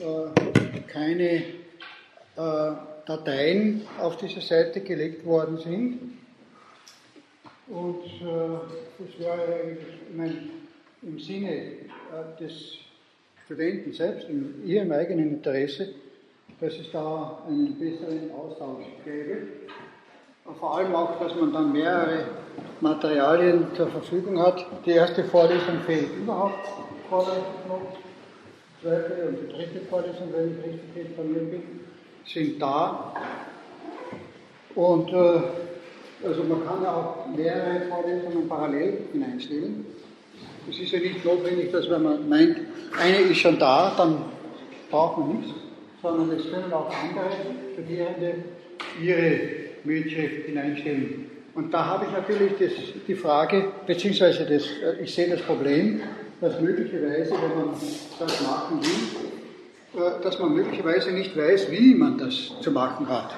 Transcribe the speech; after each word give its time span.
äh, 0.00 0.80
keine 0.88 1.30
äh, 1.30 1.42
Dateien 3.06 3.82
auf 3.98 4.16
diese 4.16 4.40
Seite 4.40 4.80
gelegt 4.80 5.26
worden 5.26 5.58
sind. 5.58 6.18
Und 7.68 8.04
äh, 8.04 8.58
das 8.98 9.18
wäre 9.18 9.76
meine, 10.16 10.36
im 11.02 11.18
Sinne 11.18 11.72
des 12.38 12.74
Studenten 13.44 13.92
selbst, 13.92 14.28
in 14.28 14.66
ihrem 14.66 14.90
eigenen 14.92 15.30
Interesse, 15.34 15.90
dass 16.60 16.74
es 16.74 16.90
da 16.92 17.42
einen 17.46 17.78
besseren 17.78 18.30
Austausch 18.32 18.84
gäbe. 19.04 19.46
Vor 20.58 20.76
allem 20.76 20.94
auch, 20.94 21.18
dass 21.20 21.34
man 21.36 21.52
dann 21.52 21.72
mehrere 21.72 22.24
Materialien 22.80 23.66
zur 23.76 23.88
Verfügung 23.88 24.40
hat. 24.40 24.66
Die 24.84 24.90
erste 24.90 25.24
Vorlesung 25.24 25.80
fehlt 25.86 26.14
überhaupt 26.16 26.66
vorläufig 27.08 28.09
zweite 28.80 29.28
und 29.28 29.38
die 29.42 29.52
dritte 29.52 29.80
Vorlesung, 29.88 30.32
wenn 30.32 30.52
ich 30.52 30.64
richtig 30.64 31.10
informiert 31.10 31.50
bin, 31.50 31.62
sind 32.26 32.60
da. 32.60 33.14
Und 34.74 35.12
äh, 35.12 36.26
also 36.26 36.44
man 36.44 36.66
kann 36.66 36.82
ja 36.82 36.94
auch 36.94 37.36
mehrere 37.36 37.80
Vorlesungen 37.88 38.48
parallel 38.48 38.98
hineinstellen. 39.12 39.86
Es 40.68 40.78
ist 40.78 40.92
ja 40.92 40.98
nicht 40.98 41.24
notwendig, 41.24 41.72
dass 41.72 41.88
wenn 41.88 42.02
man 42.02 42.28
meint, 42.28 42.58
eine 42.98 43.18
ist 43.18 43.38
schon 43.38 43.58
da, 43.58 43.94
dann 43.96 44.18
braucht 44.90 45.18
man 45.18 45.38
nichts, 45.38 45.54
sondern 46.02 46.38
es 46.38 46.50
können 46.50 46.72
auch 46.72 46.90
andere 46.90 47.30
Studierende 47.72 48.34
ihre 49.02 49.40
Mitschrift 49.84 50.46
hineinstellen. 50.46 51.30
Und 51.54 51.72
da 51.74 51.84
habe 51.84 52.06
ich 52.06 52.12
natürlich 52.12 52.52
das, 52.58 52.70
die 53.06 53.14
Frage, 53.14 53.64
beziehungsweise 53.86 54.46
das, 54.46 54.64
äh, 54.64 55.02
ich 55.02 55.14
sehe 55.14 55.28
das 55.28 55.42
Problem, 55.42 56.00
dass 56.40 56.60
möglicherweise, 56.60 57.32
wenn 57.32 57.56
man 57.56 57.74
das 58.18 58.42
machen 58.42 58.80
will, 58.82 60.00
äh, 60.00 60.22
dass 60.22 60.38
man 60.38 60.54
möglicherweise 60.54 61.12
nicht 61.12 61.36
weiß, 61.36 61.70
wie 61.70 61.94
man 61.94 62.18
das 62.18 62.52
zu 62.60 62.70
machen 62.70 63.08
hat. 63.08 63.30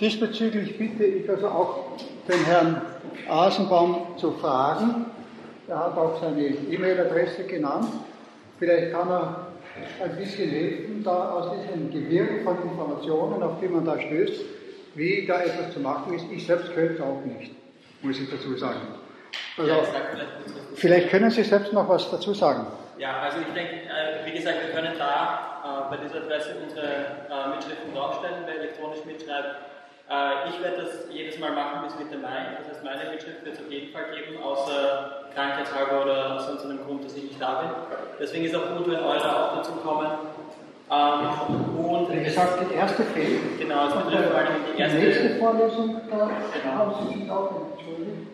Diesbezüglich 0.00 0.76
bitte 0.78 1.04
ich 1.04 1.28
also 1.28 1.48
auch 1.48 1.98
den 2.28 2.44
Herrn 2.44 2.82
Asenbaum 3.28 4.16
zu 4.16 4.32
fragen. 4.32 5.06
Er 5.68 5.78
hat 5.78 5.96
auch 5.96 6.20
seine 6.20 6.48
E-Mail-Adresse 6.48 7.44
genannt. 7.44 7.88
Vielleicht 8.58 8.92
kann 8.92 9.08
er 9.08 9.46
ein 10.02 10.16
bisschen 10.16 10.50
helfen, 10.50 11.02
da 11.04 11.30
aus 11.30 11.52
diesem 11.52 11.90
Gewirr 11.90 12.42
von 12.44 12.56
Informationen, 12.62 13.42
auf 13.42 13.60
die 13.60 13.68
man 13.68 13.84
da 13.84 13.98
stößt, 13.98 14.44
wie 14.94 15.26
da 15.26 15.40
etwas 15.40 15.72
zu 15.72 15.80
machen 15.80 16.14
ist. 16.14 16.26
Ich 16.30 16.46
selbst 16.46 16.74
könnte 16.74 17.02
auch 17.02 17.24
nicht, 17.24 17.52
muss 18.02 18.18
ich 18.18 18.28
dazu 18.28 18.56
sagen. 18.56 18.80
Also, 19.58 19.82
vielleicht 20.74 21.10
können 21.10 21.30
Sie 21.30 21.42
selbst 21.42 21.72
noch 21.72 21.88
was 21.88 22.10
dazu 22.10 22.34
sagen. 22.34 22.66
Ja, 22.98 23.20
also 23.20 23.38
ich 23.38 23.52
denke, 23.52 23.74
äh, 23.74 24.24
wie 24.24 24.32
gesagt, 24.32 24.58
wir 24.64 24.74
können 24.74 24.94
da 24.98 25.88
äh, 25.88 25.90
bei 25.90 25.96
dieser 25.96 26.24
Adresse 26.24 26.54
unsere 26.62 26.86
äh, 26.86 27.48
Mitschriften 27.54 27.94
draufstellen, 27.94 28.44
wer 28.46 28.60
elektronisch 28.60 29.04
mitschreibt 29.04 29.72
ich 30.48 30.62
werde 30.62 30.82
das 30.82 31.08
jedes 31.10 31.38
Mal 31.38 31.52
machen 31.52 31.84
bis 31.84 31.96
Mitte 31.98 32.18
Mai. 32.18 32.58
Das 32.58 32.68
heißt, 32.68 32.84
meine 32.84 33.10
Mitschrift 33.10 33.44
wird 33.46 33.54
es 33.54 33.60
auf 33.60 33.70
jeden 33.70 33.92
Fall 33.92 34.04
geben, 34.12 34.42
außer 34.42 35.24
krankheitshalber 35.34 36.02
oder 36.02 36.34
aus 36.34 36.46
sonst 36.46 36.64
einem 36.64 36.84
Grund, 36.84 37.04
dass 37.04 37.16
ich 37.16 37.24
nicht 37.24 37.40
da 37.40 37.62
bin. 37.62 37.70
Deswegen 38.20 38.44
ist 38.44 38.54
auch 38.54 38.76
gut, 38.76 38.90
wenn 38.90 39.00
eure 39.00 39.24
auch 39.24 39.56
dazu 39.56 39.72
kommen. 39.72 40.08
Ähm, 40.90 41.78
und 41.78 42.12
Wie 42.12 42.24
gesagt, 42.24 42.58
die 42.70 42.74
erste 42.74 43.02
fehlt. 43.04 43.58
Genau, 43.58 43.88
es 43.88 43.94
betrifft 43.94 44.28
vor 44.28 44.38
allem 44.38 44.48
die 44.76 44.80
erste. 44.80 44.98
Die 44.98 45.06
nächste 45.06 45.28
Vorlesung, 45.36 46.00
da 46.10 46.30
genau. 46.52 46.74
haben 46.74 47.08
Sie 47.08 47.30
auch. 47.30 47.71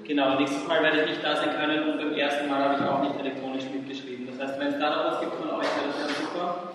Genau, 0.09 0.41
nächstes 0.41 0.67
Mal 0.67 0.83
werde 0.83 1.03
ich 1.03 1.11
nicht 1.11 1.23
da 1.23 1.37
sein 1.37 1.53
können 1.53 1.85
und 1.85 1.99
beim 1.99 2.17
ersten 2.17 2.49
Mal 2.49 2.65
habe 2.65 2.81
ich 2.81 2.89
auch 2.89 3.05
nicht 3.05 3.21
elektronisch 3.21 3.69
mitgeschrieben. 3.69 4.25
Das 4.25 4.41
heißt, 4.41 4.59
wenn 4.59 4.69
es 4.73 4.81
da 4.81 4.89
noch 4.89 5.05
was 5.05 5.21
gibt 5.21 5.35
von 5.37 5.51
euch, 5.53 5.69
wäre 5.69 5.93
das 5.93 6.01
ganz 6.01 6.17
super. 6.17 6.73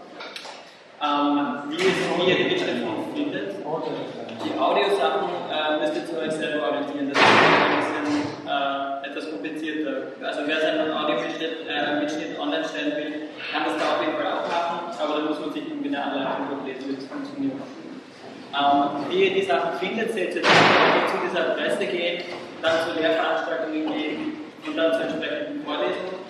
Ähm, 1.01 1.65
wie, 1.65 2.29
ihr 2.29 2.37
die 2.37 2.43
Mitschrift 2.53 2.85
findet. 3.17 3.57
Die 3.57 4.53
Audiosachen 4.53 5.33
äh, 5.49 5.81
müsst 5.81 5.97
ihr 5.97 6.05
zu 6.05 6.21
euch 6.21 6.29
selber 6.29 6.77
orientieren. 6.77 7.09
Das 7.09 7.17
ist 7.17 7.25
ein 7.25 7.73
bisschen 7.81 8.05
äh, 8.45 9.07
etwas 9.09 9.25
komplizierter. 9.25 10.13
Also 10.21 10.41
wer 10.45 10.61
seinen 10.61 10.93
Audiomitschnitt 10.93 11.65
äh, 11.65 12.37
online 12.37 12.65
stellen 12.69 12.93
will, 12.93 13.33
kann 13.49 13.65
das 13.65 13.81
da 13.81 13.97
auf 13.97 14.01
jeden 14.05 14.13
Fall 14.13 14.29
auch 14.29 14.45
machen, 14.45 14.93
aber 14.93 15.13
da 15.17 15.21
muss 15.25 15.39
man 15.41 15.51
sich 15.51 15.65
irgendwie 15.65 15.89
eine 15.89 16.05
Anleitung 16.05 16.53
durchlesen, 16.53 16.85
wie 16.85 16.95
das 17.01 17.09
funktioniert. 17.09 17.57
Ähm, 17.57 19.09
wie 19.09 19.25
ihr 19.25 19.33
die 19.33 19.45
Sachen 19.49 19.73
findet, 19.81 20.13
seht 20.13 20.35
ihr 20.37 20.43
zu 20.45 21.17
dieser 21.25 21.57
Adresse 21.57 21.87
gehen, 21.87 22.21
dann 22.63 22.75
zu 22.87 22.99
Lehrveranstaltungen 22.99 23.93
gehen 23.93 24.41
und 24.65 24.77
dann 24.77 24.93
zu 24.93 24.99
entsprechenden 24.99 25.63
Vorlesungen. 25.63 26.23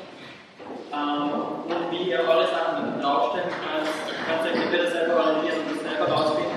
Ähm, 0.91 1.29
und 1.69 1.91
wie 1.91 2.09
ihr 2.09 2.27
alle 2.27 2.47
Sachen 2.47 3.01
draufstellen 3.01 3.49
könnt, 3.49 3.89
könnt 4.27 4.44
ihr 4.45 4.61
entweder 4.61 4.91
selber 4.91 5.16
orientieren 5.23 5.57
und 5.61 5.77
das 5.77 5.91
selber 5.91 6.11
rausfinden 6.11 6.53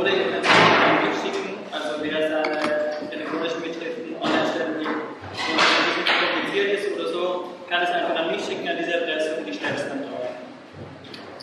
oder 0.00 0.10
ihr 0.10 0.32
könnt 0.32 0.46
es 0.46 0.50
auch 0.50 1.02
mitschicken, 1.04 1.60
also 1.72 2.00
wer 2.00 2.16
seine 2.24 3.12
elektronischen 3.12 3.60
Mitschriften 3.60 4.16
online 4.16 4.48
stellen 4.48 4.80
will. 4.80 4.88
Und 4.88 5.56
wenn 5.60 5.76
das 5.76 5.92
nicht 5.92 6.08
kompliziert 6.08 6.68
ist 6.72 6.86
oder 6.96 7.08
so, 7.12 7.24
kann 7.68 7.82
es 7.82 7.90
einfach 7.90 8.16
an 8.16 8.30
mich 8.30 8.40
schicken, 8.44 8.68
an 8.68 8.78
diese 8.78 8.96
Adresse 8.96 9.36
und 9.36 9.48
ich 9.48 9.56
stelle 9.56 9.76
es 9.76 9.88
dann 9.88 10.02
drauf. 10.08 10.30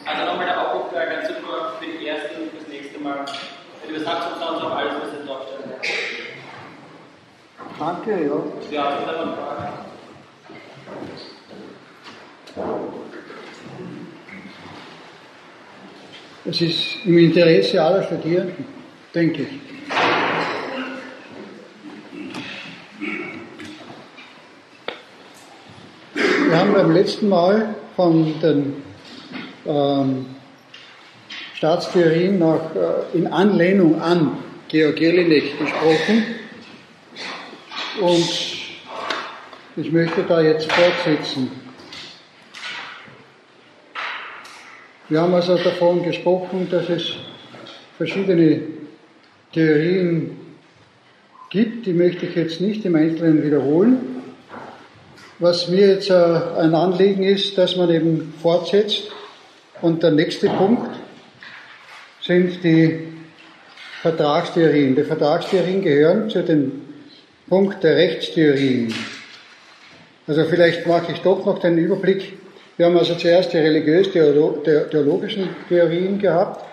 Also 0.06 0.26
nochmal 0.26 0.46
der 0.48 0.58
Aufruf 0.58 0.92
wäre 0.92 1.06
ganz 1.06 1.28
super 1.28 1.78
für 1.80 1.86
die 1.86 2.06
erste 2.06 2.34
und 2.42 2.50
fürs 2.50 2.68
nächste 2.68 2.98
Mal. 3.00 3.26
Ihr 3.88 4.06
habt, 4.06 4.40
sonst 4.40 4.64
auch 4.64 4.76
alles, 4.76 4.94
was 5.06 5.14
ihr 5.14 5.17
Danke, 7.80 8.12
ja. 8.12 8.44
Es 16.46 16.62
ist 16.62 17.06
im 17.06 17.18
Interesse 17.18 17.84
aller 17.84 18.04
Studierenden, 18.04 18.66
denke 19.14 19.44
ich. 19.44 19.50
Wir 26.48 26.58
haben 26.58 26.74
beim 26.74 26.92
letzten 26.92 27.30
Mal 27.30 27.76
von 27.96 28.40
den 28.40 28.82
ähm, 29.66 30.26
Staatstheorien 31.56 32.40
noch 32.40 32.72
äh, 32.76 33.18
in 33.18 33.28
Anlehnung 33.28 34.02
an 34.02 34.47
Georg 34.70 35.00
Jelinek 35.00 35.58
gesprochen 35.58 36.26
und 38.02 38.30
ich 39.78 39.92
möchte 39.94 40.24
da 40.24 40.42
jetzt 40.42 40.70
fortsetzen. 40.70 41.50
Wir 45.08 45.22
haben 45.22 45.34
also 45.34 45.56
davon 45.58 46.04
gesprochen, 46.04 46.68
dass 46.70 46.90
es 46.90 47.14
verschiedene 47.96 48.62
Theorien 49.54 50.38
gibt, 51.50 51.86
die 51.86 51.94
möchte 51.94 52.26
ich 52.26 52.36
jetzt 52.36 52.60
nicht 52.60 52.84
im 52.84 52.96
Einzelnen 52.96 53.46
wiederholen. 53.46 53.98
Was 55.40 55.70
mir 55.70 55.88
jetzt 55.88 56.10
äh, 56.10 56.14
ein 56.14 56.76
Anliegen 56.76 57.24
ist, 57.24 57.58
dass 57.58 57.78
man 57.78 57.90
eben 57.90 58.34
fortsetzt. 58.42 59.04
Und 59.82 60.04
der 60.04 60.12
nächste 60.12 60.50
Punkt 60.50 60.90
sind 62.22 62.62
die 62.64 63.17
Vertragstheorien. 64.02 64.96
Die 64.96 65.04
Vertragstheorien 65.04 65.82
gehören 65.82 66.30
zu 66.30 66.44
dem 66.44 66.84
Punkt 67.50 67.84
der 67.84 67.96
Rechtstheorien. 67.96 68.94
Also 70.28 70.44
vielleicht 70.46 70.86
mache 70.86 71.12
ich 71.14 71.20
doch 71.20 71.46
noch 71.46 71.60
den 71.60 71.78
Überblick 71.78 72.34
wir 72.78 72.86
haben 72.86 72.98
also 72.98 73.16
zuerst 73.16 73.54
die 73.54 73.58
religiös-theologischen 73.58 75.50
Theorien 75.68 76.20
gehabt, 76.20 76.64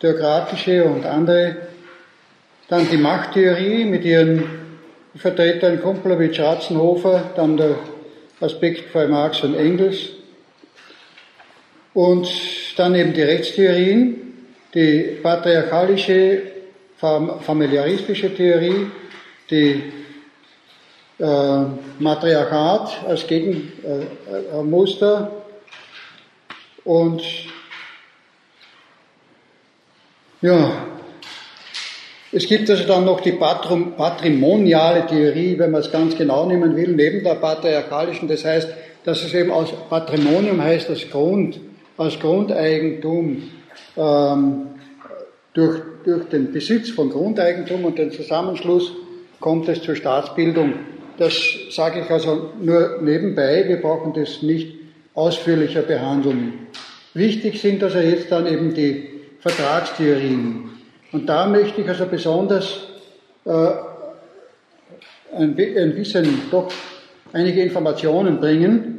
theokratische 0.00 0.82
und 0.84 1.04
andere. 1.04 1.56
Dann 2.68 2.88
die 2.90 2.96
Machttheorie 2.96 3.84
mit 3.84 4.02
ihren 4.06 4.44
Vertretern 5.14 5.82
Kumplowitsch, 5.82 6.40
Ratzenhofer, 6.40 7.32
dann 7.36 7.58
der 7.58 7.74
Aspekt 8.40 8.94
bei 8.94 9.06
Marx 9.06 9.42
und 9.42 9.56
Engels. 9.56 10.12
Und 11.92 12.26
dann 12.78 12.94
eben 12.94 13.12
die 13.12 13.22
Rechtstheorien, 13.22 14.25
die 14.76 15.18
patriarchalische, 15.22 16.42
familiaristische 16.98 18.34
Theorie, 18.34 18.86
die 19.50 19.82
äh, 21.18 21.62
Matriarchat 21.98 23.04
als 23.08 23.26
Gegenmuster 23.26 25.30
äh, 25.32 25.36
und 26.88 27.22
ja, 30.42 30.72
es 32.32 32.46
gibt 32.46 32.68
also 32.68 32.84
dann 32.84 33.06
noch 33.06 33.22
die 33.22 33.32
patrimoniale 33.32 35.06
Theorie, 35.06 35.58
wenn 35.58 35.70
man 35.70 35.80
es 35.80 35.90
ganz 35.90 36.18
genau 36.18 36.44
nehmen 36.44 36.76
will, 36.76 36.88
neben 36.88 37.24
der 37.24 37.36
patriarchalischen. 37.36 38.28
Das 38.28 38.44
heißt, 38.44 38.68
dass 39.04 39.24
es 39.24 39.32
eben 39.32 39.50
aus 39.50 39.72
Patrimonium 39.88 40.62
heißt, 40.62 40.90
als 40.90 41.08
Grund, 41.08 41.58
als 41.96 42.20
Grundeigentum 42.20 43.55
ähm, 43.96 44.66
durch, 45.54 45.80
durch 46.04 46.24
den 46.28 46.52
Besitz 46.52 46.90
von 46.90 47.10
Grundeigentum 47.10 47.84
und 47.84 47.98
den 47.98 48.12
Zusammenschluss 48.12 48.92
kommt 49.40 49.68
es 49.68 49.82
zur 49.82 49.96
Staatsbildung 49.96 50.74
das 51.18 51.34
sage 51.70 52.00
ich 52.00 52.10
also 52.10 52.52
nur 52.60 53.00
nebenbei, 53.02 53.64
wir 53.66 53.80
brauchen 53.80 54.12
das 54.12 54.42
nicht 54.42 54.76
ausführlicher 55.14 55.82
behandeln. 55.82 56.66
Wichtig 57.14 57.60
sind 57.60 57.82
also 57.82 57.98
jetzt 57.98 58.30
dann 58.30 58.46
eben 58.46 58.74
die 58.74 59.08
Vertragstheorien. 59.40 60.70
Und 61.12 61.26
da 61.28 61.46
möchte 61.46 61.80
ich 61.80 61.88
also 61.88 62.06
besonders 62.06 62.80
äh, 63.46 63.50
ein, 65.34 65.56
ein 65.58 65.94
bisschen 65.94 66.42
doch 66.50 66.70
einige 67.32 67.62
Informationen 67.62 68.38
bringen. 68.40 68.98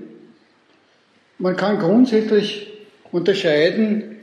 Man 1.38 1.56
kann 1.56 1.78
grundsätzlich 1.78 2.68
unterscheiden 3.12 4.17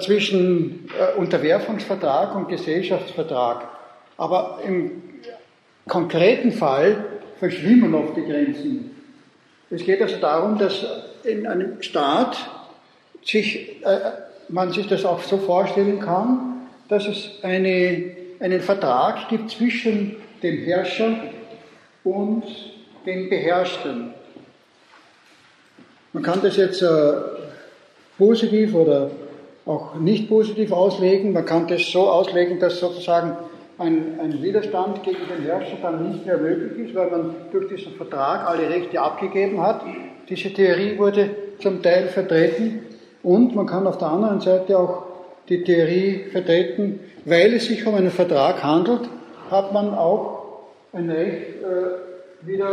zwischen 0.00 0.88
äh, 0.98 1.18
Unterwerfungsvertrag 1.18 2.34
und 2.36 2.48
Gesellschaftsvertrag. 2.48 3.68
Aber 4.16 4.60
im 4.66 5.02
konkreten 5.88 6.52
Fall 6.52 7.04
verschwimmen 7.38 7.94
oft 7.94 8.16
die 8.16 8.24
Grenzen. 8.24 8.90
Es 9.70 9.84
geht 9.84 10.02
also 10.02 10.16
darum, 10.16 10.58
dass 10.58 10.84
in 11.24 11.46
einem 11.46 11.80
Staat 11.82 12.36
sich, 13.24 13.82
äh, 13.84 13.98
man 14.48 14.72
sich 14.72 14.86
das 14.86 15.04
auch 15.04 15.22
so 15.22 15.38
vorstellen 15.38 16.00
kann, 16.00 16.68
dass 16.88 17.06
es 17.06 17.30
eine, 17.42 18.16
einen 18.40 18.60
Vertrag 18.60 19.28
gibt 19.28 19.50
zwischen 19.50 20.16
dem 20.42 20.58
Herrscher 20.64 21.14
und 22.04 22.44
den 23.06 23.30
Beherrschten. 23.30 24.12
Man 26.12 26.22
kann 26.22 26.40
das 26.42 26.56
jetzt 26.56 26.82
äh, 26.82 27.12
positiv 28.18 28.74
oder 28.74 29.10
auch 29.66 29.94
nicht 29.94 30.28
positiv 30.28 30.72
auslegen. 30.72 31.32
Man 31.32 31.44
kann 31.44 31.66
das 31.66 31.90
so 31.90 32.08
auslegen, 32.08 32.58
dass 32.58 32.80
sozusagen 32.80 33.36
ein, 33.78 34.18
ein, 34.20 34.42
Widerstand 34.42 35.02
gegen 35.02 35.20
den 35.28 35.44
Herrscher 35.44 35.76
dann 35.80 36.10
nicht 36.10 36.26
mehr 36.26 36.38
möglich 36.38 36.88
ist, 36.88 36.94
weil 36.94 37.10
man 37.10 37.34
durch 37.50 37.68
diesen 37.68 37.94
Vertrag 37.94 38.46
alle 38.46 38.68
Rechte 38.68 39.00
abgegeben 39.00 39.60
hat. 39.60 39.82
Diese 40.28 40.52
Theorie 40.52 40.98
wurde 40.98 41.30
zum 41.60 41.82
Teil 41.82 42.08
vertreten 42.08 42.82
und 43.22 43.54
man 43.54 43.66
kann 43.66 43.86
auf 43.86 43.98
der 43.98 44.08
anderen 44.08 44.40
Seite 44.40 44.78
auch 44.78 45.04
die 45.48 45.64
Theorie 45.64 46.24
vertreten, 46.30 47.00
weil 47.24 47.54
es 47.54 47.66
sich 47.66 47.86
um 47.86 47.94
einen 47.94 48.10
Vertrag 48.10 48.62
handelt, 48.62 49.08
hat 49.50 49.72
man 49.72 49.94
auch 49.94 50.40
ein 50.92 51.10
Recht, 51.10 51.62
äh, 51.62 52.46
wieder 52.46 52.70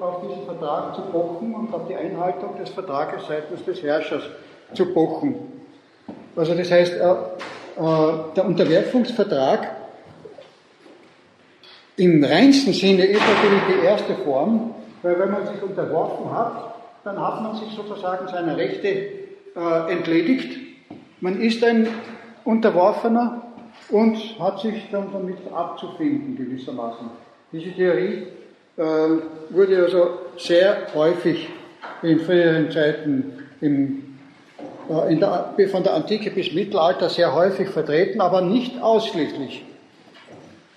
auf 0.00 0.22
diesen 0.22 0.44
Vertrag 0.44 0.94
zu 0.94 1.02
pochen 1.02 1.54
und 1.54 1.74
auf 1.74 1.86
die 1.88 1.94
Einhaltung 1.94 2.56
des 2.58 2.70
Vertrages 2.70 3.26
seitens 3.28 3.64
des 3.64 3.82
Herrschers 3.82 4.22
zu 4.74 4.86
pochen. 4.92 5.51
Also 6.34 6.54
das 6.54 6.70
heißt, 6.70 6.94
äh, 6.94 7.02
äh, 7.02 8.12
der 8.36 8.46
Unterwerfungsvertrag 8.46 9.76
im 11.96 12.24
reinsten 12.24 12.72
Sinne 12.72 13.04
ist 13.04 13.20
natürlich 13.20 13.62
die 13.68 13.84
erste 13.84 14.14
Form, 14.24 14.74
weil 15.02 15.18
wenn 15.18 15.30
man 15.30 15.46
sich 15.46 15.62
unterworfen 15.62 16.30
hat, 16.30 16.74
dann 17.04 17.20
hat 17.20 17.42
man 17.42 17.56
sich 17.56 17.68
sozusagen 17.74 18.28
seiner 18.28 18.56
Rechte 18.56 18.88
äh, 18.88 19.92
entledigt. 19.92 20.58
Man 21.20 21.40
ist 21.40 21.62
ein 21.64 21.88
Unterworfener 22.44 23.42
und 23.90 24.16
hat 24.38 24.60
sich 24.60 24.88
dann 24.90 25.12
damit 25.12 25.38
abzufinden 25.52 26.36
gewissermaßen. 26.36 27.10
Diese 27.52 27.70
Theorie 27.72 28.26
äh, 28.76 28.82
wurde 29.50 29.82
also 29.84 30.18
sehr 30.38 30.86
häufig 30.94 31.48
in 32.02 32.20
früheren 32.20 32.70
Zeiten 32.70 33.44
im, 33.60 34.11
der, 34.88 35.68
von 35.70 35.82
der 35.82 35.94
Antike 35.94 36.30
bis 36.30 36.52
Mittelalter 36.52 37.08
sehr 37.08 37.34
häufig 37.34 37.68
vertreten, 37.68 38.20
aber 38.20 38.40
nicht 38.40 38.80
ausschließlich 38.80 39.64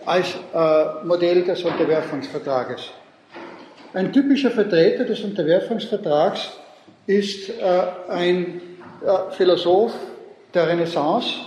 als 0.05 0.35
äh, 0.53 0.85
Modell 1.03 1.43
des 1.43 1.63
Unterwerfungsvertrages. 1.63 2.91
Ein 3.93 4.13
typischer 4.13 4.51
Vertreter 4.51 5.05
des 5.05 5.21
Unterwerfungsvertrags 5.21 6.51
ist 7.07 7.49
äh, 7.49 7.53
ein 8.09 8.61
äh, 9.01 9.31
Philosoph 9.31 9.93
der 10.53 10.67
Renaissance, 10.67 11.39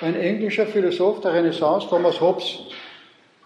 ein 0.00 0.16
englischer 0.16 0.66
Philosoph 0.66 1.20
der 1.20 1.34
Renaissance, 1.34 1.86
Thomas 1.88 2.20
Hobbes, 2.20 2.58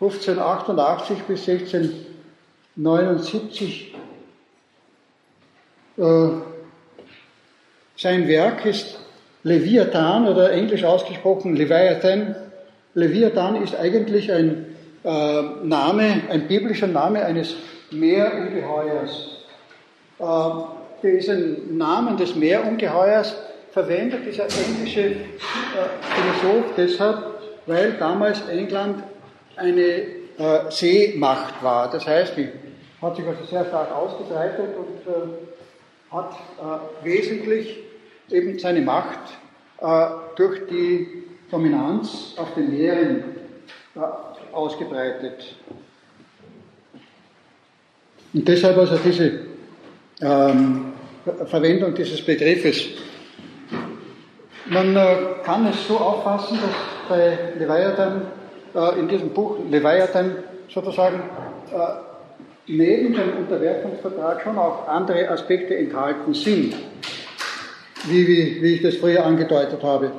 1588 0.01 1.19
bis 1.23 1.49
1679. 1.49 3.95
Sein 7.98 8.28
Werk 8.28 8.66
ist 8.66 8.98
Leviathan 9.43 10.28
oder 10.28 10.52
englisch 10.52 10.84
ausgesprochen 10.84 11.56
Leviathan. 11.56 12.37
Leviathan 12.93 13.62
ist 13.62 13.75
eigentlich 13.75 14.31
ein 14.31 14.76
äh, 15.02 15.43
Name, 15.62 16.22
ein 16.31 16.46
biblischer 16.46 16.88
Name 16.88 17.25
eines 17.25 17.54
Meerungeheuers. 17.90 19.46
Äh, 20.19 20.25
diesen 21.02 21.78
Namen 21.78 22.19
des 22.19 22.34
Meerungeheuers 22.34 23.34
verwendet 23.70 24.26
dieser 24.26 24.44
englische 24.44 25.00
äh, 25.00 25.14
Philosoph 26.00 26.75
deshalb, 26.76 27.19
weil 27.64 27.93
damals 27.93 28.46
England 28.48 29.04
eine 29.56 29.81
äh, 29.81 30.70
Seemacht 30.70 31.62
war. 31.62 31.90
Das 31.90 32.06
heißt, 32.06 32.37
die 32.37 32.48
hat 33.00 33.16
sich 33.16 33.26
also 33.26 33.44
sehr 33.44 33.64
stark 33.64 33.90
ausgebreitet 33.90 34.69
und 34.76 35.12
äh, 35.12 36.14
hat 36.14 36.32
äh, 36.58 37.04
wesentlich 37.06 37.86
eben 38.31 38.58
seine 38.58 38.81
Macht 38.81 39.19
äh, 39.81 40.06
durch 40.37 40.67
die 40.69 41.25
Dominanz 41.50 42.34
auf 42.37 42.55
den 42.55 42.70
Meeren 42.70 43.25
äh, 43.94 44.00
ausgebreitet. 44.52 45.55
Und 48.32 48.49
deshalb 48.49 48.76
also 48.78 48.99
diese 49.05 49.40
ähm, 50.20 50.93
Verwendung 51.46 51.94
dieses 51.94 52.25
Begriffes. 52.25 52.88
Man 54.67 54.96
äh, 54.96 55.17
kann 55.44 55.67
es 55.67 55.87
so 55.87 55.96
auffassen, 55.96 56.58
dass 56.61 57.08
bei 57.08 57.38
Leviathan 57.58 58.22
in 58.99 59.08
diesem 59.08 59.31
Buch 59.31 59.56
Leviathan 59.70 60.37
sozusagen 60.69 61.22
neben 62.67 63.14
dem 63.14 63.38
Unterwerfungsvertrag 63.38 64.43
schon 64.43 64.58
auch 64.58 64.87
andere 64.87 65.31
Aspekte 65.31 65.75
enthalten 65.79 66.34
sind, 66.34 66.75
wie, 68.08 68.26
wie, 68.26 68.62
wie 68.62 68.75
ich 68.75 68.82
das 68.82 68.97
früher 68.97 69.25
angedeutet 69.25 69.82
habe. 69.82 70.12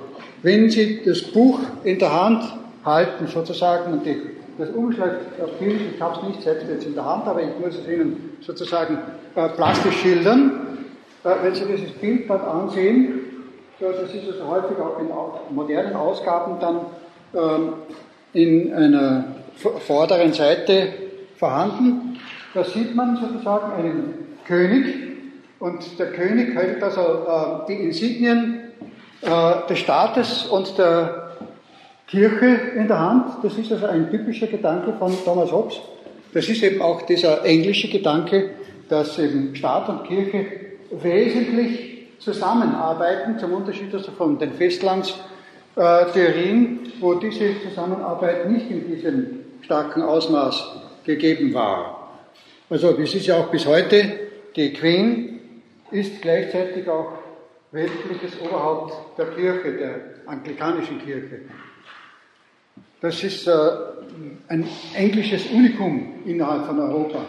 Wenn 0.43 0.69
Sie 0.69 1.01
das 1.05 1.21
Buch 1.21 1.59
in 1.83 1.99
der 1.99 2.13
Hand 2.13 2.43
halten, 2.85 3.27
sozusagen, 3.27 3.93
und 3.93 4.05
die, 4.05 4.17
das 4.57 4.69
Umschlagbild, 4.69 5.81
ich 5.95 6.01
habe 6.01 6.19
es 6.19 6.27
nicht 6.27 6.41
selbst 6.43 6.67
jetzt 6.69 6.85
in 6.85 6.95
der 6.95 7.05
Hand, 7.05 7.27
aber 7.27 7.41
ich 7.41 7.49
muss 7.59 7.75
es 7.75 7.87
Ihnen 7.87 8.37
sozusagen 8.41 8.97
äh, 9.35 9.49
plastisch 9.49 9.97
schildern. 9.97 10.77
Äh, 11.23 11.29
wenn 11.43 11.55
Sie 11.55 11.65
dieses 11.65 11.91
Bild 11.93 12.29
dort 12.29 12.47
ansehen, 12.47 13.19
so, 13.79 13.91
das 13.91 14.13
ist 14.13 14.27
also 14.27 14.47
häufig 14.47 14.77
auch 14.79 14.99
in 14.99 15.55
modernen 15.55 15.95
Ausgaben 15.95 16.59
dann 16.59 16.79
ähm, 17.35 17.73
in 18.33 18.73
einer 18.73 19.25
vorderen 19.85 20.33
Seite 20.33 20.93
vorhanden. 21.37 22.19
Da 22.53 22.63
sieht 22.63 22.95
man 22.95 23.17
sozusagen 23.17 23.71
einen 23.73 24.13
König 24.47 25.16
und 25.59 25.99
der 25.99 26.11
König 26.11 26.55
hält 26.55 26.81
also 26.83 27.01
äh, 27.01 27.67
die 27.67 27.83
Insignien 27.85 28.71
äh, 29.21 29.67
des 29.69 29.79
Staates 29.79 30.45
und 30.45 30.77
der 30.77 31.31
Kirche 32.07 32.45
in 32.75 32.87
der 32.87 32.99
Hand. 32.99 33.43
Das 33.43 33.57
ist 33.57 33.71
also 33.71 33.87
ein 33.87 34.09
typischer 34.09 34.47
Gedanke 34.47 34.93
von 34.93 35.13
Thomas 35.25 35.51
Hobbes. 35.51 35.79
Das 36.33 36.47
ist 36.47 36.61
eben 36.63 36.81
auch 36.81 37.01
dieser 37.03 37.43
englische 37.43 37.89
Gedanke, 37.89 38.51
dass 38.89 39.17
eben 39.17 39.55
Staat 39.55 39.89
und 39.89 40.03
Kirche 40.05 40.45
wesentlich 40.91 42.07
zusammenarbeiten, 42.19 43.39
zum 43.39 43.53
Unterschied 43.53 43.93
also 43.93 44.11
von 44.11 44.37
den 44.37 44.53
Festlands 44.53 45.15
äh, 45.75 46.05
Theorien, 46.13 46.79
wo 46.99 47.15
diese 47.15 47.61
Zusammenarbeit 47.61 48.49
nicht 48.49 48.69
in 48.69 48.87
diesem 48.87 49.39
starken 49.61 50.01
Ausmaß 50.01 50.71
gegeben 51.03 51.53
war. 51.53 52.09
Also 52.69 52.97
es 52.97 53.13
ist 53.15 53.27
ja 53.27 53.37
auch 53.37 53.47
bis 53.47 53.65
heute, 53.65 54.11
die 54.55 54.73
Queen 54.73 55.36
ist 55.91 56.21
gleichzeitig 56.21 56.87
auch 56.89 57.13
weltliches 57.71 58.39
Oberhaupt 58.41 59.17
der 59.17 59.27
Kirche, 59.27 59.71
der 59.73 59.95
anglikanischen 60.25 60.99
Kirche. 60.99 61.41
Das 63.01 63.23
ist 63.23 63.47
äh, 63.47 63.51
ein 64.47 64.67
englisches 64.95 65.47
Unikum 65.51 66.15
innerhalb 66.25 66.65
von 66.65 66.79
Europa. 66.79 67.19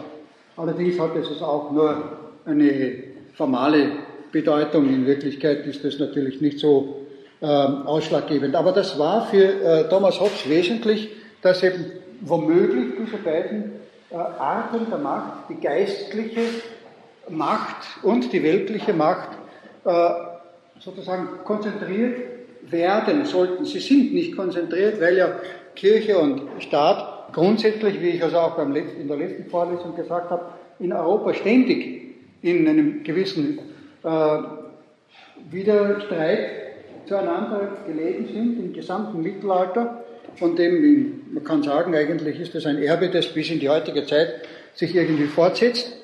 Allerdings 0.57 0.99
hat 0.99 1.15
es 1.15 1.41
auch 1.41 1.71
nur 1.71 2.19
eine 2.45 3.03
formale 3.35 3.91
Bedeutung. 4.31 4.89
In 4.89 5.05
Wirklichkeit 5.05 5.65
ist 5.65 5.83
das 5.83 5.99
natürlich 5.99 6.41
nicht 6.41 6.59
so 6.59 7.05
ähm, 7.41 7.87
ausschlaggebend. 7.87 8.55
Aber 8.55 8.71
das 8.71 8.97
war 8.97 9.27
für 9.27 9.43
äh, 9.43 9.89
Thomas 9.89 10.19
Hobbes 10.19 10.49
wesentlich, 10.49 11.09
dass 11.41 11.63
eben 11.63 11.85
womöglich 12.21 12.95
diese 12.99 13.17
beiden 13.17 13.71
äh, 14.09 14.15
Arten 14.15 14.89
der 14.89 14.97
Macht, 14.97 15.49
die 15.49 15.55
geistliche 15.55 16.41
Macht 17.31 17.85
und 18.03 18.31
die 18.33 18.43
weltliche 18.43 18.93
Macht, 18.93 19.29
äh, 19.85 20.09
sozusagen 20.79 21.43
konzentriert 21.43 22.21
werden 22.69 23.25
sollten. 23.25 23.65
Sie 23.65 23.79
sind 23.79 24.13
nicht 24.13 24.35
konzentriert, 24.35 25.01
weil 25.01 25.17
ja 25.17 25.31
Kirche 25.75 26.17
und 26.17 26.41
Staat 26.59 27.33
grundsätzlich, 27.33 28.01
wie 28.01 28.09
ich 28.09 28.23
also 28.23 28.37
auch 28.37 28.57
in 28.57 29.07
der 29.07 29.17
letzten 29.17 29.49
Vorlesung 29.49 29.95
gesagt 29.95 30.29
habe, 30.29 30.45
in 30.79 30.93
Europa 30.93 31.33
ständig 31.33 32.15
in 32.41 32.67
einem 32.67 33.03
gewissen 33.03 33.59
äh, 34.03 34.37
wieder 35.51 35.99
Streit 36.01 36.49
zueinander 37.05 37.77
gelegen 37.87 38.27
sind 38.27 38.59
im 38.59 38.73
gesamten 38.73 39.21
Mittelalter, 39.21 40.03
von 40.35 40.55
dem, 40.55 41.21
man 41.33 41.43
kann 41.43 41.63
sagen, 41.63 41.93
eigentlich 41.95 42.39
ist 42.39 42.55
das 42.55 42.65
ein 42.65 42.81
Erbe, 42.81 43.09
das 43.09 43.27
bis 43.27 43.49
in 43.49 43.59
die 43.59 43.67
heutige 43.67 44.05
Zeit 44.05 44.35
sich 44.75 44.95
irgendwie 44.95 45.25
fortsetzt. 45.25 45.98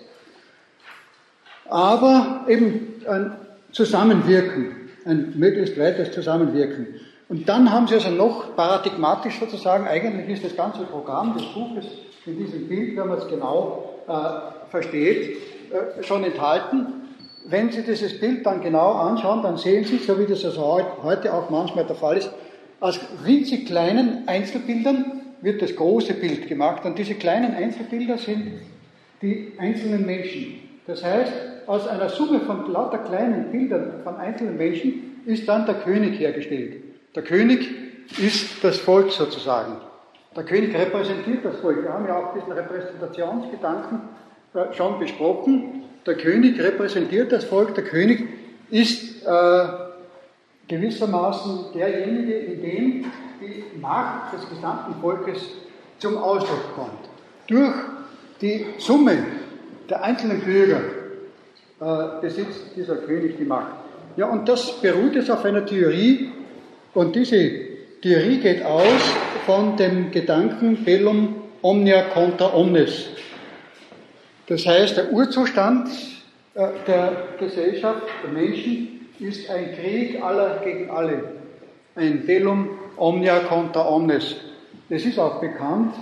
Aber 1.70 2.46
eben 2.48 3.02
ein 3.08 3.32
Zusammenwirken, 3.72 4.90
ein 5.06 5.34
möglichst 5.36 5.78
weites 5.80 6.12
Zusammenwirken. 6.12 6.88
Und 7.28 7.50
dann 7.50 7.72
haben 7.72 7.88
sie 7.88 7.96
also 7.96 8.10
noch 8.10 8.56
paradigmatisch 8.56 9.40
sozusagen, 9.40 9.88
eigentlich 9.88 10.30
ist 10.30 10.46
das 10.46 10.56
ganze 10.56 10.84
Programm 10.84 11.34
des 11.34 11.44
Buches 11.54 11.86
in 12.26 12.38
diesem 12.38 12.68
Bild, 12.68 12.96
wenn 12.98 13.08
man 13.08 13.18
es 13.18 13.28
genau 13.28 13.96
äh, 14.08 14.70
versteht, 14.70 15.38
äh, 15.72 16.04
schon 16.04 16.24
enthalten. 16.24 16.88
Wenn 17.48 17.72
Sie 17.72 17.84
dieses 17.84 18.20
Bild 18.20 18.46
dann 18.46 18.62
genau 18.62 18.94
anschauen, 18.94 19.44
dann 19.44 19.58
sehen 19.58 19.86
Sie, 19.86 19.98
so 19.98 20.18
wie 20.20 20.26
das 20.26 20.44
also 20.46 20.82
heute 21.04 21.34
auch 21.34 21.50
manchmal 21.52 21.86
der 21.86 21.96
Fall 21.96 22.18
ist, 22.18 22.32
aus 22.80 23.00
winzig 23.24 23.68
kleinen 23.68 24.28
Einzelbildern 24.28 25.22
wird 25.42 25.62
das 25.62 25.76
große 25.76 26.16
Bild 26.16 26.48
gemacht. 26.48 26.86
Und 26.86 26.98
diese 26.98 27.16
kleinen 27.16 27.54
Einzelbilder 27.54 28.18
sind 28.18 28.54
die 29.22 29.54
einzelnen 29.60 30.06
Menschen. 30.06 30.56
Das 30.88 31.04
heißt, 31.04 31.32
aus 31.68 31.88
einer 31.88 32.10
Summe 32.10 32.42
von 32.42 32.72
lauter 32.72 33.00
kleinen 33.00 33.52
Bildern 33.52 34.02
von 34.04 34.18
einzelnen 34.18 34.58
Menschen 34.58 35.22
ist 35.26 35.48
dann 35.48 35.66
der 35.66 35.76
König 35.76 36.20
hergestellt. 36.20 36.84
Der 37.16 37.24
König 37.24 37.70
ist 38.20 38.64
das 38.64 38.78
Volk 38.78 39.12
sozusagen. 39.12 39.78
Der 40.36 40.44
König 40.44 40.76
repräsentiert 40.76 41.46
das 41.46 41.58
Volk. 41.58 41.84
Wir 41.84 41.94
haben 41.94 42.06
ja 42.08 42.18
auch 42.18 42.34
diesen 42.34 42.52
Repräsentationsgedanken 42.52 44.02
äh, 44.54 44.74
schon 44.74 45.00
besprochen. 45.00 45.84
Der 46.06 46.16
König 46.16 46.60
repräsentiert 46.62 47.32
das 47.32 47.46
Volk. 47.46 47.74
Der 47.76 47.86
König 47.86 48.28
ist 48.70 49.26
äh, 49.26 49.68
gewissermaßen 50.68 51.74
derjenige, 51.74 52.34
in 52.34 52.62
dem 52.62 53.06
die 53.40 53.80
Macht 53.80 54.34
des 54.34 54.50
gesamten 54.50 55.00
Volkes 55.02 55.40
zum 56.00 56.18
Ausdruck 56.18 56.76
kommt. 56.76 57.10
Durch 57.48 57.74
die 58.42 58.66
Summe 58.78 59.18
der 59.90 60.04
einzelnen 60.04 60.42
Bürger 60.42 60.82
äh, 61.80 62.22
besitzt 62.22 62.76
dieser 62.76 62.96
König 62.98 63.38
die 63.38 63.46
Macht. 63.46 63.74
Ja, 64.18 64.28
und 64.28 64.48
das 64.48 64.82
beruht 64.82 65.16
jetzt 65.16 65.30
auf 65.30 65.44
einer 65.44 65.66
Theorie, 65.66 66.32
und 66.94 67.14
diese 67.14 67.52
Theorie 68.02 68.38
geht 68.38 68.64
aus 68.64 68.86
von 69.46 69.76
dem 69.76 70.12
Gedanken 70.12 70.78
bellum 70.86 71.36
omnia 71.62 72.04
contra 72.14 72.56
omnes. 72.56 73.08
Das 74.48 74.66
heißt, 74.66 74.96
der 74.96 75.12
Urzustand 75.12 75.90
äh, 76.54 76.68
der 76.88 77.12
Gesellschaft, 77.38 78.04
der 78.24 78.32
Menschen, 78.32 79.10
ist 79.20 79.50
ein 79.50 79.76
Krieg 79.76 80.24
aller 80.24 80.62
gegen 80.64 80.90
alle. 80.90 81.24
Ein 81.96 82.26
bellum 82.26 82.70
omnia 82.96 83.40
contra 83.40 83.90
omnes. 83.90 84.36
Es 84.90 85.06
ist 85.06 85.20
auch 85.20 85.42
bekannt, 85.42 85.96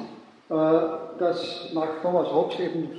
äh, 0.50 0.54
dass 1.18 1.72
nach 1.74 2.02
Thomas 2.04 2.32
Hobbes 2.32 2.60
eben 2.60 2.90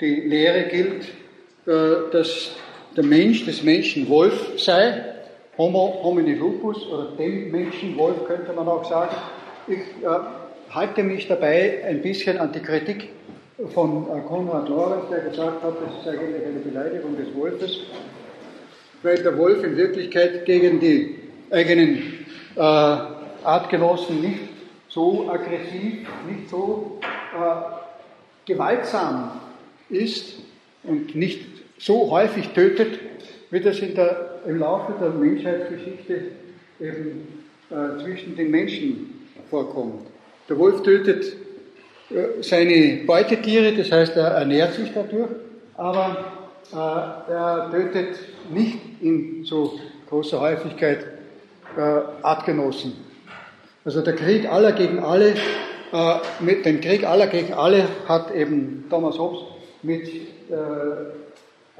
die 0.00 0.20
Lehre 0.20 0.68
gilt, 0.68 1.04
äh, 1.04 1.19
dass 1.66 2.50
der 2.96 3.04
Mensch 3.04 3.44
des 3.44 3.62
Menschen 3.62 4.08
Wolf 4.08 4.52
sei, 4.56 5.04
Homo 5.60 6.00
homini 6.02 6.34
lupus 6.34 6.86
oder 6.86 7.12
dem 7.18 7.50
Menschen 7.50 7.96
Wolf 7.98 8.24
könnte 8.26 8.52
man 8.52 8.66
auch 8.66 8.88
sagen. 8.88 9.14
Ich 9.68 9.78
äh, 9.78 10.08
halte 10.70 11.02
mich 11.02 11.28
dabei 11.28 11.84
ein 11.86 12.00
bisschen 12.00 12.38
an 12.38 12.50
die 12.52 12.60
Kritik 12.60 13.10
von 13.74 14.06
äh, 14.06 14.20
Konrad 14.26 14.68
Lorenz, 14.68 15.04
der 15.10 15.20
gesagt 15.20 15.62
hat, 15.62 15.74
das 15.84 16.00
ist 16.00 16.08
eigentlich 16.08 16.46
eine 16.46 16.60
Beleidigung 16.60 17.16
des 17.16 17.34
Wolfes, 17.34 17.80
weil 19.02 19.22
der 19.22 19.36
Wolf 19.36 19.62
in 19.62 19.76
Wirklichkeit 19.76 20.46
gegen 20.46 20.80
die 20.80 21.18
eigenen 21.50 22.24
äh, 22.56 22.60
Artgenossen 22.60 24.22
nicht 24.22 24.40
so 24.88 25.28
aggressiv, 25.30 26.08
nicht 26.26 26.48
so 26.48 26.98
äh, 27.02 28.50
gewaltsam 28.50 29.40
ist 29.90 30.36
und 30.84 31.14
nicht 31.14 31.49
so 31.80 32.10
häufig 32.10 32.48
tötet, 32.50 32.98
wie 33.50 33.60
das 33.60 33.80
der, 33.80 34.40
im 34.46 34.58
Laufe 34.58 34.92
der 35.00 35.10
Menschheitsgeschichte 35.10 36.22
eben 36.78 37.44
äh, 37.70 38.02
zwischen 38.02 38.36
den 38.36 38.50
Menschen 38.50 39.28
vorkommt. 39.48 40.06
Der 40.48 40.58
Wolf 40.58 40.82
tötet 40.82 41.24
äh, 42.10 42.42
seine 42.42 43.04
Beutetiere, 43.06 43.72
das 43.72 43.90
heißt, 43.90 44.16
er 44.16 44.28
ernährt 44.28 44.74
sich 44.74 44.90
dadurch, 44.94 45.30
aber 45.76 46.16
äh, 46.72 46.76
er 47.32 47.70
tötet 47.72 48.18
nicht 48.52 48.78
in 49.00 49.44
so 49.44 49.80
großer 50.08 50.40
Häufigkeit 50.40 51.06
äh, 51.76 51.80
Artgenossen. 52.22 52.92
Also 53.84 54.02
der 54.02 54.14
Krieg 54.14 54.46
aller 54.50 54.72
gegen 54.72 54.98
alle, 54.98 55.34
äh, 55.92 56.14
mit 56.40 56.66
dem 56.66 56.80
Krieg 56.82 57.04
aller 57.04 57.26
gegen 57.28 57.54
alle 57.54 57.84
hat 58.06 58.34
eben 58.34 58.84
Thomas 58.90 59.18
Hobbes 59.18 59.40
mit 59.82 60.06
äh, 60.06 61.29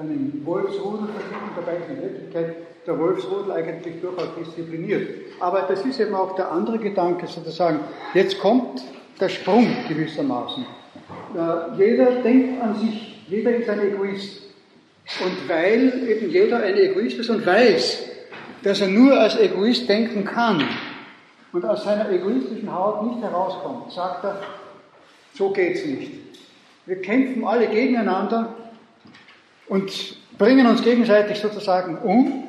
einem 0.00 0.40
Wolfsrudel 0.44 1.08
verglichen, 1.08 1.50
dabei 1.54 1.76
ist 1.76 1.90
in 1.90 2.02
Wirklichkeit 2.02 2.56
der 2.86 2.98
Wolfsrudel 2.98 3.52
eigentlich 3.52 4.00
durchaus 4.00 4.28
diszipliniert. 4.38 5.10
Aber 5.40 5.62
das 5.68 5.84
ist 5.84 6.00
eben 6.00 6.14
auch 6.14 6.34
der 6.36 6.50
andere 6.50 6.78
Gedanke, 6.78 7.26
sozusagen, 7.26 7.80
jetzt 8.14 8.38
kommt 8.40 8.82
der 9.20 9.28
Sprung 9.28 9.66
gewissermaßen. 9.88 10.64
Äh, 11.34 11.76
jeder 11.76 12.22
denkt 12.22 12.62
an 12.62 12.74
sich, 12.76 13.26
jeder 13.28 13.54
ist 13.54 13.68
ein 13.68 13.80
Egoist. 13.80 14.42
Und 15.22 15.48
weil 15.48 16.08
eben 16.08 16.30
jeder 16.30 16.62
ein 16.62 16.76
Egoist 16.76 17.18
ist 17.18 17.28
und 17.28 17.44
weiß, 17.44 18.04
dass 18.62 18.80
er 18.80 18.88
nur 18.88 19.18
als 19.18 19.38
Egoist 19.38 19.88
denken 19.88 20.24
kann 20.24 20.62
und 21.52 21.64
aus 21.64 21.84
seiner 21.84 22.10
egoistischen 22.10 22.72
Haut 22.72 23.06
nicht 23.06 23.22
herauskommt, 23.22 23.92
sagt 23.92 24.24
er, 24.24 24.40
so 25.34 25.50
geht's 25.50 25.84
nicht. 25.84 26.12
Wir 26.86 27.02
kämpfen 27.02 27.44
alle 27.44 27.66
gegeneinander 27.66 28.54
und 29.70 30.16
bringen 30.36 30.66
uns 30.66 30.82
gegenseitig 30.82 31.38
sozusagen 31.38 31.96
um. 31.98 32.48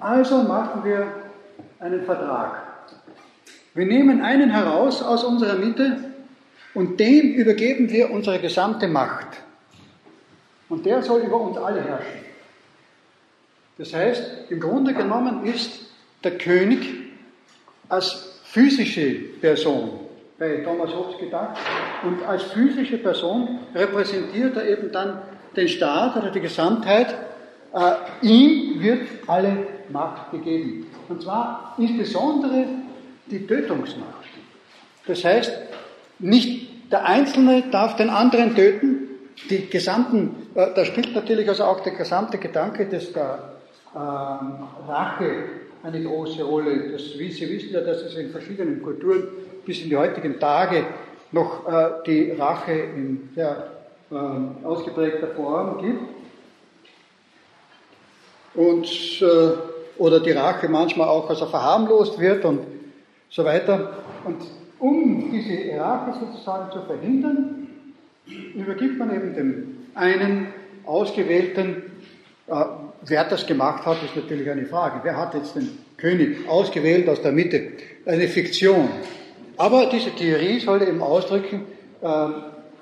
Also 0.00 0.42
machen 0.42 0.84
wir 0.84 1.06
einen 1.78 2.04
Vertrag. 2.04 2.62
Wir 3.72 3.86
nehmen 3.86 4.20
einen 4.20 4.50
heraus 4.50 5.00
aus 5.00 5.22
unserer 5.22 5.54
Mitte 5.54 5.96
und 6.74 6.98
dem 6.98 7.34
übergeben 7.34 7.88
wir 7.88 8.10
unsere 8.10 8.40
gesamte 8.40 8.88
Macht. 8.88 9.28
Und 10.68 10.84
der 10.84 11.02
soll 11.02 11.20
über 11.20 11.40
uns 11.40 11.56
alle 11.56 11.80
herrschen. 11.80 12.24
Das 13.78 13.94
heißt, 13.94 14.50
im 14.50 14.60
Grunde 14.60 14.92
genommen 14.92 15.44
ist 15.46 15.86
der 16.24 16.36
König 16.36 16.80
als 17.88 18.40
physische 18.44 19.14
Person 19.40 20.00
bei 20.38 20.62
Thomas 20.64 20.92
Hobbes 20.92 21.18
gedacht 21.18 21.58
und 22.02 22.24
als 22.24 22.42
physische 22.44 22.98
Person 22.98 23.60
repräsentiert 23.74 24.56
er 24.56 24.68
eben 24.68 24.90
dann 24.90 25.22
den 25.56 25.68
Staat 25.68 26.16
oder 26.16 26.30
die 26.30 26.40
Gesamtheit. 26.40 27.14
Äh, 27.72 28.26
ihm 28.26 28.80
wird 28.80 29.08
alle 29.26 29.66
Macht 29.90 30.30
gegeben. 30.30 30.86
Und 31.08 31.22
zwar 31.22 31.74
insbesondere 31.78 32.66
die 33.26 33.46
Tötungsmacht. 33.46 34.28
Das 35.06 35.24
heißt, 35.24 35.52
nicht 36.18 36.92
der 36.92 37.04
Einzelne 37.04 37.64
darf 37.70 37.96
den 37.96 38.10
anderen 38.10 38.54
töten, 38.54 39.08
die 39.50 39.68
gesamten, 39.68 40.48
äh, 40.54 40.68
da 40.74 40.84
spielt 40.84 41.14
natürlich 41.14 41.48
also 41.48 41.64
auch 41.64 41.80
der 41.80 41.94
gesamte 41.94 42.38
Gedanke 42.38 42.86
des 42.86 43.12
der 43.12 43.54
äh, 43.94 43.98
Rache 43.98 45.44
eine 45.82 46.02
große 46.02 46.42
Rolle. 46.42 46.92
Das, 46.92 47.18
wie 47.18 47.30
Sie 47.30 47.48
wissen 47.48 47.72
ja, 47.72 47.80
dass 47.80 48.02
es 48.02 48.14
in 48.14 48.30
verschiedenen 48.30 48.82
Kulturen 48.82 49.28
bis 49.66 49.82
in 49.82 49.90
die 49.90 49.96
heutigen 49.96 50.38
Tage 50.38 50.84
noch 51.32 51.68
äh, 51.68 51.90
die 52.06 52.30
Rache 52.30 52.72
in 52.72 53.30
sehr 53.34 53.73
äh, 54.14 54.66
ausgeprägter 54.66 55.28
Form 55.28 55.78
gibt. 55.82 56.02
Und, 58.54 58.86
äh, 59.22 59.98
oder 59.98 60.20
die 60.20 60.30
Rache 60.30 60.68
manchmal 60.68 61.08
auch 61.08 61.28
also 61.28 61.46
verharmlost 61.46 62.18
wird 62.18 62.44
und 62.44 62.60
so 63.28 63.44
weiter. 63.44 63.94
Und 64.24 64.36
um 64.78 65.30
diese 65.32 65.76
Rache 65.78 66.20
sozusagen 66.20 66.72
zu 66.72 66.82
verhindern, 66.82 67.68
übergibt 68.54 68.98
man 68.98 69.14
eben 69.14 69.34
dem 69.34 69.86
einen 69.94 70.48
ausgewählten, 70.84 71.82
äh, 72.46 72.64
wer 73.02 73.24
das 73.24 73.46
gemacht 73.46 73.84
hat, 73.86 74.02
ist 74.04 74.16
natürlich 74.16 74.48
eine 74.48 74.66
Frage. 74.66 75.00
Wer 75.02 75.16
hat 75.16 75.34
jetzt 75.34 75.56
den 75.56 75.78
König 75.96 76.48
ausgewählt 76.48 77.08
aus 77.08 77.22
der 77.22 77.32
Mitte? 77.32 77.72
Eine 78.06 78.28
Fiktion. 78.28 78.88
Aber 79.56 79.86
diese 79.86 80.10
Theorie 80.10 80.60
soll 80.60 80.82
eben 80.82 81.02
ausdrücken, 81.02 81.64
äh, 82.02 82.28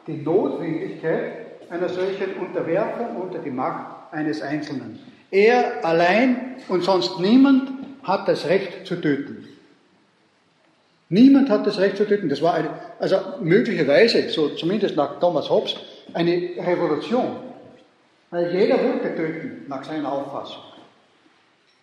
die 0.06 0.16
Notwendigkeit 0.16 1.70
einer 1.70 1.88
solchen 1.88 2.34
Unterwerfung 2.40 3.16
unter 3.16 3.38
die 3.38 3.50
Macht 3.50 4.12
eines 4.12 4.42
Einzelnen. 4.42 4.98
Er 5.30 5.84
allein 5.84 6.56
und 6.68 6.84
sonst 6.84 7.18
niemand 7.18 7.70
hat 8.02 8.28
das 8.28 8.46
Recht 8.46 8.86
zu 8.86 8.96
töten. 8.96 9.48
Niemand 11.08 11.50
hat 11.50 11.66
das 11.66 11.78
Recht 11.78 11.96
zu 11.96 12.06
töten. 12.06 12.28
Das 12.28 12.42
war 12.42 12.54
eine, 12.54 12.70
also 12.98 13.16
möglicherweise, 13.42 14.28
so 14.30 14.50
zumindest 14.50 14.96
nach 14.96 15.20
Thomas 15.20 15.48
Hobbes, 15.50 15.76
eine 16.14 16.32
Revolution. 16.58 17.36
Weil 18.30 18.54
jeder 18.54 18.82
wollte 18.82 19.14
töten, 19.14 19.66
nach 19.68 19.84
seiner 19.84 20.10
Auffassung. 20.10 20.62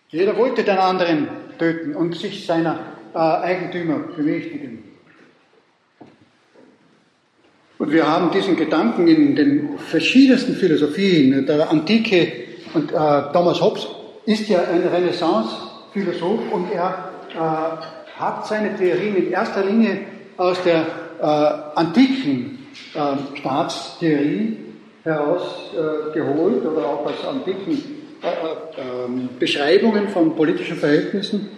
Jeder 0.08 0.36
wollte 0.36 0.64
den 0.64 0.78
anderen 0.78 1.28
töten 1.58 1.94
und 1.94 2.16
sich 2.16 2.44
seiner 2.44 2.80
äh, 3.14 3.18
Eigentümer 3.18 4.00
bemächtigen. 4.16 4.89
Und 7.80 7.92
wir 7.92 8.06
haben 8.06 8.30
diesen 8.30 8.56
Gedanken 8.56 9.08
in 9.08 9.34
den 9.34 9.78
verschiedensten 9.78 10.54
Philosophien 10.54 11.46
der 11.46 11.70
Antike 11.70 12.30
und 12.74 12.92
äh, 12.92 12.94
Thomas 13.32 13.58
Hobbes 13.62 13.88
ist 14.26 14.50
ja 14.50 14.58
ein 14.70 14.82
Renaissance-Philosoph 14.86 16.52
und 16.52 16.70
er 16.74 17.10
äh, 17.34 18.20
hat 18.20 18.46
seine 18.46 18.76
Theorien 18.76 19.16
in 19.16 19.32
erster 19.32 19.64
Linie 19.64 20.00
aus 20.36 20.58
der 20.62 20.84
äh, 21.22 21.78
antiken 21.78 22.58
äh, 22.92 23.38
Staatstheorie 23.38 24.58
herausgeholt 25.02 26.62
oder 26.66 26.84
auch 26.84 27.06
aus 27.06 27.26
antiken 27.26 27.82
äh, 28.22 28.26
äh, 28.26 29.06
ähm, 29.06 29.30
Beschreibungen 29.38 30.10
von 30.10 30.36
politischen 30.36 30.76
Verhältnissen. 30.76 31.48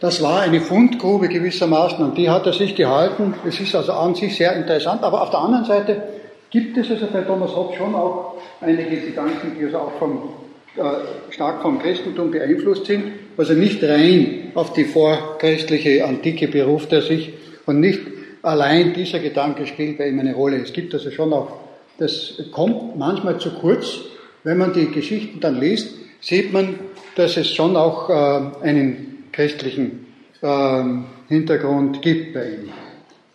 Das 0.00 0.22
war 0.22 0.40
eine 0.40 0.62
Fundgrube 0.62 1.28
gewissermaßen 1.28 2.02
und 2.02 2.16
die 2.16 2.30
hat 2.30 2.46
er 2.46 2.54
sich 2.54 2.74
gehalten. 2.74 3.34
Es 3.46 3.60
ist 3.60 3.74
also 3.74 3.92
an 3.92 4.14
sich 4.14 4.34
sehr 4.34 4.56
interessant, 4.56 5.02
aber 5.02 5.20
auf 5.20 5.28
der 5.28 5.40
anderen 5.40 5.66
Seite 5.66 6.02
gibt 6.48 6.76
es 6.78 6.90
also 6.90 7.06
bei 7.12 7.20
Thomas 7.20 7.54
Hobbes 7.54 7.76
schon 7.76 7.94
auch 7.94 8.36
einige 8.62 8.96
Gedanken, 8.96 9.56
die 9.58 9.66
also 9.66 9.76
auch 9.76 9.92
vom, 9.98 10.30
äh, 10.76 11.32
stark 11.32 11.60
vom 11.60 11.78
Christentum 11.78 12.30
beeinflusst 12.30 12.86
sind, 12.86 13.04
also 13.36 13.52
nicht 13.52 13.84
rein 13.84 14.52
auf 14.54 14.72
die 14.72 14.84
vorchristliche 14.84 16.06
Antike 16.06 16.48
beruft 16.48 16.94
er 16.94 17.02
sich 17.02 17.34
und 17.66 17.80
nicht 17.80 18.00
allein 18.40 18.94
dieser 18.94 19.18
Gedanke 19.18 19.66
spielt 19.66 19.98
bei 19.98 20.08
ihm 20.08 20.18
eine 20.18 20.34
Rolle. 20.34 20.56
Es 20.56 20.72
gibt 20.72 20.94
also 20.94 21.10
schon 21.10 21.30
auch, 21.34 21.58
das 21.98 22.42
kommt 22.52 22.98
manchmal 22.98 23.38
zu 23.38 23.50
kurz, 23.50 23.98
wenn 24.44 24.56
man 24.56 24.72
die 24.72 24.86
Geschichten 24.86 25.40
dann 25.40 25.60
liest, 25.60 25.94
sieht 26.22 26.54
man, 26.54 26.78
dass 27.16 27.36
es 27.36 27.50
schon 27.50 27.76
auch 27.76 28.08
äh, 28.08 28.66
einen 28.66 29.09
christlichen 29.32 30.06
äh, 30.42 30.82
Hintergrund 31.28 32.02
gibt 32.02 32.34
bei 32.34 32.50
ihm. 32.50 32.72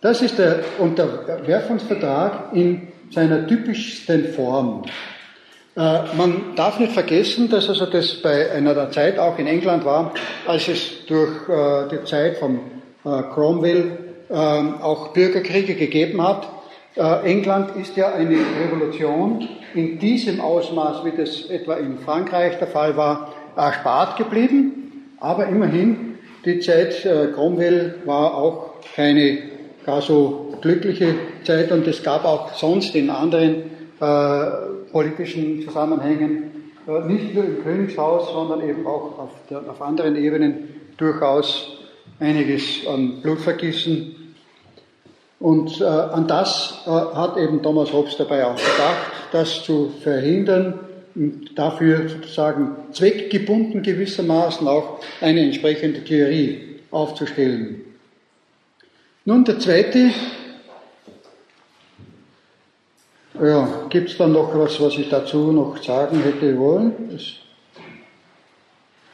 Das 0.00 0.22
ist 0.22 0.38
der 0.38 0.60
Unterwerfungsvertrag 0.78 2.52
in 2.52 2.88
seiner 3.10 3.46
typischsten 3.46 4.26
Form. 4.34 4.84
Äh, 5.76 5.80
man 6.16 6.54
darf 6.56 6.78
nicht 6.78 6.92
vergessen, 6.92 7.50
dass 7.50 7.68
also 7.68 7.86
das 7.86 8.22
bei 8.22 8.50
einer 8.50 8.90
Zeit 8.90 9.18
auch 9.18 9.38
in 9.38 9.46
England 9.46 9.84
war, 9.84 10.14
als 10.46 10.68
es 10.68 11.04
durch 11.06 11.48
äh, 11.48 11.88
die 11.90 12.04
Zeit 12.04 12.38
von 12.38 12.60
äh, 13.04 13.22
Cromwell 13.34 13.98
ähm, 14.30 14.80
auch 14.80 15.08
Bürgerkriege 15.08 15.74
gegeben 15.74 16.22
hat. 16.22 16.48
England 17.24 17.76
ist 17.76 17.94
ja 17.98 18.14
eine 18.14 18.38
Revolution 18.58 19.46
in 19.74 19.98
diesem 19.98 20.40
Ausmaß, 20.40 21.04
wie 21.04 21.10
das 21.14 21.44
etwa 21.50 21.74
in 21.74 21.98
Frankreich 21.98 22.56
der 22.58 22.68
Fall 22.68 22.96
war, 22.96 23.34
erspart 23.54 24.16
geblieben. 24.16 24.85
Aber 25.18 25.46
immerhin, 25.46 26.18
die 26.44 26.60
Zeit 26.60 27.04
äh, 27.04 27.28
Cromwell 27.34 27.96
war 28.04 28.34
auch 28.34 28.74
keine 28.94 29.38
gar 29.84 30.02
so 30.02 30.54
glückliche 30.60 31.14
Zeit 31.44 31.70
und 31.70 31.86
es 31.86 32.02
gab 32.02 32.24
auch 32.24 32.54
sonst 32.54 32.94
in 32.94 33.08
anderen 33.08 33.70
äh, 34.00 34.46
politischen 34.90 35.62
Zusammenhängen, 35.62 36.72
äh, 36.86 37.06
nicht 37.06 37.34
nur 37.34 37.44
im 37.44 37.62
Königshaus, 37.62 38.30
sondern 38.30 38.68
eben 38.68 38.86
auch 38.86 39.18
auf, 39.18 39.30
der, 39.48 39.58
auf 39.68 39.80
anderen 39.80 40.16
Ebenen 40.16 40.68
durchaus 40.96 41.78
einiges 42.20 42.86
an 42.86 43.22
Blutvergießen. 43.22 44.34
Und 45.38 45.80
äh, 45.80 45.84
an 45.84 46.26
das 46.26 46.82
äh, 46.86 46.90
hat 46.90 47.36
eben 47.36 47.62
Thomas 47.62 47.92
Hobbes 47.92 48.16
dabei 48.16 48.46
auch 48.46 48.56
gedacht, 48.56 49.12
das 49.32 49.62
zu 49.64 49.92
verhindern 50.02 50.80
dafür 51.54 52.08
sozusagen 52.08 52.76
zweckgebunden 52.92 53.82
gewissermaßen 53.82 54.68
auch 54.68 55.00
eine 55.20 55.40
entsprechende 55.40 56.04
Theorie 56.04 56.80
aufzustellen. 56.90 57.82
Nun, 59.24 59.44
der 59.44 59.58
zweite, 59.58 60.10
ja, 63.42 63.86
gibt 63.88 64.10
es 64.10 64.18
dann 64.18 64.32
noch 64.32 64.56
was, 64.56 64.80
was 64.80 64.96
ich 64.98 65.08
dazu 65.08 65.52
noch 65.52 65.82
sagen 65.82 66.22
hätte 66.22 66.56
wollen? 66.58 66.92
Das, 67.10 67.22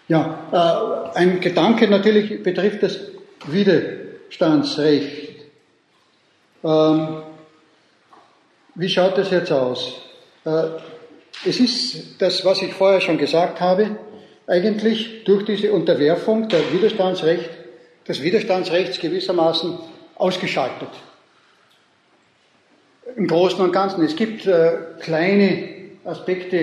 ja, 0.08 1.12
äh, 1.14 1.18
ein 1.18 1.40
Gedanke 1.40 1.88
natürlich 1.88 2.42
betrifft 2.42 2.82
das 2.82 2.98
Widerstandsrecht. 3.46 5.36
Ähm, 6.64 7.22
wie 8.74 8.88
schaut 8.88 9.16
das 9.18 9.30
jetzt 9.30 9.52
aus? 9.52 9.94
Äh, 10.44 10.64
es 11.44 11.60
ist 11.60 12.20
das, 12.20 12.44
was 12.44 12.62
ich 12.62 12.72
vorher 12.72 13.00
schon 13.00 13.18
gesagt 13.18 13.60
habe, 13.60 13.96
eigentlich 14.46 15.24
durch 15.24 15.44
diese 15.44 15.72
Unterwerfung 15.72 16.48
der 16.48 16.60
Widerstandsrecht, 16.72 17.50
des 18.06 18.22
Widerstandsrechts 18.22 18.98
gewissermaßen 18.98 19.78
ausgeschaltet. 20.16 20.88
Im 23.16 23.26
Großen 23.26 23.60
und 23.60 23.72
Ganzen. 23.72 24.04
Es 24.04 24.16
gibt 24.16 24.46
äh, 24.46 24.72
kleine 25.00 25.68
Aspekte 26.04 26.56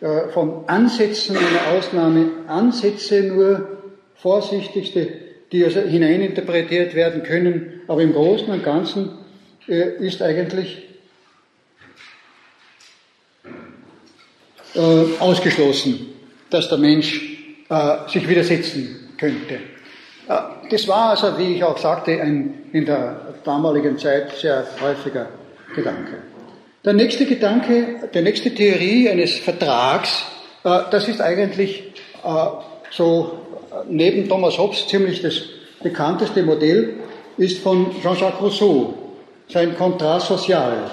äh, 0.00 0.28
von 0.32 0.64
Ansätzen 0.68 1.36
einer 1.36 1.76
Ausnahme, 1.76 2.30
Ansätze 2.48 3.22
nur, 3.22 3.68
vorsichtigste, 4.16 5.08
die 5.52 5.64
also 5.64 5.80
hineininterpretiert 5.80 6.94
werden 6.94 7.22
können, 7.22 7.82
aber 7.86 8.02
im 8.02 8.12
Großen 8.12 8.48
und 8.48 8.64
Ganzen 8.64 9.10
äh, 9.68 10.04
ist 10.04 10.22
eigentlich 10.22 10.85
äh, 14.76 15.20
ausgeschlossen, 15.20 16.06
dass 16.50 16.68
der 16.68 16.78
Mensch 16.78 17.20
äh, 17.68 18.08
sich 18.08 18.28
widersetzen 18.28 19.14
könnte. 19.18 19.54
Äh, 19.54 20.38
das 20.70 20.86
war 20.86 21.10
also, 21.10 21.38
wie 21.38 21.54
ich 21.54 21.64
auch 21.64 21.78
sagte, 21.78 22.20
ein 22.20 22.64
in 22.72 22.84
der 22.84 23.34
damaligen 23.44 23.98
Zeit 23.98 24.36
sehr 24.36 24.66
häufiger 24.80 25.28
Gedanke. 25.74 26.18
Der 26.84 26.92
nächste 26.92 27.24
Gedanke, 27.26 28.08
die 28.12 28.20
nächste 28.20 28.54
Theorie 28.54 29.08
eines 29.08 29.38
Vertrags, 29.38 30.24
das 30.62 31.08
ist 31.08 31.20
eigentlich 31.20 31.82
so 32.90 33.38
neben 33.88 34.28
Thomas 34.28 34.58
Hobbes 34.58 34.86
ziemlich 34.86 35.22
das 35.22 35.42
bekannteste 35.82 36.42
Modell, 36.42 36.94
ist 37.38 37.58
von 37.58 37.90
Jean-Jacques 38.02 38.40
Rousseau 38.40 38.94
sein 39.48 39.76
Kontrast 39.76 40.28
sozial. 40.28 40.90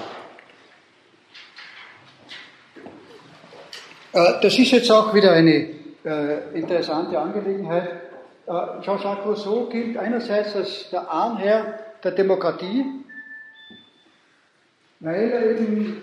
Das 4.14 4.58
ist 4.58 4.70
jetzt 4.70 4.90
auch 4.92 5.12
wieder 5.12 5.32
eine 5.32 5.70
äh, 6.04 6.54
interessante 6.54 7.18
Angelegenheit. 7.18 7.88
Äh, 8.46 8.82
Jean-Jacques 8.82 9.26
Rousseau 9.26 9.66
gilt 9.66 9.96
einerseits 9.96 10.54
als 10.54 10.90
der 10.90 11.10
Ahnherr 11.10 11.78
der 12.02 12.12
Demokratie, 12.12 12.84
weil 15.00 15.30
er 15.30 15.50
eben 15.50 16.02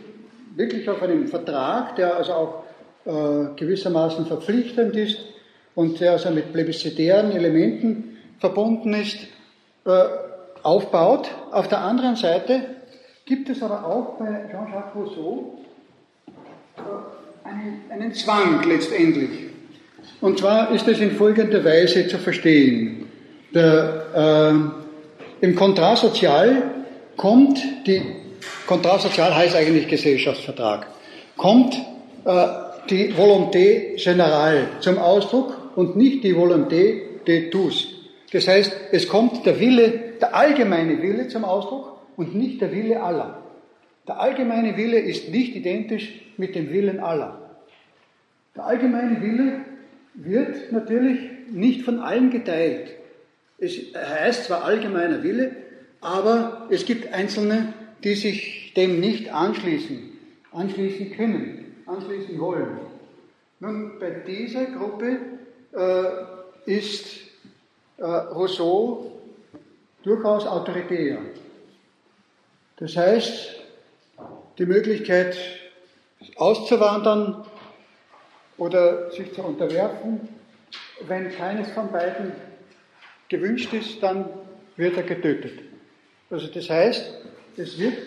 wirklich 0.55 0.89
auf 0.89 1.01
einem 1.01 1.27
Vertrag, 1.27 1.95
der 1.95 2.17
also 2.17 2.33
auch 2.33 2.63
gewissermaßen 3.03 4.27
verpflichtend 4.27 4.95
ist 4.95 5.17
und 5.73 5.99
der 5.99 6.11
also 6.11 6.29
mit 6.29 6.53
plebiszitären 6.53 7.31
Elementen 7.31 8.19
verbunden 8.39 8.93
ist, 8.93 9.17
aufbaut. 10.61 11.27
Auf 11.51 11.67
der 11.67 11.79
anderen 11.79 12.15
Seite 12.15 12.61
gibt 13.25 13.49
es 13.49 13.63
aber 13.63 13.85
auch 13.85 14.19
bei 14.19 14.47
Jean-Jacques 14.51 14.95
Rousseau 14.95 15.57
äh, 16.77 16.81
einen, 17.89 18.13
Zwang 18.13 18.63
letztendlich. 18.67 19.29
Und 20.21 20.39
zwar 20.39 20.71
ist 20.71 20.87
es 20.87 20.99
in 20.99 21.11
folgender 21.11 21.63
Weise 21.63 22.07
zu 22.07 22.17
verstehen. 22.17 23.07
Der, 23.53 24.71
äh, 25.41 25.45
Im 25.45 25.55
Kontrasozial 25.55 26.63
kommt 27.17 27.59
die, 27.85 28.01
Kontrasozial 28.65 29.35
heißt 29.35 29.55
eigentlich 29.55 29.87
Gesellschaftsvertrag, 29.87 30.87
kommt 31.37 31.75
äh, 32.25 32.47
die 32.89 33.13
Volonté 33.13 33.95
générale 33.97 34.79
zum 34.79 34.97
Ausdruck 34.97 35.57
und 35.75 35.95
nicht 35.95 36.23
die 36.23 36.35
Volonté 36.35 37.01
de 37.27 37.49
tous. 37.49 37.87
Das 38.31 38.47
heißt, 38.47 38.71
es 38.91 39.07
kommt 39.07 39.45
der 39.45 39.59
Wille 39.59 40.11
der 40.21 40.35
allgemeine 40.35 41.01
Wille 41.01 41.27
zum 41.27 41.43
Ausdruck 41.43 41.99
und 42.15 42.35
nicht 42.35 42.61
der 42.61 42.71
Wille 42.71 43.01
aller. 43.01 43.39
Der 44.07 44.19
allgemeine 44.19 44.77
Wille 44.77 44.99
ist 44.99 45.29
nicht 45.29 45.55
identisch 45.55 46.21
mit 46.37 46.55
dem 46.55 46.71
Willen 46.71 46.99
aller. 46.99 47.40
Der 48.55 48.65
allgemeine 48.65 49.21
Wille 49.21 49.61
wird 50.13 50.71
natürlich 50.71 51.19
nicht 51.49 51.83
von 51.83 51.99
allen 51.99 52.31
geteilt. 52.31 52.91
Es 53.57 53.77
heißt 53.95 54.45
zwar 54.45 54.63
allgemeiner 54.63 55.23
Wille, 55.23 55.55
aber 56.01 56.67
es 56.69 56.85
gibt 56.85 57.13
Einzelne, 57.13 57.73
die 58.03 58.15
sich 58.15 58.73
dem 58.75 58.99
nicht 58.99 59.33
anschließen, 59.33 60.17
anschließen 60.51 61.11
können, 61.11 61.75
anschließen 61.85 62.39
wollen. 62.39 62.79
Nun, 63.59 63.99
bei 63.99 64.09
dieser 64.09 64.65
Gruppe 64.65 65.19
äh, 65.73 66.71
ist 66.71 67.05
äh, 67.97 68.03
Rousseau 68.03 69.11
durchaus 70.03 70.47
autoritär. 70.47 71.19
Das 72.77 72.97
heißt, 72.97 73.55
die 74.57 74.65
Möglichkeit 74.65 75.37
auszuwandern 76.35 77.45
oder 78.61 79.09
sich 79.09 79.33
zu 79.33 79.41
unterwerfen. 79.41 80.29
Wenn 81.07 81.31
keines 81.31 81.71
von 81.71 81.91
beiden 81.91 82.31
gewünscht 83.27 83.73
ist, 83.73 84.03
dann 84.03 84.25
wird 84.77 84.95
er 84.97 85.03
getötet. 85.03 85.63
Also 86.29 86.45
das 86.45 86.69
heißt, 86.69 87.11
es 87.57 87.79
wird 87.79 87.97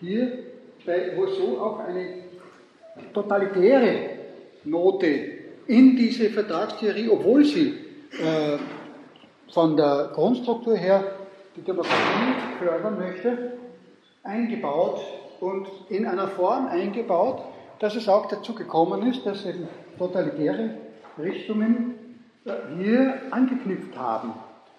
hier 0.00 0.38
bei 0.86 1.14
Rousseau 1.14 1.58
auch 1.60 1.80
eine 1.80 2.22
totalitäre 3.12 4.10
Note 4.64 5.06
in 5.66 5.94
diese 5.94 6.30
Vertragstheorie, 6.30 7.10
obwohl 7.10 7.44
sie 7.44 7.74
äh, 8.12 8.56
von 9.52 9.76
der 9.76 10.12
Grundstruktur 10.14 10.74
her 10.74 11.04
die 11.54 11.60
Demokratie 11.60 12.32
fördern 12.58 12.98
möchte, 12.98 13.58
eingebaut 14.22 15.02
und 15.40 15.68
in 15.90 16.06
einer 16.06 16.28
Form 16.28 16.66
eingebaut, 16.68 17.42
dass 17.78 17.94
es 17.94 18.08
auch 18.08 18.26
dazu 18.26 18.54
gekommen 18.54 19.06
ist, 19.12 19.26
dass 19.26 19.44
eben 19.44 19.68
totalitäre 19.98 20.70
Richtungen 21.18 21.94
äh, 22.44 22.52
hier 22.78 23.14
angeknüpft 23.30 23.96
haben. 23.96 24.32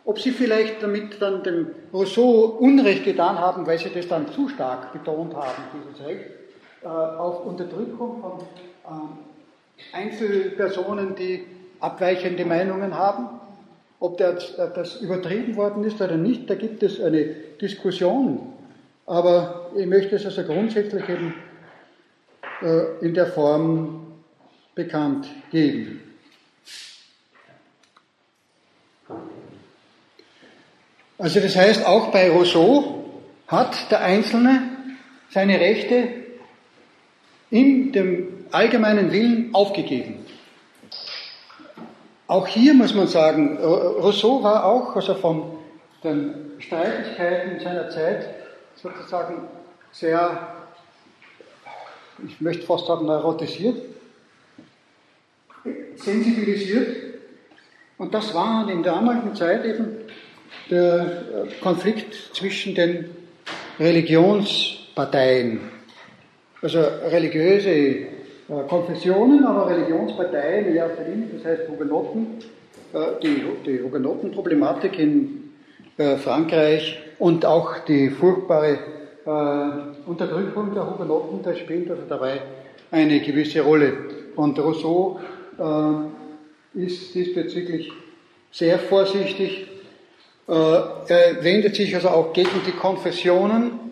Ob 0.06 0.20
sie 0.20 0.32
vielleicht 0.32 0.82
damit 0.82 1.22
dann 1.22 1.44
dem 1.44 1.68
Rousseau 1.94 2.58
Unrecht 2.60 3.04
getan 3.04 3.38
haben, 3.38 3.68
weil 3.68 3.78
sie 3.78 3.90
das 3.94 4.08
dann 4.08 4.28
zu 4.30 4.50
stark 4.50 4.94
betont 4.94 5.36
haben, 5.36 5.64
dieses 5.74 6.08
Recht, 6.08 6.26
äh, 6.82 6.88
auf 6.88 7.46
Unterdrückung 7.46 8.22
von 8.22 8.40
äh, 8.86 9.96
Einzelpersonen, 9.96 11.16
die 11.16 11.46
abweichende 11.80 12.46
Meinungen 12.46 12.96
haben, 12.96 13.40
ob 14.00 14.18
das, 14.18 14.56
das 14.56 15.02
übertrieben 15.02 15.56
worden 15.56 15.84
ist 15.84 16.02
oder 16.02 16.18
nicht, 16.18 16.50
da 16.50 16.56
gibt 16.56 16.84
es 16.84 17.02
eine 17.02 17.26
Diskussion. 17.62 18.54
Aber 19.06 19.72
ich 19.76 19.86
möchte 19.86 20.16
es 20.16 20.26
also 20.26 20.44
grundsätzlich 20.44 21.08
eben 21.10 21.34
äh, 22.62 23.06
in 23.06 23.14
der 23.14 23.28
Form 23.28 24.09
bekannt 24.76 25.28
geben. 25.52 26.02
Also 31.18 31.42
das 31.42 31.56
heißt, 31.56 31.86
auch 31.86 32.12
bei 32.12 32.32
Rousseau 32.32 33.04
hat 33.48 33.92
der 33.92 34.02
Einzelne 34.02 34.62
seine 35.30 35.60
Rechte 35.60 36.08
in 37.50 37.92
dem 37.92 38.46
allgemeinen 38.52 39.12
Willen 39.12 39.54
aufgegeben. 39.54 40.26
Auch 42.28 42.48
hier 42.48 42.74
muss 42.74 42.94
man 42.94 43.08
sagen, 43.08 43.58
Rousseau 43.58 44.44
war 44.44 44.64
auch 44.64 44.96
also 44.96 45.16
von 45.16 45.58
den 46.04 46.52
Streitigkeiten 46.60 47.60
seiner 47.60 47.90
Zeit 47.90 48.30
sozusagen 48.76 49.48
sehr, 49.92 50.56
ich 52.26 52.40
möchte 52.40 52.66
fast 52.66 52.86
sagen, 52.86 53.08
neurotisiert, 53.08 53.82
sensibilisiert. 55.96 56.96
Und 57.98 58.14
das 58.14 58.34
war 58.34 58.70
in 58.70 58.84
der 58.84 58.94
damaligen 58.94 59.36
Zeit 59.36 59.66
eben 59.66 59.98
der 60.70 61.24
Konflikt 61.62 62.14
zwischen 62.34 62.76
den 62.76 63.10
Religionsparteien. 63.80 65.60
Also 66.62 66.80
religiöse 66.80 67.70
äh, 68.50 68.64
Konfessionen, 68.68 69.46
aber 69.46 69.70
Religionsparteien 69.70 70.68
in 70.68 70.76
erster 70.76 71.04
Linie, 71.04 71.28
das 71.36 71.46
heißt 71.46 71.70
Hugenotten, 71.70 72.28
äh, 72.94 73.00
die, 73.24 73.44
die 73.66 73.82
Hugenottenproblematik 73.82 75.00
in 75.00 75.52
äh, 75.98 76.18
Frankreich 76.18 77.00
und 77.20 77.46
auch 77.46 77.80
die 77.80 78.10
furchtbare 78.10 78.80
Unterdrückung 80.08 80.74
der 80.74 80.90
Hugenotten, 80.90 81.44
das 81.44 81.60
spielt 81.60 81.92
also 81.92 82.02
dabei 82.10 82.42
eine 82.90 83.20
gewisse 83.20 83.62
Rolle. 83.62 83.94
Und 84.36 84.58
Rousseau 84.58 85.20
ist 86.74 87.16
diesbezüglich 87.16 87.92
sehr 88.52 88.80
vorsichtig. 88.80 89.68
Er 90.48 91.38
wendet 91.42 91.76
sich 91.76 91.94
also 91.96 92.10
auch 92.10 92.34
gegen 92.34 92.62
die 92.66 92.72
Konfessionen, 92.72 93.90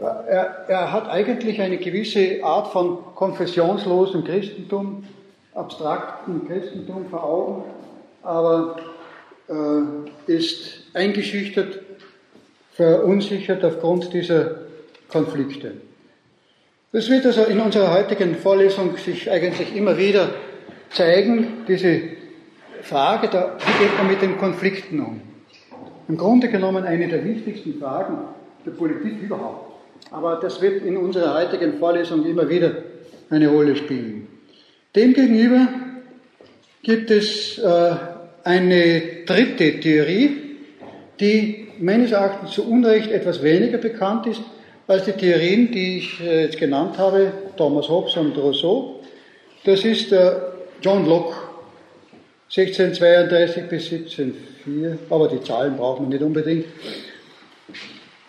er, 0.00 0.64
er, 0.68 0.92
hat 0.92 1.08
eigentlich 1.10 1.60
eine 1.60 1.76
gewisse 1.76 2.42
Art 2.42 2.72
von 2.72 2.98
konfessionslosem 3.14 4.24
Christentum, 4.24 5.04
abstrakten 5.54 6.48
Christentum 6.48 7.06
vor 7.10 7.22
Augen, 7.22 7.64
aber 8.22 8.76
äh, 9.48 10.32
ist 10.32 10.84
eingeschüchtert, 10.94 11.80
verunsichert 12.72 13.62
aufgrund 13.62 14.12
dieser 14.14 14.60
Konflikte. 15.08 15.72
Das 16.92 17.08
wird 17.08 17.24
also 17.24 17.44
in 17.44 17.60
unserer 17.60 17.94
heutigen 17.94 18.34
Vorlesung 18.34 18.96
sich 18.96 19.30
eigentlich 19.30 19.76
immer 19.76 19.96
wieder 19.96 20.30
zeigen, 20.90 21.64
diese 21.68 22.00
Frage, 22.82 23.28
der, 23.28 23.56
wie 23.60 23.84
geht 23.84 23.96
man 23.96 24.08
mit 24.08 24.20
den 24.20 24.36
Konflikten 24.38 24.98
um? 24.98 25.20
Im 26.08 26.16
Grunde 26.16 26.48
genommen 26.48 26.82
eine 26.82 27.06
der 27.06 27.24
wichtigsten 27.24 27.78
Fragen 27.78 28.18
der 28.66 28.72
Politik 28.72 29.22
überhaupt. 29.22 29.72
Aber 30.10 30.40
das 30.42 30.60
wird 30.60 30.82
in 30.84 30.96
unserer 30.96 31.34
heutigen 31.34 31.78
Vorlesung 31.78 32.26
immer 32.26 32.48
wieder 32.48 32.72
eine 33.30 33.46
Rolle 33.46 33.76
spielen. 33.76 34.26
Demgegenüber 34.96 35.68
gibt 36.82 37.12
es 37.12 37.56
äh, 37.58 37.94
eine 38.42 39.02
dritte 39.26 39.78
Theorie, 39.78 40.56
die 41.20 41.68
meines 41.78 42.10
Erachtens 42.10 42.50
zu 42.50 42.68
Unrecht 42.68 43.12
etwas 43.12 43.44
weniger 43.44 43.78
bekannt 43.78 44.26
ist 44.26 44.42
als 44.90 45.04
die 45.04 45.12
Theorien, 45.12 45.70
die 45.70 45.98
ich 45.98 46.20
äh, 46.20 46.46
jetzt 46.46 46.58
genannt 46.58 46.98
habe, 46.98 47.32
Thomas 47.56 47.88
Hobbes 47.88 48.16
und 48.16 48.36
Rousseau. 48.36 49.00
Das 49.62 49.84
ist 49.84 50.10
äh, 50.10 50.32
John 50.82 51.06
Locke, 51.06 51.36
1632 52.48 53.68
bis 53.68 53.92
1704, 53.92 54.98
aber 55.08 55.28
die 55.28 55.40
Zahlen 55.44 55.76
brauchen 55.76 56.06
wir 56.06 56.18
nicht 56.18 56.24
unbedingt. 56.24 56.66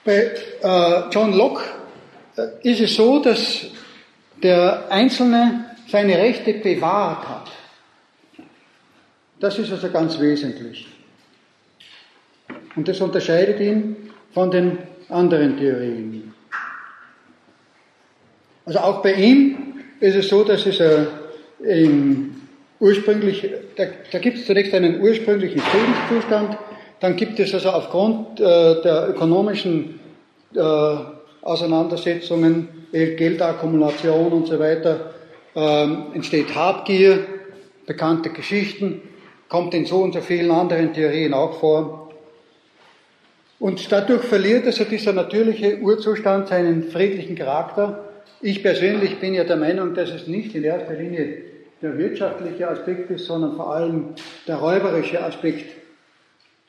Bei 0.05 0.33
äh, 0.61 1.09
John 1.09 1.33
Locke 1.33 1.63
äh, 2.37 2.69
ist 2.71 2.81
es 2.81 2.95
so, 2.95 3.19
dass 3.19 3.65
der 4.43 4.85
Einzelne 4.91 5.65
seine 5.87 6.15
Rechte 6.15 6.53
bewahrt 6.53 7.27
hat. 7.27 7.51
Das 9.39 9.57
ist 9.57 9.71
also 9.71 9.89
ganz 9.89 10.19
wesentlich. 10.19 10.85
Und 12.75 12.87
das 12.87 13.01
unterscheidet 13.01 13.59
ihn 13.59 14.11
von 14.31 14.51
den 14.51 14.77
anderen 15.09 15.57
Theorien. 15.57 16.30
Also 18.65 18.79
auch 18.79 19.01
bei 19.01 19.13
ihm 19.13 19.73
ist 19.99 20.15
es 20.15 20.29
so, 20.29 20.43
dass 20.43 20.65
es 20.65 20.79
äh, 20.79 21.05
ursprünglich, 22.79 23.49
da, 23.75 23.85
da 24.11 24.19
gibt 24.19 24.37
es 24.37 24.45
zunächst 24.45 24.73
einen 24.73 25.01
ursprünglichen 25.01 25.59
Friedenszustand, 25.59 26.57
dann 26.99 27.15
gibt 27.15 27.39
es 27.39 27.53
also 27.53 27.69
aufgrund 27.69 28.39
äh, 28.39 28.81
der 28.81 29.09
ökonomischen 29.09 29.99
äh, 30.55 30.59
Auseinandersetzungen, 31.41 32.67
Geldakkumulation 32.91 34.31
und 34.31 34.47
so 34.47 34.59
weiter, 34.59 35.11
ähm, 35.55 36.07
entsteht 36.13 36.53
Habgier, 36.53 37.25
bekannte 37.85 38.29
Geschichten, 38.29 39.01
kommt 39.49 39.73
in 39.73 39.85
so 39.85 39.97
und 39.97 40.13
so 40.13 40.21
vielen 40.21 40.51
anderen 40.51 40.93
Theorien 40.93 41.33
auch 41.33 41.59
vor. 41.59 42.11
Und 43.59 43.91
dadurch 43.91 44.23
verliert 44.23 44.65
also 44.65 44.83
dieser 44.83 45.13
natürliche 45.13 45.79
Urzustand 45.79 46.47
seinen 46.47 46.83
friedlichen 46.83 47.35
Charakter. 47.35 48.10
Ich 48.43 48.63
persönlich 48.63 49.19
bin 49.19 49.35
ja 49.35 49.43
der 49.43 49.57
Meinung, 49.57 49.93
dass 49.93 50.09
es 50.09 50.27
nicht 50.27 50.55
in 50.55 50.63
erster 50.63 50.93
Linie 50.93 51.43
der 51.81 51.97
wirtschaftliche 51.97 52.67
Aspekt 52.67 53.11
ist, 53.11 53.25
sondern 53.25 53.55
vor 53.55 53.73
allem 53.73 54.15
der 54.47 54.55
räuberische 54.55 55.23
Aspekt 55.23 55.65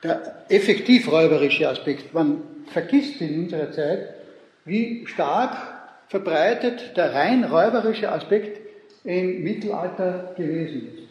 der 0.02 0.44
effektiv 0.48 1.10
räuberische 1.10 1.68
Aspekt. 1.68 2.12
Man 2.12 2.42
vergisst 2.72 3.20
in 3.20 3.44
unserer 3.44 3.70
Zeit, 3.70 4.14
wie 4.64 5.06
stark 5.06 5.56
verbreitet 6.08 6.96
der 6.96 7.14
rein 7.14 7.44
räuberische 7.44 8.10
Aspekt 8.10 8.60
im 9.04 9.42
Mittelalter 9.42 10.34
gewesen 10.36 10.88
ist. 10.88 11.02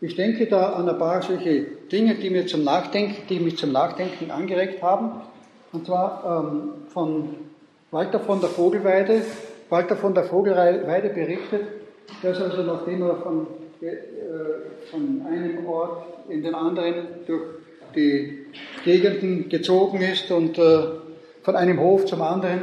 Ich 0.00 0.14
denke 0.14 0.46
da 0.46 0.74
an 0.74 0.88
ein 0.88 0.98
paar 0.98 1.22
solche 1.22 1.66
Dinge, 1.90 2.14
die, 2.14 2.30
mir 2.30 2.46
zum 2.46 2.62
Nachdenken, 2.62 3.16
die 3.28 3.40
mich 3.40 3.58
zum 3.58 3.72
Nachdenken 3.72 4.30
angeregt 4.30 4.80
haben. 4.80 5.20
Und 5.72 5.86
zwar 5.86 6.44
ähm, 6.46 6.86
von 6.88 7.34
Walter 7.90 8.20
von 8.20 8.40
der 8.40 8.48
Vogelweide. 8.48 9.22
Walter 9.70 9.96
von 9.96 10.14
der 10.14 10.24
Vogelweide 10.24 11.10
berichtet, 11.10 11.62
dass 12.22 12.40
also 12.40 12.62
nachdem 12.62 13.02
er 13.02 13.16
von, 13.16 13.46
äh, 13.80 13.96
von 14.90 15.22
einem 15.26 15.66
Ort 15.66 16.06
in 16.28 16.42
den 16.42 16.54
anderen 16.54 16.94
durch 17.26 17.42
die 17.94 18.46
Gegenden 18.84 19.48
gezogen 19.48 20.00
ist 20.00 20.30
und 20.30 20.58
äh, 20.58 20.80
von 21.42 21.56
einem 21.56 21.80
Hof 21.80 22.06
zum 22.06 22.22
anderen, 22.22 22.62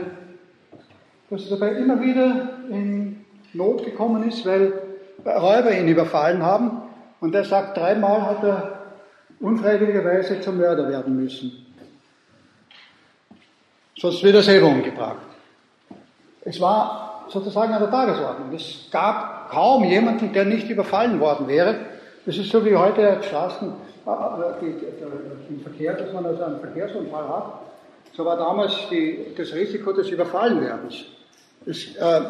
dass 1.30 1.50
er 1.50 1.58
dabei 1.58 1.74
immer 1.74 2.02
wieder 2.02 2.60
in 2.70 3.26
Not 3.54 3.86
gekommen 3.86 4.28
ist, 4.28 4.46
weil 4.46 4.74
Räuber 5.26 5.72
ihn 5.72 5.88
überfallen 5.88 6.44
haben. 6.44 6.82
Und 7.20 7.34
er 7.34 7.46
sagt, 7.46 7.78
dreimal 7.78 8.22
hat 8.22 8.44
er 8.44 8.80
unfreiwilligerweise 9.40 10.42
zum 10.42 10.58
Mörder 10.58 10.88
werden 10.90 11.16
müssen. 11.16 11.66
Sonst 13.98 14.24
wird 14.24 14.36
er 14.36 14.44
selber 14.44 14.68
umgebracht. 14.68 15.25
Es 16.46 16.62
war 16.62 17.26
sozusagen 17.28 17.74
an 17.74 17.82
der 17.82 17.92
Tagesordnung. 17.92 18.54
Es 18.54 18.88
gab 18.92 19.50
kaum 19.50 19.84
jemanden, 19.84 20.32
der 20.32 20.46
nicht 20.46 20.70
überfallen 20.70 21.20
worden 21.20 21.48
wäre. 21.48 21.76
Das 22.26 22.38
ist 22.38 22.52
so 22.52 22.64
wie 22.64 22.76
heute 22.76 23.18
Straßen, 23.22 23.74
äh, 24.06 24.66
äh, 24.66 25.50
im 25.50 25.60
Verkehr, 25.62 25.94
dass 25.94 26.14
man 26.14 26.26
also 26.26 26.44
einen 26.44 26.60
Verkehrsunfall 26.60 27.28
hat. 27.28 27.54
So 28.14 28.24
war 28.26 28.38
damals 28.38 28.74
die, 28.92 29.34
das 29.36 29.54
Risiko 29.54 29.92
des 29.92 30.10
Überfallenwerdens. 30.10 31.06
Es, 31.66 31.96
äh, 31.96 32.22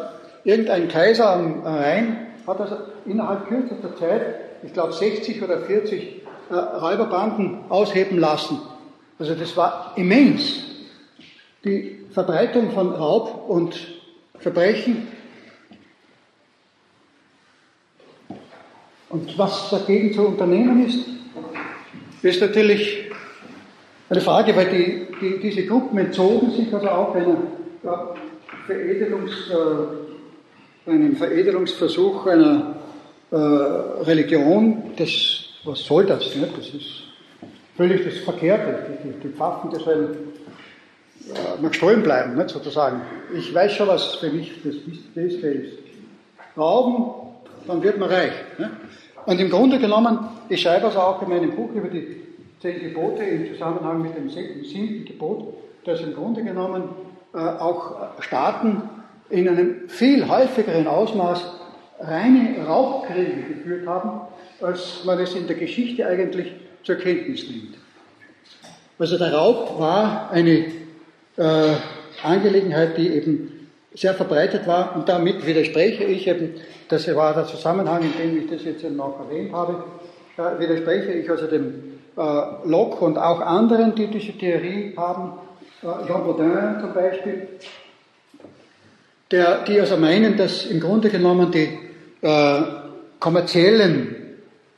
irgendein 0.44 0.88
Kaiser 0.88 1.30
am 1.30 1.62
Rhein 1.62 2.28
hat 2.46 2.60
also 2.60 2.76
innerhalb 3.04 3.46
kürzester 3.48 3.94
Zeit, 3.96 4.22
ich 4.62 4.72
glaube 4.72 4.92
60 4.92 5.42
oder 5.42 5.58
40 5.58 6.22
äh, 6.48 6.54
Räuberbanden 6.54 7.64
ausheben 7.68 8.18
lassen. 8.18 8.60
Also 9.18 9.34
das 9.34 9.56
war 9.56 9.92
immens. 9.96 10.62
Die 11.64 12.06
Verbreitung 12.12 12.70
von 12.70 12.92
Raub 12.92 13.48
und 13.48 13.95
Verbrechen. 14.40 15.08
Und 19.08 19.38
was 19.38 19.70
dagegen 19.70 20.12
zu 20.12 20.26
unternehmen 20.26 20.86
ist, 20.86 21.06
ist 22.22 22.40
natürlich 22.40 23.10
eine 24.08 24.20
Frage, 24.20 24.54
weil 24.56 24.66
die, 24.66 25.06
die, 25.20 25.40
diese 25.40 25.64
Gruppen 25.66 25.98
entzogen 25.98 26.50
sich 26.52 26.72
also 26.74 26.88
auch 26.88 27.14
einer 27.14 27.36
Veredelungs, 28.66 29.32
äh, 29.50 30.90
einem 30.90 31.16
Veredelungsversuch 31.16 32.26
einer 32.26 32.76
äh, 33.30 33.36
Religion. 33.36 34.92
Das, 34.96 35.44
was 35.64 35.84
soll 35.84 36.06
das? 36.06 36.34
Ne? 36.36 36.48
Das 36.56 36.66
ist 36.68 37.04
völlig 37.76 38.04
das 38.04 38.18
Verkehrte. 38.18 38.98
Die, 39.04 39.28
die 39.28 39.34
Pfaffen, 39.34 39.70
die 39.70 39.82
sollen 39.82 40.04
äh, 40.12 40.35
mag 41.60 41.74
stollen 41.74 42.02
bleiben, 42.02 42.36
nicht, 42.36 42.50
sozusagen. 42.50 43.02
Ich 43.34 43.52
weiß 43.54 43.72
schon, 43.72 43.88
was 43.88 44.16
für 44.16 44.30
mich 44.30 44.52
das 44.62 44.74
Beste 45.14 45.46
ist. 45.48 45.78
Rauben, 46.56 47.14
dann 47.66 47.82
wird 47.82 47.98
man 47.98 48.08
reich. 48.08 48.32
Ne? 48.58 48.70
Und 49.26 49.40
im 49.40 49.50
Grunde 49.50 49.78
genommen, 49.78 50.18
ich 50.48 50.62
schreibe 50.62 50.86
also 50.86 51.00
auch 51.00 51.22
in 51.22 51.28
meinem 51.28 51.54
Buch 51.54 51.70
über 51.74 51.88
die 51.88 52.22
zehn 52.62 52.80
Gebote 52.80 53.24
im 53.24 53.52
Zusammenhang 53.52 54.02
mit 54.02 54.16
dem 54.16 54.30
siebten 54.30 55.04
Gebot, 55.04 55.54
dass 55.84 56.00
im 56.00 56.14
Grunde 56.14 56.42
genommen 56.42 56.84
äh, 57.34 57.38
auch 57.38 58.20
Staaten 58.20 58.82
in 59.28 59.48
einem 59.48 59.88
viel 59.88 60.28
häufigeren 60.28 60.86
Ausmaß 60.86 61.42
reine 61.98 62.64
Raubkriege 62.64 63.42
geführt 63.42 63.86
haben, 63.86 64.20
als 64.60 65.04
man 65.04 65.18
es 65.18 65.34
in 65.34 65.46
der 65.46 65.56
Geschichte 65.56 66.06
eigentlich 66.06 66.52
zur 66.84 66.96
Kenntnis 66.96 67.48
nimmt. 67.48 67.76
Also 68.98 69.18
der 69.18 69.34
Raub 69.34 69.78
war 69.78 70.30
eine 70.30 70.66
äh, 71.36 71.74
Angelegenheit, 72.22 72.96
die 72.96 73.08
eben 73.08 73.68
sehr 73.94 74.14
verbreitet 74.14 74.66
war. 74.66 74.94
Und 74.94 75.08
damit 75.08 75.46
widerspreche 75.46 76.04
ich 76.04 76.26
eben, 76.26 76.54
das 76.88 77.14
war 77.14 77.34
der 77.34 77.46
Zusammenhang, 77.46 78.02
in 78.02 78.12
dem 78.12 78.38
ich 78.42 78.50
das 78.50 78.64
jetzt 78.64 78.84
eben 78.84 79.00
auch 79.00 79.18
erwähnt 79.20 79.52
habe, 79.52 79.84
äh, 80.36 80.58
widerspreche 80.58 81.12
ich 81.12 81.30
also 81.30 81.46
dem 81.46 81.98
äh, 82.16 82.20
Locke 82.64 83.04
und 83.04 83.18
auch 83.18 83.40
anderen, 83.40 83.94
die 83.94 84.06
diese 84.08 84.32
Theorie 84.32 84.94
haben, 84.96 85.32
äh, 85.82 86.06
Jean 86.06 86.24
Baudin 86.24 86.80
zum 86.80 86.94
Beispiel, 86.94 87.48
der, 89.30 89.64
die 89.64 89.80
also 89.80 89.96
meinen, 89.96 90.36
dass 90.36 90.66
im 90.66 90.80
Grunde 90.80 91.10
genommen 91.10 91.50
die 91.50 91.78
äh, 92.20 92.62
kommerziellen 93.18 94.14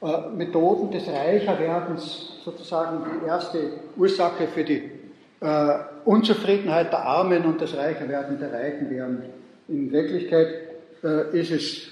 äh, 0.01 0.07
Methoden 0.37 0.91
des 0.91 1.07
Reicherwerdens 1.09 2.41
sozusagen 2.45 3.05
die 3.21 3.27
erste 3.27 3.59
Ursache 3.97 4.47
für 4.47 4.65
die 4.65 4.91
äh, 5.41 5.75
Unzufriedenheit 6.09 6.91
der 6.91 7.05
Armen 7.05 7.45
und 7.45 7.61
das 7.61 7.77
Reicherwerden 7.77 8.39
der 8.39 8.51
Reichen 8.51 8.89
wären. 8.89 9.25
In 9.69 9.93
Wirklichkeit 9.93 10.49
äh, 11.05 11.39
ist 11.39 11.51
es 11.51 11.89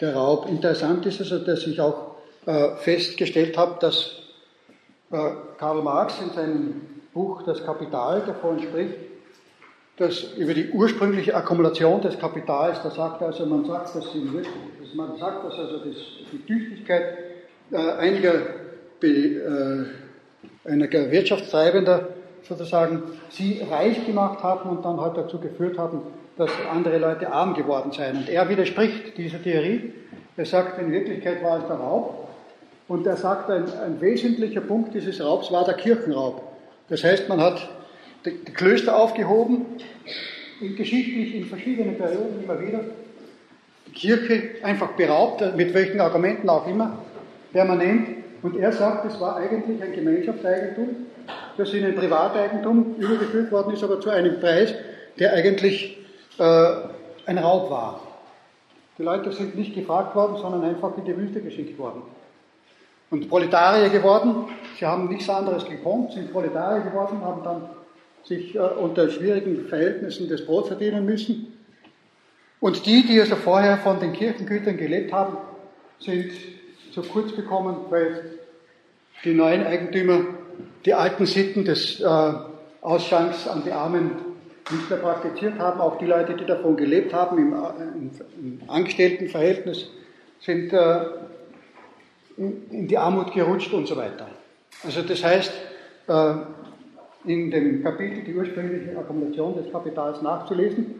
der 0.00 0.14
Raub. 0.14 0.48
Interessant 0.48 1.04
ist 1.04 1.20
also, 1.20 1.38
dass 1.38 1.66
ich 1.66 1.78
auch 1.78 2.16
äh, 2.46 2.76
festgestellt 2.76 3.58
habe, 3.58 3.76
dass 3.78 4.22
äh, 5.10 5.18
Karl 5.58 5.82
Marx 5.82 6.18
in 6.22 6.30
seinem 6.30 6.80
Buch 7.12 7.42
Das 7.42 7.62
Kapital 7.62 8.22
davon 8.26 8.58
spricht, 8.58 8.94
dass 9.98 10.22
über 10.38 10.54
die 10.54 10.70
ursprüngliche 10.70 11.34
Akkumulation 11.34 12.00
des 12.00 12.18
Kapitals, 12.18 12.82
da 12.82 12.90
sagt 12.90 13.20
er 13.20 13.26
also, 13.26 13.44
man 13.44 13.66
sagt, 13.66 13.94
dass, 13.94 14.04
dass 14.04 14.94
man 14.94 15.18
sagt, 15.18 15.44
dass 15.44 15.58
also 15.58 15.76
das, 15.84 15.96
die 16.32 16.38
Tüchtigkeit 16.46 17.18
äh, 17.70 17.76
einiger, 17.76 18.32
äh, 19.02 19.84
einiger 20.64 21.10
Wirtschaftstreibender 21.10 22.08
sozusagen 22.56 23.02
sie 23.30 23.62
reich 23.70 24.04
gemacht 24.06 24.42
haben 24.42 24.70
und 24.70 24.84
dann 24.84 25.00
halt 25.00 25.16
dazu 25.16 25.38
geführt 25.38 25.78
haben, 25.78 26.02
dass 26.36 26.50
andere 26.70 26.98
Leute 26.98 27.32
arm 27.32 27.54
geworden 27.54 27.92
seien. 27.92 28.16
Und 28.16 28.28
er 28.28 28.48
widerspricht 28.48 29.16
dieser 29.16 29.42
Theorie. 29.42 29.92
Er 30.36 30.46
sagt, 30.46 30.78
in 30.80 30.90
Wirklichkeit 30.90 31.42
war 31.42 31.58
es 31.58 31.66
der 31.66 31.76
Raub. 31.76 32.28
Und 32.88 33.06
er 33.06 33.16
sagt, 33.16 33.50
ein, 33.50 33.64
ein 33.64 34.00
wesentlicher 34.00 34.60
Punkt 34.60 34.94
dieses 34.94 35.22
Raubs 35.22 35.52
war 35.52 35.64
der 35.64 35.74
Kirchenraub. 35.74 36.42
Das 36.88 37.04
heißt, 37.04 37.28
man 37.28 37.40
hat 37.40 37.68
die, 38.24 38.30
Klöster 38.30 38.96
aufgehoben, 38.96 39.66
in 40.60 40.76
geschichtlich 40.76 41.34
in 41.34 41.44
verschiedenen 41.46 41.96
Perioden 41.96 42.42
immer 42.42 42.60
wieder, 42.60 42.80
die 43.86 43.92
Kirche 43.92 44.42
einfach 44.62 44.92
beraubt, 44.92 45.56
mit 45.56 45.74
welchen 45.74 46.00
Argumenten 46.00 46.48
auch 46.48 46.66
immer, 46.66 46.98
permanent. 47.52 48.08
Und 48.42 48.56
er 48.56 48.72
sagt, 48.72 49.06
es 49.06 49.20
war 49.20 49.36
eigentlich 49.36 49.82
ein 49.82 49.92
Gemeinschaftseigentum 49.92 50.88
das 51.56 51.72
in 51.72 51.84
ein 51.84 51.94
Privateigentum 51.94 52.96
übergeführt 52.96 53.52
worden 53.52 53.74
ist, 53.74 53.84
aber 53.84 54.00
zu 54.00 54.10
einem 54.10 54.40
Preis, 54.40 54.74
der 55.18 55.32
eigentlich 55.32 55.98
äh, 56.38 56.72
ein 57.26 57.38
Raub 57.38 57.70
war. 57.70 58.00
Die 58.98 59.02
Leute 59.02 59.32
sind 59.32 59.56
nicht 59.56 59.74
gefragt 59.74 60.14
worden, 60.14 60.36
sondern 60.40 60.64
einfach 60.64 60.96
in 60.96 61.04
die 61.04 61.16
Wüste 61.16 61.40
geschickt 61.40 61.78
worden. 61.78 62.02
Und 63.10 63.28
Proletarier 63.28 63.90
geworden, 63.90 64.46
sie 64.78 64.86
haben 64.86 65.08
nichts 65.08 65.28
anderes 65.28 65.64
gekonnt, 65.64 66.12
sind 66.12 66.32
Proletarier 66.32 66.82
geworden, 66.82 67.20
haben 67.22 67.42
dann 67.42 67.68
sich 68.24 68.54
äh, 68.54 68.58
unter 68.58 69.10
schwierigen 69.10 69.66
Verhältnissen 69.66 70.28
das 70.28 70.44
Brot 70.46 70.68
verdienen 70.68 71.04
müssen. 71.04 71.52
Und 72.60 72.86
die, 72.86 73.04
die 73.04 73.20
also 73.20 73.36
vorher 73.36 73.78
von 73.78 73.98
den 73.98 74.12
Kirchengütern 74.12 74.76
gelebt 74.76 75.12
haben, 75.12 75.36
sind 75.98 76.30
zu 76.92 77.02
kurz 77.02 77.34
gekommen, 77.34 77.76
weil 77.90 78.38
die 79.24 79.34
neuen 79.34 79.66
Eigentümer 79.66 80.20
die 80.84 80.94
alten 80.94 81.26
Sitten 81.26 81.64
des 81.64 82.00
äh, 82.00 82.32
Ausschanks 82.80 83.46
an 83.46 83.62
die 83.64 83.72
Armen 83.72 84.10
nicht 84.70 84.90
mehr 84.90 84.98
praktiziert 84.98 85.58
haben. 85.58 85.80
Auch 85.80 85.98
die 85.98 86.06
Leute, 86.06 86.34
die 86.34 86.44
davon 86.44 86.76
gelebt 86.76 87.12
haben, 87.12 87.38
im, 87.38 87.52
im, 87.52 88.10
im 88.40 88.70
Angestelltenverhältnis, 88.70 89.88
sind 90.40 90.72
äh, 90.72 91.00
in, 92.36 92.70
in, 92.70 92.88
die 92.88 92.98
Armut 92.98 93.32
gerutscht 93.32 93.72
und 93.72 93.86
so 93.86 93.96
weiter. 93.96 94.28
Also 94.84 95.02
das 95.02 95.22
heißt, 95.22 95.52
äh, 96.08 96.34
in 97.24 97.50
dem 97.50 97.84
Kapitel 97.84 98.24
die 98.24 98.34
ursprüngliche 98.34 98.98
Akkumulation 98.98 99.56
des 99.56 99.70
Kapitals 99.70 100.22
nachzulesen. 100.22 100.94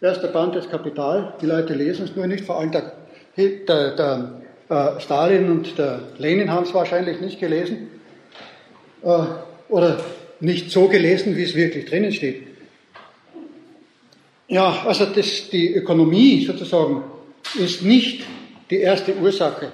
Erster 0.00 0.28
Band 0.28 0.54
des 0.54 0.68
Kapital, 0.68 1.34
die 1.40 1.46
Leute 1.46 1.74
lesen 1.74 2.06
es 2.06 2.16
nur 2.16 2.26
nicht, 2.26 2.44
vor 2.44 2.58
allem 2.58 2.72
der, 2.72 2.92
der, 3.36 3.94
der 3.94 4.40
äh, 4.68 5.00
Stalin 5.00 5.50
und 5.50 5.78
der 5.78 6.00
Lenin 6.18 6.50
haben 6.50 6.64
es 6.64 6.74
wahrscheinlich 6.74 7.20
nicht 7.20 7.38
gelesen 7.38 7.88
äh, 9.02 9.24
oder 9.68 10.00
nicht 10.40 10.70
so 10.70 10.88
gelesen, 10.88 11.36
wie 11.36 11.44
es 11.44 11.54
wirklich 11.54 11.86
drinnen 11.86 12.12
steht. 12.12 12.46
Ja, 14.48 14.82
also 14.84 15.06
das, 15.06 15.48
die 15.50 15.74
Ökonomie 15.74 16.44
sozusagen 16.44 17.04
ist 17.58 17.82
nicht 17.82 18.24
die 18.68 18.78
erste 18.78 19.14
Ursache 19.16 19.70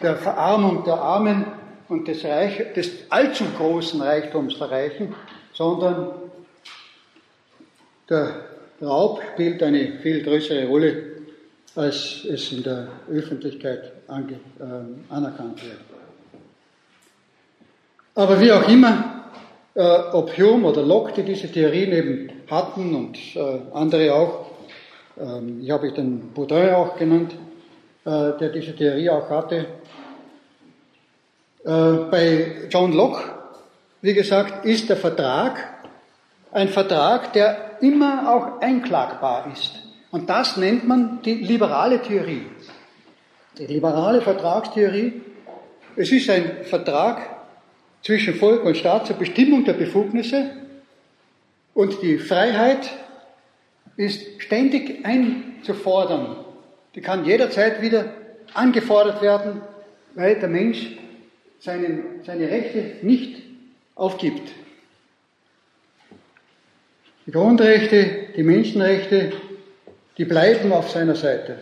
der 0.00 0.16
Verarmung 0.16 0.84
der 0.84 0.94
Armen 0.94 1.46
und 1.88 2.06
des, 2.06 2.24
Reich, 2.24 2.72
des 2.74 2.90
allzu 3.08 3.44
großen 3.56 4.00
Reichtums 4.00 4.58
der 4.58 4.70
Reichen, 4.70 5.14
sondern 5.52 6.10
der 8.08 8.44
Raub 8.80 9.20
spielt 9.32 9.62
eine 9.62 9.98
viel 10.00 10.22
größere 10.22 10.66
Rolle, 10.66 11.04
als 11.74 12.24
es 12.24 12.52
in 12.52 12.62
der 12.62 12.88
Öffentlichkeit 13.10 13.92
ange, 14.06 14.34
äh, 14.60 15.12
anerkannt 15.12 15.62
wird. 15.64 15.87
Aber 18.18 18.40
wie 18.40 18.50
auch 18.50 18.68
immer, 18.68 19.26
äh, 19.76 19.80
ob 20.12 20.36
Hume 20.36 20.66
oder 20.66 20.82
Locke, 20.82 21.12
die 21.12 21.22
diese 21.22 21.52
Theorien 21.52 21.92
eben 21.92 22.32
hatten 22.50 22.92
und 22.92 23.16
äh, 23.36 23.60
andere 23.72 24.12
auch, 24.12 24.46
ähm, 25.20 25.60
ich 25.62 25.70
habe 25.70 25.92
den 25.92 26.32
Baudin 26.34 26.70
auch 26.70 26.96
genannt, 26.96 27.36
äh, 28.04 28.36
der 28.40 28.48
diese 28.48 28.74
Theorie 28.74 29.08
auch 29.08 29.30
hatte. 29.30 29.66
Äh, 31.64 31.70
bei 32.10 32.66
John 32.68 32.92
Locke, 32.92 33.22
wie 34.02 34.14
gesagt, 34.14 34.64
ist 34.64 34.88
der 34.88 34.96
Vertrag 34.96 35.84
ein 36.50 36.70
Vertrag, 36.70 37.32
der 37.34 37.80
immer 37.82 38.34
auch 38.34 38.60
einklagbar 38.60 39.46
ist. 39.52 39.74
Und 40.10 40.28
das 40.28 40.56
nennt 40.56 40.88
man 40.88 41.22
die 41.22 41.34
liberale 41.34 42.02
Theorie. 42.02 42.46
Die 43.56 43.66
liberale 43.66 44.20
Vertragstheorie, 44.22 45.22
es 45.94 46.10
ist 46.10 46.28
ein 46.28 46.64
Vertrag, 46.64 47.37
zwischen 48.02 48.34
Volk 48.34 48.64
und 48.64 48.76
Staat 48.76 49.06
zur 49.06 49.16
Bestimmung 49.16 49.64
der 49.64 49.74
Befugnisse 49.74 50.50
und 51.74 52.02
die 52.02 52.18
Freiheit 52.18 52.90
ist 53.96 54.42
ständig 54.42 55.04
einzufordern. 55.04 56.36
Die 56.94 57.00
kann 57.00 57.24
jederzeit 57.24 57.82
wieder 57.82 58.14
angefordert 58.54 59.22
werden, 59.22 59.60
weil 60.14 60.36
der 60.36 60.48
Mensch 60.48 60.96
seinen, 61.60 62.22
seine 62.24 62.48
Rechte 62.48 62.96
nicht 63.02 63.42
aufgibt. 63.94 64.52
Die 67.26 67.32
Grundrechte, 67.32 68.28
die 68.36 68.42
Menschenrechte, 68.42 69.32
die 70.16 70.24
bleiben 70.24 70.72
auf 70.72 70.90
seiner 70.90 71.14
Seite. 71.14 71.58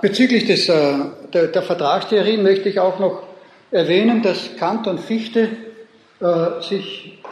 Bezüglich 0.00 0.46
des, 0.46 0.68
äh, 0.68 0.94
der, 1.32 1.48
der, 1.48 1.62
Vertragstheorie 1.62 2.38
möchte 2.38 2.68
ich 2.68 2.80
auch 2.80 2.98
noch 2.98 3.22
erwähnen, 3.70 4.22
dass 4.22 4.56
Kant 4.56 4.86
und 4.86 4.98
Fichte 5.00 5.48
äh, 6.20 6.62
sich 6.62 7.22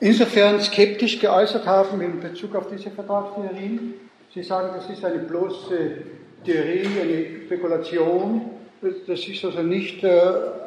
insofern 0.00 0.60
skeptisch 0.60 1.18
geäußert 1.18 1.66
haben 1.66 2.00
in 2.00 2.20
Bezug 2.20 2.54
auf 2.54 2.66
diese 2.70 2.90
Vertragstheorien. 2.90 3.94
Sie 4.34 4.42
sagen, 4.42 4.70
das 4.76 4.90
ist 4.90 5.04
eine 5.04 5.20
bloße 5.20 5.76
Theorie, 6.44 6.86
eine 7.00 7.46
Spekulation. 7.46 8.50
Das 8.80 9.26
ist 9.26 9.44
also 9.44 9.62
nicht 9.62 10.04
äh, 10.04 10.20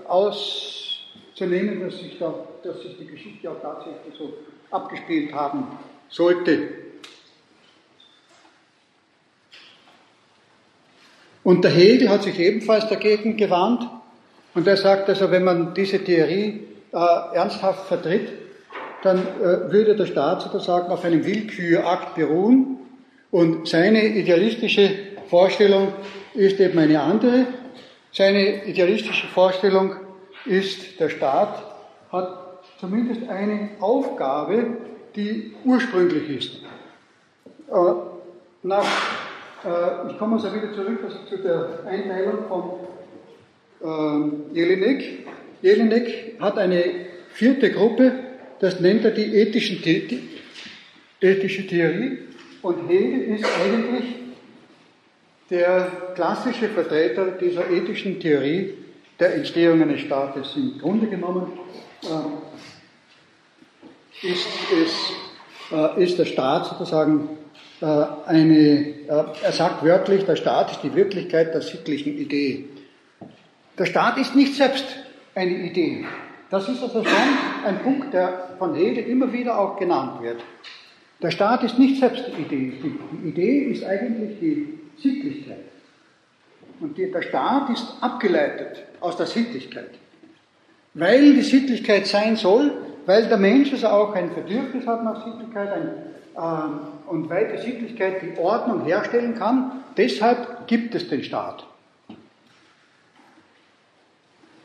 auszunehmen, 0.07 1.81
dass 1.81 1.99
sich, 1.99 2.17
da, 2.19 2.33
dass 2.63 2.81
sich 2.81 2.97
die 2.97 3.05
Geschichte 3.05 3.49
auch 3.51 3.61
tatsächlich 3.61 4.15
so 4.17 4.33
abgespielt 4.71 5.33
haben 5.33 5.67
sollte. 6.09 6.90
Und 11.43 11.63
der 11.63 11.71
Hegel 11.71 12.09
hat 12.09 12.23
sich 12.23 12.39
ebenfalls 12.39 12.87
dagegen 12.87 13.37
gewandt 13.37 13.87
und 14.53 14.67
er 14.67 14.77
sagt 14.77 15.09
also, 15.09 15.31
wenn 15.31 15.43
man 15.43 15.73
diese 15.73 16.03
Theorie 16.03 16.67
äh, 16.91 17.35
ernsthaft 17.35 17.87
vertritt, 17.87 18.29
dann 19.03 19.19
äh, 19.19 19.71
würde 19.71 19.95
der 19.95 20.05
Staat 20.05 20.43
sozusagen 20.43 20.91
auf 20.91 21.03
einem 21.03 21.25
Willkürakt 21.25 22.15
beruhen 22.15 22.77
und 23.31 23.67
seine 23.67 24.05
idealistische 24.05 24.91
Vorstellung 25.29 25.93
ist 26.33 26.59
eben 26.59 26.77
eine 26.77 27.01
andere. 27.01 27.47
Seine 28.11 28.65
idealistische 28.65 29.27
Vorstellung 29.27 29.95
ist, 30.45 30.99
der 30.99 31.09
Staat 31.09 31.63
hat 32.11 32.61
zumindest 32.79 33.29
eine 33.29 33.69
Aufgabe, 33.79 34.77
die 35.15 35.53
ursprünglich 35.63 36.29
ist. 36.29 36.55
Äh, 37.69 37.93
nach, 38.63 38.85
ich 40.09 40.17
komme 40.17 40.37
also 40.37 40.53
wieder 40.55 40.73
zurück 40.73 40.99
zu 41.29 41.37
der 41.37 41.83
Einteilung 41.85 42.47
von 42.47 42.79
äh, 43.81 44.55
Jelinek. 44.55 45.27
Jelinek 45.61 46.35
hat 46.39 46.57
eine 46.57 46.83
vierte 47.33 47.71
Gruppe, 47.71 48.11
das 48.59 48.79
nennt 48.79 49.05
er 49.05 49.11
die 49.11 49.35
ethischen, 49.35 49.81
die 49.83 50.29
ethische 51.19 51.67
Theorie. 51.67 52.19
Und 52.61 52.87
Hegel 52.87 53.35
ist 53.35 53.45
eigentlich 53.45 54.15
der 55.49 55.91
klassische 56.15 56.69
Vertreter 56.69 57.31
dieser 57.31 57.69
ethischen 57.69 58.19
Theorie 58.19 58.73
der 59.19 59.35
Entstehung 59.35 59.81
eines 59.81 60.01
Staates. 60.01 60.55
Im 60.55 60.79
Grunde 60.79 61.07
genommen 61.07 61.51
äh, 62.03 62.07
ist, 64.27 64.47
es, 64.83 65.13
äh, 65.71 66.03
ist 66.03 66.17
der 66.17 66.25
Staat 66.25 66.67
sozusagen 66.67 67.29
äh, 67.29 67.40
eine, 67.81 68.85
äh, 69.07 69.23
er 69.43 69.51
sagt 69.51 69.83
wörtlich, 69.83 70.25
der 70.25 70.35
Staat 70.35 70.71
ist 70.71 70.83
die 70.83 70.93
Wirklichkeit 70.95 71.53
der 71.53 71.61
sittlichen 71.61 72.17
Idee. 72.17 72.65
Der 73.77 73.85
Staat 73.85 74.17
ist 74.17 74.35
nicht 74.35 74.55
selbst 74.55 74.85
eine 75.33 75.51
Idee. 75.51 76.05
Das 76.49 76.67
ist 76.67 76.83
also 76.83 77.03
schon 77.03 77.29
ein 77.65 77.79
Punkt, 77.79 78.13
der 78.13 78.49
von 78.59 78.75
Hegel 78.75 79.05
immer 79.05 79.31
wieder 79.31 79.57
auch 79.57 79.77
genannt 79.77 80.21
wird. 80.21 80.41
Der 81.21 81.31
Staat 81.31 81.63
ist 81.63 81.79
nicht 81.79 81.99
selbst 81.99 82.25
die 82.27 82.41
Idee. 82.41 82.73
Die 82.83 83.29
Idee 83.29 83.59
ist 83.71 83.83
eigentlich 83.83 84.39
die 84.39 84.79
Sittlichkeit. 85.01 85.65
Und 86.79 86.97
der 86.97 87.21
Staat 87.21 87.69
ist 87.69 87.85
abgeleitet 88.01 88.83
aus 88.99 89.17
der 89.17 89.27
Sittlichkeit. 89.27 89.91
Weil 90.93 91.33
die 91.33 91.41
Sittlichkeit 91.41 92.07
sein 92.07 92.35
soll, 92.35 92.73
weil 93.05 93.27
der 93.27 93.37
Mensch 93.37 93.71
also 93.71 93.87
auch 93.87 94.13
ein 94.13 94.33
Bedürfnis 94.33 94.85
hat 94.85 95.03
nach 95.03 95.23
Sittlichkeit 95.23 95.69
ein, 95.71 95.91
ähm, 96.35 96.79
und 97.07 97.29
weil 97.29 97.55
die 97.55 97.61
Sittlichkeit 97.61 98.21
die 98.21 98.39
Ordnung 98.39 98.85
herstellen 98.85 99.35
kann, 99.35 99.83
deshalb 99.97 100.67
gibt 100.67 100.95
es 100.95 101.09
den 101.09 101.23
Staat. 101.23 101.65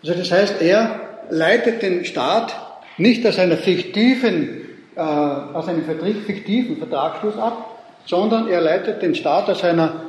Also 0.03 0.15
das 0.15 0.31
heißt, 0.31 0.63
er 0.63 1.01
leitet 1.31 1.83
den 1.83 2.05
Staat 2.05 2.55
nicht 2.99 3.27
aus 3.27 3.39
einer 3.39 3.57
fiktiven, 3.57 4.61
äh, 4.95 5.01
aus 5.01 5.69
einem 5.69 5.85
fiktiven 6.27 6.77
Vertragsschluss 6.77 7.37
ab, 7.37 7.79
sondern 8.07 8.49
er 8.49 8.61
leitet 8.61 9.03
den 9.03 9.15
Staat 9.15 9.49
aus 9.51 9.65
einer 9.65 10.07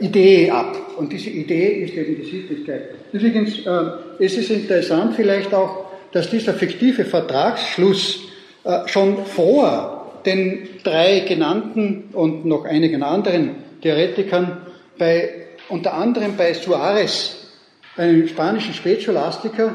Idee 0.00 0.50
ab. 0.50 0.74
Und 0.96 1.12
diese 1.12 1.30
Idee 1.30 1.82
ist 1.82 1.94
eben 1.94 2.16
die 2.16 2.28
Sittlichkeit. 2.28 2.90
Übrigens 3.12 3.58
äh, 3.66 4.24
ist 4.24 4.38
es 4.38 4.50
interessant 4.50 5.14
vielleicht 5.14 5.52
auch, 5.52 5.90
dass 6.12 6.30
dieser 6.30 6.54
fiktive 6.54 7.04
Vertragsschluss 7.04 8.20
äh, 8.64 8.88
schon 8.88 9.24
vor 9.26 9.99
den 10.24 10.68
drei 10.82 11.20
genannten 11.20 12.10
und 12.12 12.44
noch 12.44 12.64
einigen 12.64 13.02
anderen 13.02 13.56
Theoretikern 13.82 14.66
bei, 14.98 15.46
unter 15.68 15.94
anderem 15.94 16.36
bei 16.36 16.54
Suarez, 16.54 17.48
einem 17.96 18.28
spanischen 18.28 18.74
Spätscholastiker, 18.74 19.74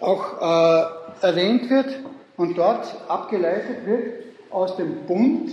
auch 0.00 0.40
äh, 0.40 1.26
erwähnt 1.26 1.70
wird 1.70 1.86
und 2.36 2.58
dort 2.58 2.86
abgeleitet 3.08 3.86
wird 3.86 4.24
aus 4.50 4.76
dem 4.76 5.06
Bund 5.06 5.52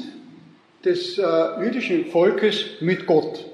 des 0.84 1.18
äh, 1.18 1.24
jüdischen 1.64 2.06
Volkes 2.06 2.82
mit 2.82 3.06
Gott. 3.06 3.46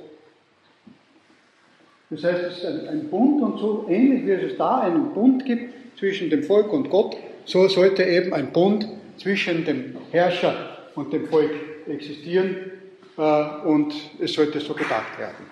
Das 2.09 2.23
heißt, 2.23 2.43
es 2.43 2.57
ist 2.57 2.65
ein, 2.65 2.87
ein 2.87 3.09
Bund 3.09 3.41
und 3.41 3.59
so 3.59 3.85
ähnlich 3.89 4.25
wie 4.25 4.31
es 4.31 4.57
da 4.57 4.79
einen 4.79 5.13
Bund 5.13 5.45
gibt 5.45 5.73
zwischen 5.99 6.29
dem 6.29 6.43
Volk 6.43 6.71
und 6.71 6.89
Gott, 6.89 7.17
so 7.45 7.67
sollte 7.67 8.03
eben 8.03 8.33
ein 8.33 8.53
Bund 8.53 8.87
zwischen 9.17 9.65
dem 9.65 9.97
Herrscher 10.11 10.76
und 10.97 11.13
dem 11.13 11.27
Volk 11.27 11.51
existieren 11.87 12.71
äh, 13.17 13.21
und 13.65 13.93
es 14.19 14.33
sollte 14.33 14.59
so 14.59 14.73
gedacht 14.73 15.17
werden. 15.17 15.45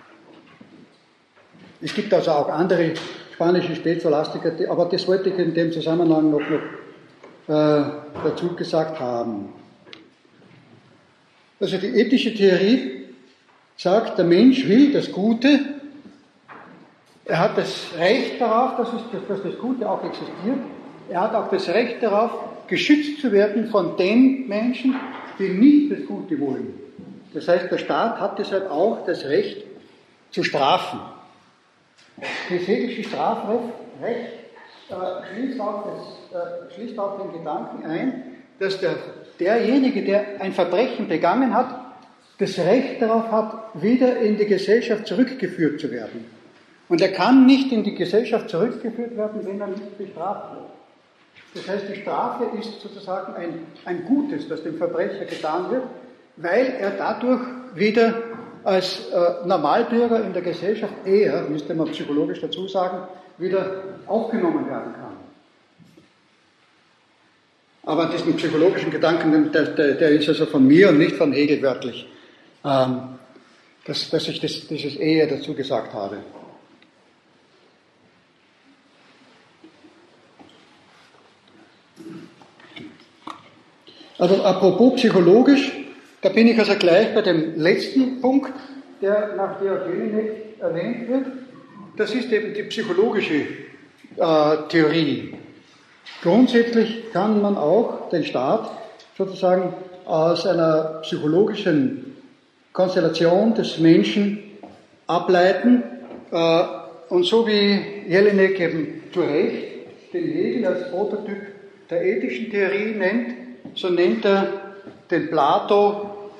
Es 1.81 1.93
gibt 1.93 2.13
also 2.13 2.31
auch 2.31 2.49
andere 2.49 2.93
spanische 3.33 3.75
Spätscholastiker, 3.75 4.53
aber 4.69 4.85
das 4.85 5.07
wollte 5.07 5.29
ich 5.29 5.37
in 5.37 5.53
dem 5.53 5.71
Zusammenhang 5.71 6.31
noch, 6.31 6.39
noch 6.39 6.49
äh, 7.47 7.91
dazu 8.23 8.55
gesagt 8.55 8.99
haben. 8.99 9.49
Also 11.59 11.77
die 11.77 11.87
ethische 11.87 12.33
Theorie 12.33 13.03
sagt, 13.77 14.17
der 14.17 14.25
Mensch 14.25 14.67
will 14.67 14.91
das 14.93 15.11
Gute, 15.11 15.59
er 17.25 17.39
hat 17.39 17.57
das 17.57 17.87
Recht 17.97 18.41
darauf, 18.41 18.77
dass, 18.77 18.89
es, 18.93 19.27
dass 19.27 19.43
das 19.43 19.57
Gute 19.59 19.89
auch 19.89 20.03
existiert, 20.03 20.59
er 21.09 21.21
hat 21.21 21.35
auch 21.35 21.49
das 21.49 21.67
Recht 21.69 22.01
darauf, 22.01 22.31
geschützt 22.67 23.21
zu 23.21 23.31
werden 23.31 23.67
von 23.69 23.95
den 23.97 24.47
Menschen, 24.47 24.95
die 25.39 25.49
nicht 25.49 25.91
das 25.91 26.05
Gute 26.07 26.39
wollen. 26.39 26.73
Das 27.33 27.47
heißt, 27.47 27.71
der 27.71 27.77
Staat 27.77 28.19
hat 28.19 28.39
deshalb 28.39 28.69
auch 28.69 29.05
das 29.05 29.25
Recht 29.25 29.65
zu 30.31 30.43
strafen. 30.43 30.99
Das 32.17 32.67
hethische 32.67 33.03
Strafrecht 33.03 33.65
äh, 34.89 34.93
schließt, 35.33 35.59
auch 35.59 35.83
das, 36.31 36.41
äh, 36.41 36.73
schließt 36.73 36.97
auch 36.97 37.21
den 37.21 37.33
Gedanken 37.33 37.85
ein, 37.85 38.23
dass 38.59 38.79
der, 38.79 38.95
derjenige, 39.39 40.03
der 40.03 40.39
ein 40.39 40.53
Verbrechen 40.53 41.07
begangen 41.07 41.53
hat, 41.53 41.75
das 42.37 42.57
Recht 42.59 43.01
darauf 43.01 43.31
hat, 43.31 43.81
wieder 43.81 44.17
in 44.17 44.37
die 44.37 44.45
Gesellschaft 44.45 45.07
zurückgeführt 45.07 45.79
zu 45.79 45.91
werden. 45.91 46.25
Und 46.87 47.01
er 47.01 47.11
kann 47.11 47.45
nicht 47.45 47.71
in 47.71 47.83
die 47.83 47.95
Gesellschaft 47.95 48.49
zurückgeführt 48.49 49.17
werden, 49.17 49.41
wenn 49.45 49.59
er 49.59 49.67
nicht 49.67 49.97
bestraft 49.97 50.53
wird. 50.53 50.74
Das 51.55 51.67
heißt, 51.69 51.85
die 51.89 52.01
Strafe 52.01 52.57
ist 52.59 52.81
sozusagen 52.81 53.33
ein, 53.33 53.65
ein 53.85 54.05
Gutes, 54.05 54.47
das 54.49 54.61
dem 54.63 54.77
Verbrecher 54.77 55.23
getan 55.23 55.71
wird, 55.71 55.83
weil 56.35 56.75
er 56.79 56.91
dadurch 56.91 57.41
wieder 57.73 58.13
als 58.65 59.07
äh, 59.09 59.47
Normalbürger 59.47 60.23
in 60.23 60.33
der 60.33 60.41
Gesellschaft 60.41 60.93
eher, 61.05 61.43
müsste 61.43 61.73
man 61.73 61.87
psychologisch 61.91 62.41
dazu 62.41 62.67
sagen, 62.67 63.07
wieder 63.37 63.83
aufgenommen 64.05 64.67
werden 64.67 64.93
kann. 64.93 65.15
Aber 67.83 68.07
diesen 68.07 68.35
psychologischen 68.35 68.91
Gedanken, 68.91 69.51
der, 69.51 69.63
der, 69.63 69.93
der 69.93 70.09
ist 70.09 70.27
also 70.27 70.47
von 70.47 70.67
mir 70.67 70.89
und 70.89 70.97
nicht 70.97 71.15
von 71.15 71.31
Hegel 71.31 71.61
wörtlich, 71.61 72.05
ähm, 72.65 72.99
dass, 73.85 74.09
dass 74.09 74.27
ich 74.27 74.41
das, 74.41 74.67
dieses 74.67 74.95
eher 74.97 75.27
dazu 75.27 75.53
gesagt 75.53 75.93
habe. 75.93 76.17
Also 84.17 84.43
apropos 84.43 84.95
psychologisch, 84.95 85.71
da 86.21 86.29
bin 86.29 86.47
ich 86.47 86.57
also 86.57 86.75
gleich 86.75 87.13
bei 87.13 87.21
dem 87.21 87.59
letzten 87.59 88.21
Punkt, 88.21 88.53
der 89.01 89.35
nach 89.35 89.59
Diogenes 89.59 90.31
erwähnt 90.59 91.09
wird. 91.09 91.25
das 91.97 92.13
ist 92.13 92.31
eben 92.31 92.53
die 92.53 92.63
psychologische 92.63 93.35
äh, 93.35 94.57
Theorie. 94.69 95.33
Grundsätzlich 96.21 97.11
kann 97.11 97.41
man 97.41 97.57
auch 97.57 98.09
den 98.09 98.23
Staat 98.23 98.71
sozusagen 99.17 99.73
aus 100.05 100.47
einer 100.47 101.01
psychologischen 101.01 102.15
Konstellation 102.71 103.53
des 103.53 103.79
Menschen 103.79 104.39
ableiten 105.07 105.83
äh, 106.31 106.63
und 107.09 107.25
so 107.25 107.45
wie 107.47 107.81
Jelinek 108.07 108.59
eben 108.61 109.03
zu 109.13 109.21
Recht 109.21 110.13
den 110.13 110.31
Hegel 110.31 110.65
als 110.65 110.89
Prototyp 110.89 111.37
der 111.89 112.03
ethischen 112.03 112.49
Theorie 112.49 112.95
nennt, 112.95 113.44
so 113.73 113.89
nennt 113.89 114.25
er 114.25 114.47
den 115.09 115.29
Plato 115.29 116.31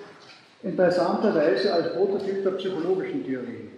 interessanterweise 0.64 1.74
als 1.74 1.94
Prototyp 1.94 2.44
der 2.44 2.52
psychologischen 2.52 3.26
Theorie. 3.26 3.70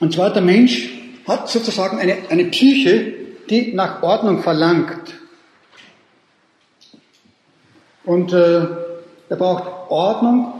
Und 0.00 0.14
zwar 0.14 0.32
der 0.32 0.42
Mensch 0.42 0.90
hat 1.26 1.48
sozusagen 1.48 1.98
eine, 1.98 2.16
eine 2.30 2.44
Psyche, 2.46 3.14
die 3.50 3.74
nach 3.74 4.02
Ordnung 4.02 4.42
verlangt. 4.42 5.14
Und 8.04 8.32
äh, 8.32 8.66
er 9.28 9.36
braucht 9.36 9.90
Ordnung 9.90 10.54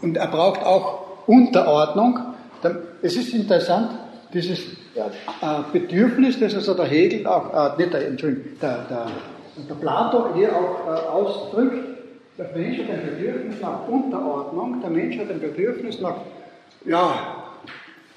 und 0.00 0.16
er 0.16 0.28
braucht 0.28 0.62
auch 0.62 1.26
Unterordnung. 1.28 2.18
Es 3.02 3.16
ist 3.16 3.34
interessant, 3.34 3.90
dieses 4.32 4.58
Bedürfnis, 5.72 6.40
das 6.40 6.54
also 6.54 6.74
der 6.74 6.86
Hegel 6.86 7.26
auch, 7.26 7.74
äh, 7.74 7.76
nicht 7.78 7.92
der, 7.92 8.06
Entschuldigung, 8.06 8.58
der, 8.60 8.78
der, 8.90 9.06
der 9.68 9.74
Plato 9.74 10.34
hier 10.34 10.54
auch 10.54 10.86
äh, 10.86 11.08
ausdrückt, 11.08 11.98
der 12.38 12.50
Mensch 12.54 12.78
hat 12.78 12.90
ein 12.90 13.02
Bedürfnis 13.04 13.60
nach 13.60 13.88
Unterordnung, 13.88 14.80
der 14.80 14.90
Mensch 14.90 15.18
hat 15.18 15.30
ein 15.30 15.40
Bedürfnis 15.40 16.00
nach, 16.00 16.16
ja, 16.84 17.14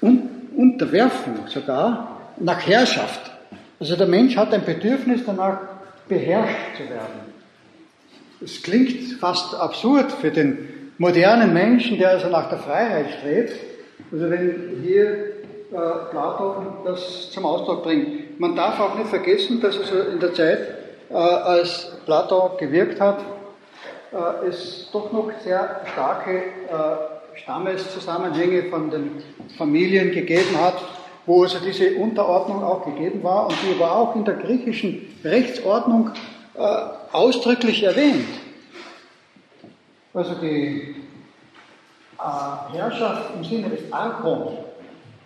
Un 0.00 0.28
Unterwerfung 0.56 1.46
sogar, 1.46 2.18
nach 2.38 2.66
Herrschaft. 2.66 3.30
Also 3.80 3.96
der 3.96 4.06
Mensch 4.06 4.36
hat 4.36 4.52
ein 4.52 4.64
Bedürfnis 4.64 5.22
danach, 5.24 5.58
beherrscht 6.08 6.76
zu 6.76 6.82
werden. 6.82 7.32
Es 8.44 8.62
klingt 8.62 9.14
fast 9.20 9.54
absurd 9.54 10.12
für 10.12 10.30
den 10.30 10.92
modernen 10.98 11.52
Menschen, 11.52 11.98
der 11.98 12.10
also 12.10 12.28
nach 12.28 12.48
der 12.48 12.58
Freiheit 12.58 13.06
strebt. 13.18 13.54
Also 14.12 14.30
wenn 14.30 14.82
hier 14.82 15.04
äh, 15.04 15.32
Plato 15.72 16.56
das 16.84 17.30
zum 17.30 17.46
Ausdruck 17.46 17.82
bringt. 17.82 18.38
Man 18.38 18.54
darf 18.54 18.78
auch 18.78 18.94
nicht 18.94 19.08
vergessen, 19.08 19.60
dass 19.60 19.78
also 19.78 20.00
in 20.00 20.20
der 20.20 20.34
Zeit, 20.34 20.58
äh, 21.10 21.14
als 21.14 21.92
Plato 22.04 22.50
gewirkt 22.58 23.00
hat, 23.00 23.20
äh, 24.12 24.48
es 24.48 24.90
doch 24.92 25.10
noch 25.12 25.30
sehr 25.42 25.80
starke 25.92 26.42
Stammeszusammenhänge 27.34 28.64
von 28.64 28.90
den 28.90 29.22
Familien 29.56 30.12
gegeben 30.12 30.60
hat, 30.60 30.74
wo 31.24 31.42
also 31.42 31.58
diese 31.64 31.96
Unterordnung 31.96 32.62
auch 32.62 32.84
gegeben 32.84 33.22
war 33.22 33.46
und 33.46 33.56
die 33.62 33.78
war 33.80 33.96
auch 33.96 34.14
in 34.14 34.24
der 34.24 34.34
griechischen 34.34 35.14
Rechtsordnung 35.24 36.10
ausdrücklich 37.12 37.82
erwähnt. 37.82 38.28
Also 40.12 40.34
die 40.34 40.94
Herrschaft 42.72 43.30
im 43.34 43.44
Sinne 43.44 43.70
des 43.70 43.90
Archons 43.90 44.58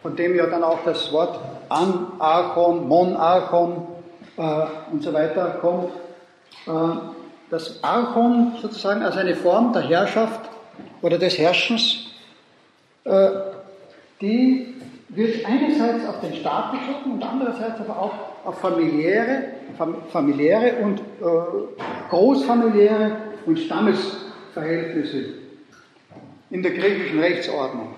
von 0.02 0.16
dem 0.16 0.36
ja 0.36 0.46
dann 0.46 0.62
auch 0.62 0.78
das 0.84 1.12
Wort 1.12 1.38
Anarchon, 1.68 2.86
Monarchon 2.88 3.86
äh, 4.36 4.42
und 4.92 5.02
so 5.02 5.12
weiter 5.12 5.58
kommt. 5.60 5.92
Äh, 6.66 6.98
das 7.50 7.82
Archon 7.82 8.56
sozusagen 8.60 9.02
als 9.02 9.16
eine 9.16 9.36
Form 9.36 9.72
der 9.72 9.82
Herrschaft 9.82 10.50
oder 11.02 11.18
des 11.18 11.38
Herrschens, 11.38 12.08
äh, 13.04 13.28
die 14.20 14.74
wird 15.08 15.46
einerseits 15.46 16.06
auf 16.06 16.20
den 16.20 16.34
Staat 16.34 16.72
bezogen 16.72 17.12
und 17.12 17.22
andererseits 17.22 17.80
aber 17.80 17.98
auch 17.98 18.14
auf 18.44 18.58
familiäre, 18.60 19.44
fam 19.76 19.96
familiäre 20.10 20.76
und 20.82 21.00
äh, 21.00 21.02
großfamiliäre 22.10 23.16
und 23.46 23.58
Stammesverhältnisse 23.58 25.34
in 26.50 26.62
der 26.62 26.72
griechischen 26.72 27.20
Rechtsordnung. 27.20 27.94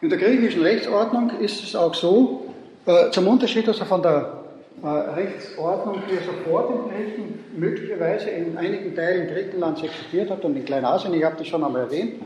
In 0.00 0.08
der 0.08 0.18
griechischen 0.18 0.62
Rechtsordnung 0.62 1.30
ist 1.40 1.62
es 1.62 1.74
auch 1.74 1.94
so, 1.94 2.54
äh, 2.86 3.10
zum 3.10 3.28
Unterschied 3.28 3.66
also 3.68 3.84
von 3.84 4.02
der 4.02 4.44
äh, 4.82 4.86
Rechtsordnung, 4.86 6.02
die 6.10 6.16
sofort 6.16 6.70
in 6.70 6.90
Griechen 6.90 7.44
möglicherweise 7.56 8.30
in 8.30 8.56
einigen 8.56 8.94
Teilen 8.94 9.28
Griechenlands 9.28 9.82
existiert 9.82 10.30
hat 10.30 10.44
und 10.44 10.56
in 10.56 10.64
Kleinasien, 10.64 11.14
ich 11.14 11.24
habe 11.24 11.36
das 11.38 11.46
schon 11.46 11.64
einmal 11.64 11.82
erwähnt, 11.82 12.20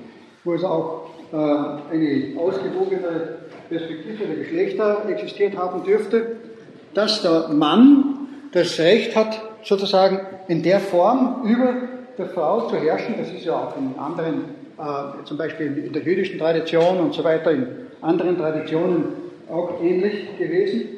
wo 0.45 0.55
es 0.55 0.65
auch 0.65 1.11
äh, 1.33 1.37
eine 1.37 2.41
ausgewogene 2.41 3.39
Perspektive 3.69 4.25
der 4.25 4.37
Geschlechter 4.37 5.09
existiert 5.09 5.57
haben 5.57 5.85
dürfte, 5.85 6.37
dass 6.95 7.23
der 7.23 7.49
Mann 7.49 8.29
das 8.53 8.79
Recht 8.79 9.15
hat, 9.15 9.41
sozusagen 9.63 10.21
in 10.49 10.63
der 10.63 10.81
Form 10.81 11.43
über 11.45 11.75
der 12.17 12.27
Frau 12.31 12.69
zu 12.69 12.77
herrschen. 12.77 13.15
Das 13.19 13.31
ist 13.31 13.45
ja 13.45 13.55
auch 13.55 13.77
in 13.77 13.99
anderen 13.99 14.45
äh, 14.79 15.25
zum 15.25 15.37
Beispiel 15.37 15.77
in 15.79 15.93
der 15.93 16.03
jüdischen 16.03 16.39
Tradition 16.39 16.99
und 16.99 17.15
so 17.15 17.25
weiter, 17.25 17.51
in 17.51 17.67
anderen 18.01 18.39
Traditionen 18.39 19.07
auch 19.51 19.83
ähnlich 19.83 20.39
gewesen. 20.39 20.89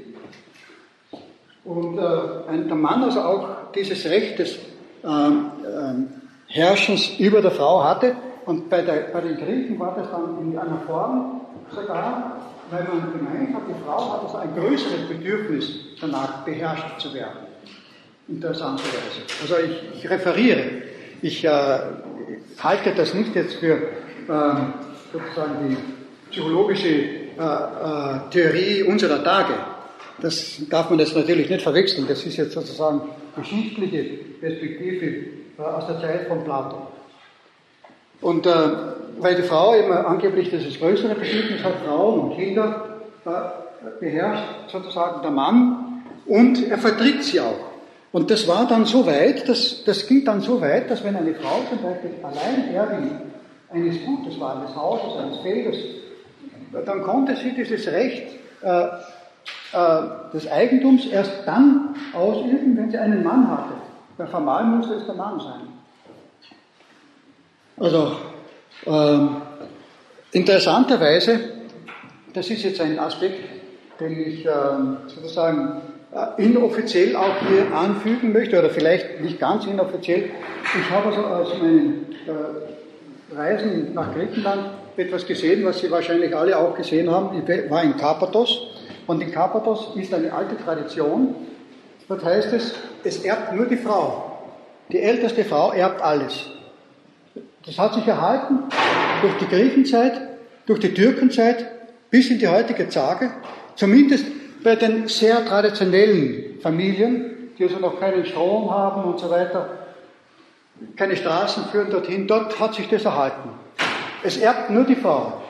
Und 1.64 1.98
äh, 1.98 2.66
der 2.66 2.76
Mann 2.76 3.02
also 3.04 3.20
auch 3.20 3.72
dieses 3.74 4.04
Recht 4.06 4.38
des 4.38 4.58
ähm, 5.04 5.50
ähm, 5.64 6.08
Herrschens 6.48 7.18
über 7.18 7.40
der 7.40 7.52
Frau 7.52 7.84
hatte. 7.84 8.16
Und 8.46 8.68
bei, 8.68 8.82
der, 8.82 9.10
bei 9.12 9.20
den 9.20 9.36
Griechen 9.36 9.78
war 9.78 9.94
das 9.96 10.10
dann 10.10 10.38
in 10.40 10.58
einer 10.58 10.80
Form 10.86 11.42
sogar, 11.74 12.36
weil 12.70 12.84
man 12.84 13.12
gemeint 13.12 13.54
hat, 13.54 13.62
die 13.68 13.84
Frau 13.84 14.12
hat 14.12 14.22
also 14.24 14.38
ein 14.38 14.54
größeres 14.54 15.08
Bedürfnis 15.08 15.70
danach, 16.00 16.44
beherrscht 16.44 17.00
zu 17.00 17.14
werden. 17.14 17.46
Interessanterweise. 18.28 19.22
Also 19.42 19.54
ich, 19.58 19.98
ich 19.98 20.10
referiere. 20.10 20.79
Ich 21.22 21.44
äh, 21.44 21.78
halte 22.58 22.92
das 22.96 23.12
nicht 23.14 23.34
jetzt 23.34 23.56
für 23.56 23.78
ähm, 24.28 24.72
sozusagen 25.12 25.68
die 25.68 25.76
psychologische 26.30 26.88
äh, 26.88 27.02
äh, 27.38 28.30
Theorie 28.30 28.82
unserer 28.84 29.22
Tage. 29.22 29.54
Das 30.20 30.62
darf 30.68 30.88
man 30.90 30.98
jetzt 30.98 31.14
natürlich 31.14 31.50
nicht 31.50 31.62
verwechseln. 31.62 32.06
Das 32.08 32.24
ist 32.24 32.36
jetzt 32.36 32.52
sozusagen 32.52 33.02
geschichtliche 33.36 34.04
Perspektive 34.40 35.06
äh, 35.06 35.62
aus 35.62 35.86
der 35.88 36.00
Zeit 36.00 36.28
von 36.28 36.44
Plato. 36.44 36.88
Und 38.20 38.46
äh, 38.46 38.52
weil 39.18 39.34
die 39.34 39.42
Frau 39.42 39.74
immer 39.74 40.06
angeblich 40.06 40.50
das 40.50 40.78
größere 40.78 41.14
Bedürfnis 41.14 41.62
hat, 41.62 41.74
Frauen 41.86 42.20
und 42.20 42.36
Kinder, 42.36 43.00
äh, 43.24 43.30
beherrscht 43.98 44.70
sozusagen 44.70 45.22
der 45.22 45.30
Mann 45.30 46.02
und 46.26 46.70
er 46.70 46.78
vertritt 46.78 47.24
sie 47.24 47.40
auch. 47.40 47.69
Und 48.12 48.30
das 48.30 48.48
war 48.48 48.66
dann 48.66 48.86
so 48.86 49.06
weit, 49.06 49.48
das, 49.48 49.84
das 49.84 50.06
ging 50.06 50.24
dann 50.24 50.40
so 50.40 50.60
weit, 50.60 50.90
dass 50.90 51.04
wenn 51.04 51.14
eine 51.14 51.34
Frau 51.34 51.60
zum 51.68 51.80
Beispiel 51.82 52.14
allein 52.22 52.74
Erbin 52.74 53.10
eines 53.70 54.04
Gutes 54.04 54.38
war, 54.40 54.56
eines 54.56 54.74
Hauses, 54.74 55.16
eines 55.16 55.38
Feldes, 55.38 55.76
dann 56.84 57.02
konnte 57.02 57.36
sie 57.36 57.52
dieses 57.52 57.86
Recht 57.86 58.26
äh, 58.62 58.86
äh, 59.72 60.02
des 60.32 60.50
Eigentums 60.50 61.06
erst 61.06 61.32
dann 61.46 61.94
ausüben, 62.12 62.76
wenn 62.76 62.90
sie 62.90 62.98
einen 62.98 63.22
Mann 63.22 63.48
hatte. 63.48 63.74
Weil 64.16 64.26
formal 64.26 64.64
musste 64.64 64.94
es 64.94 65.06
der 65.06 65.14
Mann 65.14 65.38
sein. 65.38 65.60
Also, 67.78 68.16
ähm, 68.86 69.36
interessanterweise, 70.32 71.40
das 72.34 72.50
ist 72.50 72.62
jetzt 72.64 72.80
ein 72.80 72.98
Aspekt, 72.98 73.48
den 74.00 74.20
ich 74.20 74.44
äh, 74.44 74.50
sozusagen 75.06 75.80
inoffiziell 76.38 77.14
auch 77.14 77.36
hier 77.48 77.72
anfügen 77.72 78.32
möchte, 78.32 78.58
oder 78.58 78.70
vielleicht 78.70 79.20
nicht 79.20 79.38
ganz 79.38 79.66
inoffiziell. 79.66 80.30
Ich 80.64 80.90
habe 80.90 81.08
also 81.08 81.22
aus 81.22 81.58
meinen 81.58 82.06
äh, 82.26 83.36
Reisen 83.36 83.94
nach 83.94 84.12
Griechenland 84.12 84.70
etwas 84.96 85.26
gesehen, 85.26 85.64
was 85.64 85.80
Sie 85.80 85.90
wahrscheinlich 85.90 86.34
alle 86.36 86.58
auch 86.58 86.74
gesehen 86.74 87.10
haben. 87.10 87.40
Ich 87.40 87.70
war 87.70 87.82
in 87.84 87.96
Karpathos 87.96 88.66
und 89.06 89.22
in 89.22 89.30
Karpathos 89.30 89.92
ist 89.96 90.12
eine 90.12 90.32
alte 90.32 90.56
Tradition. 90.56 91.34
Dort 92.08 92.24
heißt 92.24 92.52
es, 92.52 92.74
es 93.04 93.24
erbt 93.24 93.54
nur 93.54 93.66
die 93.66 93.76
Frau. 93.76 94.38
Die 94.90 94.98
älteste 94.98 95.44
Frau 95.44 95.72
erbt 95.72 96.02
alles. 96.02 96.50
Das 97.64 97.78
hat 97.78 97.94
sich 97.94 98.06
erhalten 98.06 98.64
durch 99.22 99.34
die 99.38 99.46
Griechenzeit, 99.46 100.20
durch 100.66 100.80
die 100.80 100.92
Türkenzeit 100.92 101.66
bis 102.10 102.30
in 102.30 102.40
die 102.40 102.48
heutige 102.48 102.88
Tage. 102.88 103.30
Zumindest 103.76 104.24
bei 104.62 104.76
den 104.76 105.08
sehr 105.08 105.44
traditionellen 105.44 106.60
Familien, 106.60 107.50
die 107.58 107.64
also 107.64 107.78
noch 107.78 108.00
keinen 108.00 108.24
Strom 108.24 108.70
haben 108.70 109.04
und 109.04 109.18
so 109.18 109.30
weiter, 109.30 109.78
keine 110.96 111.16
Straßen 111.16 111.64
führen 111.66 111.90
dorthin, 111.90 112.26
dort 112.26 112.58
hat 112.58 112.74
sich 112.74 112.88
das 112.88 113.04
erhalten. 113.04 113.50
Es 114.22 114.36
erbt 114.36 114.70
nur 114.70 114.84
die 114.84 114.96
Frau. 114.96 115.40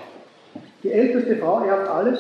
Die 0.83 0.91
älteste 0.91 1.37
Frau 1.37 1.65
erbt 1.65 1.89
alles 1.89 2.19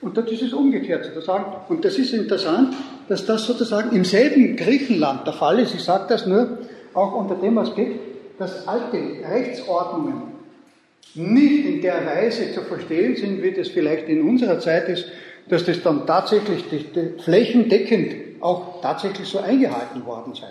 und 0.00 0.16
dort 0.16 0.30
ist 0.30 0.42
es 0.42 0.52
umgekehrt 0.52 1.04
sozusagen. 1.04 1.44
Und 1.68 1.84
das 1.84 1.98
ist 1.98 2.12
interessant, 2.12 2.74
dass 3.08 3.26
das 3.26 3.44
sozusagen 3.44 3.94
im 3.94 4.04
selben 4.04 4.56
Griechenland 4.56 5.26
der 5.26 5.34
Fall 5.34 5.58
ist. 5.58 5.74
Ich 5.74 5.82
sage 5.82 6.04
das 6.08 6.26
nur 6.26 6.58
auch 6.94 7.12
unter 7.14 7.34
dem 7.34 7.58
Aspekt, 7.58 8.00
dass 8.38 8.66
alte 8.66 8.98
Rechtsordnungen 9.28 10.22
nicht 11.14 11.66
in 11.66 11.82
der 11.82 12.06
Weise 12.06 12.52
zu 12.52 12.62
verstehen 12.62 13.16
sind, 13.16 13.42
wie 13.42 13.52
das 13.52 13.68
vielleicht 13.68 14.08
in 14.08 14.22
unserer 14.22 14.60
Zeit 14.60 14.88
ist, 14.88 15.06
dass 15.50 15.64
das 15.64 15.82
dann 15.82 16.06
tatsächlich 16.06 16.64
flächendeckend 17.24 18.40
auch 18.40 18.80
tatsächlich 18.80 19.28
so 19.28 19.40
eingehalten 19.40 20.04
worden 20.06 20.34
sei. 20.34 20.46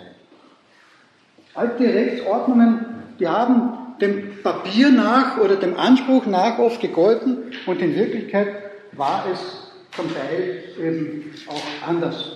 Alte 1.54 1.84
Rechtsordnungen, 1.84 2.84
die 3.18 3.26
haben 3.26 3.96
dem 4.00 4.42
Papier 4.42 4.90
nach 4.90 5.38
oder 5.38 5.56
dem 5.56 5.76
Anspruch 5.76 6.26
nach 6.26 6.58
oft 6.58 6.80
gegolten 6.80 7.52
und 7.66 7.82
in 7.82 7.94
Wirklichkeit 7.96 8.48
war 8.92 9.24
es 9.32 9.72
zum 9.94 10.06
Teil 10.14 10.62
eben 10.78 11.34
auch 11.48 11.88
anders. 11.88 12.32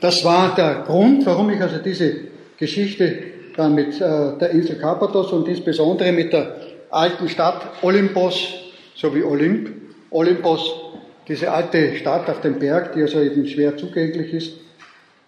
Das 0.00 0.24
war 0.24 0.54
der 0.54 0.84
Grund, 0.86 1.24
warum 1.26 1.50
ich 1.50 1.60
also 1.60 1.78
diese 1.78 2.14
Geschichte 2.58 3.24
dann 3.56 3.74
mit 3.74 4.00
äh, 4.00 4.38
der 4.38 4.50
Insel 4.50 4.76
Karpathos 4.76 5.32
und 5.32 5.48
insbesondere 5.48 6.12
mit 6.12 6.32
der 6.32 6.56
alten 6.90 7.28
Stadt 7.28 7.62
Olympos, 7.82 8.65
so 8.96 9.14
wie 9.14 9.22
Olymp, 9.22 9.70
Olympos, 10.10 10.74
diese 11.28 11.50
alte 11.50 11.96
Stadt 11.96 12.28
auf 12.28 12.40
dem 12.40 12.58
Berg, 12.58 12.94
die 12.94 13.02
also 13.02 13.20
eben 13.20 13.46
schwer 13.46 13.76
zugänglich 13.76 14.32
ist, 14.32 14.52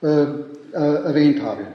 äh, 0.03 0.23
äh, 0.73 1.05
erwähnt 1.05 1.43
habe. 1.43 1.67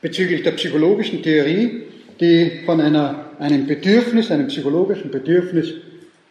Bezüglich 0.00 0.42
der 0.42 0.52
psychologischen 0.52 1.22
Theorie, 1.22 1.82
die 2.20 2.62
von 2.66 2.80
einer, 2.80 3.26
einem 3.38 3.66
Bedürfnis, 3.66 4.30
einem 4.30 4.48
psychologischen 4.48 5.10
Bedürfnis 5.10 5.72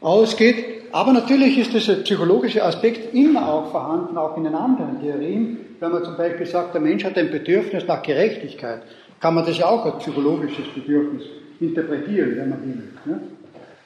ausgeht, 0.01 0.65
aber 0.91 1.13
natürlich 1.13 1.57
ist 1.57 1.73
dieser 1.73 1.95
psychologische 1.95 2.63
Aspekt 2.63 3.13
immer 3.13 3.47
auch 3.47 3.71
vorhanden, 3.71 4.17
auch 4.17 4.35
in 4.37 4.43
den 4.43 4.55
anderen 4.55 4.99
Theorien. 4.99 5.57
Wenn 5.79 5.91
man 5.91 6.03
zum 6.03 6.17
Beispiel 6.17 6.47
sagt, 6.47 6.73
der 6.73 6.81
Mensch 6.81 7.03
hat 7.03 7.17
ein 7.17 7.29
Bedürfnis 7.29 7.85
nach 7.87 8.01
Gerechtigkeit, 8.01 8.81
kann 9.19 9.35
man 9.35 9.45
das 9.45 9.57
ja 9.57 9.67
auch 9.67 9.85
als 9.85 10.03
psychologisches 10.03 10.65
Bedürfnis 10.73 11.23
interpretieren, 11.59 12.37
wenn 12.37 12.49
man 12.49 12.63
will. 12.63 13.19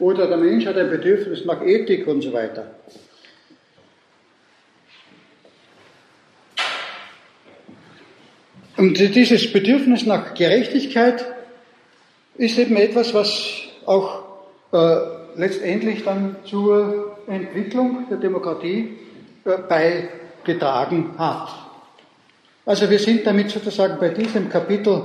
Oder 0.04 0.28
der 0.28 0.36
Mensch 0.36 0.66
hat 0.66 0.76
ein 0.76 0.90
Bedürfnis 0.90 1.46
nach 1.46 1.66
Ethik 1.66 2.08
und 2.08 2.20
so 2.22 2.34
weiter. 2.34 2.76
Und 8.76 9.00
dieses 9.00 9.54
Bedürfnis 9.54 10.06
nach 10.06 10.34
Gerechtigkeit 10.34 11.24
ist 12.36 12.60
eben 12.60 12.76
etwas, 12.76 13.14
was 13.14 13.62
auch 13.86 14.24
äh, 14.74 14.98
letztendlich 15.38 16.04
dann 16.04 16.36
zur 16.44 17.20
Entwicklung 17.28 18.06
der 18.10 18.18
Demokratie 18.18 18.98
äh, 19.46 19.58
beigetragen 19.70 21.12
hat. 21.18 21.48
Also 22.66 22.90
wir 22.90 23.00
sind 23.00 23.26
damit 23.26 23.52
sozusagen 23.52 23.98
bei 24.02 24.10
diesem 24.10 24.50
Kapitel 24.50 25.02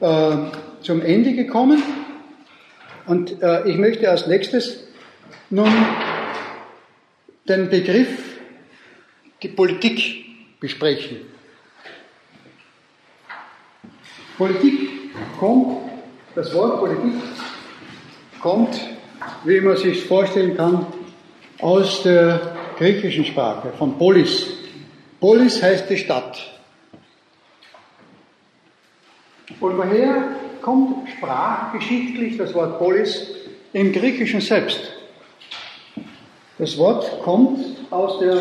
äh, 0.00 0.36
zum 0.82 1.00
Ende 1.00 1.32
gekommen 1.32 2.01
und 3.06 3.42
äh, 3.42 3.68
ich 3.68 3.76
möchte 3.76 4.08
als 4.10 4.26
nächstes 4.26 4.84
nun 5.50 5.70
den 7.48 7.68
Begriff 7.68 8.38
die 9.42 9.48
Politik 9.48 10.24
besprechen. 10.60 11.18
Politik 14.38 14.88
kommt, 15.38 15.90
das 16.34 16.54
Wort 16.54 16.80
Politik 16.80 17.20
kommt 18.40 18.80
wie 19.44 19.60
man 19.60 19.76
sich 19.76 20.04
vorstellen 20.04 20.56
kann, 20.56 20.86
aus 21.60 22.02
der 22.02 22.56
griechischen 22.78 23.24
Sprache, 23.24 23.72
von 23.78 23.98
Polis. 23.98 24.46
Polis 25.20 25.62
heißt 25.62 25.88
die 25.88 25.98
Stadt. 25.98 26.38
Und 29.60 29.76
woher 29.76 30.36
kommt 30.62 31.08
sprachgeschichtlich 31.10 32.38
das 32.38 32.54
Wort 32.54 32.78
Polis 32.78 33.26
im 33.72 33.92
Griechischen 33.92 34.40
selbst? 34.40 34.80
Das 36.58 36.78
Wort 36.78 37.22
kommt 37.22 37.58
aus 37.90 38.20
der 38.20 38.36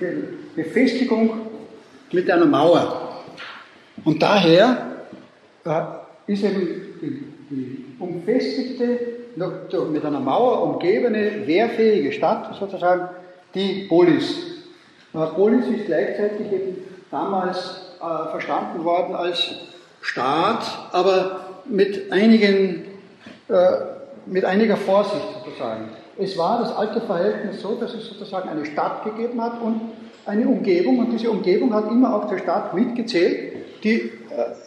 äh, 0.00 0.12
Befestigung 0.54 1.40
mit 2.12 2.30
einer 2.30 2.46
Mauer. 2.46 3.22
Und 4.04 4.22
daher 4.22 5.06
äh, 5.64 6.32
ist 6.32 6.44
eben 6.44 6.68
die, 7.00 7.24
die 7.50 7.84
umfestigte 7.98 8.98
noch 9.36 9.88
mit 9.90 10.04
einer 10.04 10.20
Mauer 10.20 10.62
umgebene, 10.62 11.46
wehrfähige 11.46 12.12
Stadt 12.12 12.54
sozusagen, 12.58 13.08
die 13.54 13.86
Polis. 13.88 14.34
Polis 15.12 15.66
ist 15.66 15.86
gleichzeitig 15.86 16.52
eben 16.52 16.76
damals 17.10 17.92
äh, 18.00 18.30
verstanden 18.30 18.84
worden 18.84 19.14
als 19.14 19.54
Staat, 20.06 20.88
aber 20.92 21.40
mit, 21.64 22.12
einigen, 22.12 22.84
äh, 23.48 23.54
mit 24.26 24.44
einiger 24.44 24.76
Vorsicht 24.76 25.24
sozusagen. 25.44 25.88
Es 26.16 26.38
war 26.38 26.60
das 26.60 26.74
alte 26.74 27.00
Verhältnis 27.00 27.60
so, 27.60 27.74
dass 27.74 27.92
es 27.92 28.06
sozusagen 28.06 28.48
eine 28.48 28.64
Stadt 28.64 29.04
gegeben 29.04 29.42
hat 29.42 29.60
und 29.60 29.80
eine 30.24 30.46
Umgebung 30.46 31.00
und 31.00 31.12
diese 31.12 31.28
Umgebung 31.30 31.74
hat 31.74 31.90
immer 31.90 32.14
auch 32.14 32.28
zur 32.28 32.38
Stadt 32.38 32.72
mitgezählt, 32.72 33.82
die 33.82 33.96
äh, 33.96 34.10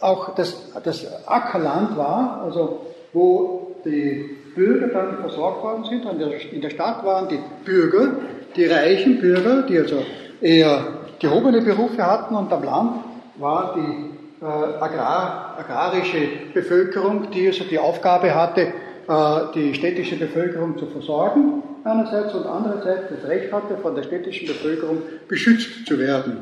auch 0.00 0.34
das, 0.34 0.72
das 0.84 1.26
Ackerland 1.26 1.96
war, 1.96 2.42
also 2.44 2.86
wo 3.14 3.76
die 3.84 4.36
Bürger 4.54 4.88
dann 4.88 5.18
versorgt 5.20 5.62
worden 5.64 5.84
sind. 5.84 6.04
In 6.52 6.60
der 6.60 6.70
Stadt 6.70 7.04
waren 7.04 7.28
die 7.28 7.40
Bürger, 7.64 8.12
die 8.54 8.66
reichen 8.66 9.20
Bürger, 9.20 9.62
die 9.62 9.78
also 9.78 10.02
eher 10.42 10.86
gehobene 11.18 11.62
Berufe 11.62 12.04
hatten 12.04 12.34
und 12.34 12.52
am 12.52 12.62
Land 12.62 13.04
war 13.38 13.74
die 13.74 14.19
äh, 14.40 14.44
Agrar, 14.44 15.56
agrarische 15.58 16.28
Bevölkerung, 16.54 17.30
die 17.30 17.46
also 17.48 17.64
die 17.64 17.78
Aufgabe 17.78 18.34
hatte, 18.34 18.72
äh, 19.08 19.52
die 19.54 19.74
städtische 19.74 20.16
Bevölkerung 20.16 20.78
zu 20.78 20.86
versorgen 20.86 21.62
einerseits 21.84 22.34
und 22.34 22.46
andererseits 22.46 23.04
das 23.10 23.28
Recht 23.28 23.52
hatte, 23.52 23.76
von 23.78 23.94
der 23.94 24.02
städtischen 24.02 24.46
Bevölkerung 24.46 25.02
beschützt 25.28 25.86
zu 25.86 25.98
werden. 25.98 26.38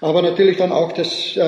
Aber 0.00 0.22
natürlich 0.22 0.56
dann 0.56 0.72
auch 0.72 0.92
das, 0.92 1.36
äh, 1.36 1.40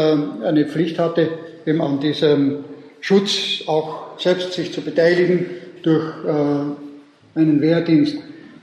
eine 0.44 0.66
Pflicht 0.66 0.98
hatte, 0.98 1.28
eben 1.66 1.82
an 1.82 2.00
diesem 2.00 2.64
Schutz 3.00 3.64
auch 3.66 4.18
selbst 4.18 4.52
sich 4.52 4.72
zu 4.72 4.80
beteiligen 4.80 5.46
durch 5.82 6.06
äh, 6.24 7.38
einen 7.38 7.60
Wehrdienst. 7.60 8.16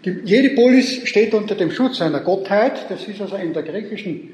Die, 0.03 0.19
jede 0.23 0.55
Polis 0.55 1.07
steht 1.07 1.33
unter 1.33 1.55
dem 1.55 1.71
Schutz 1.71 2.01
einer 2.01 2.21
Gottheit. 2.21 2.89
Das 2.89 3.07
ist 3.07 3.21
also 3.21 3.35
in 3.35 3.53
der 3.53 3.63
griechischen 3.63 4.31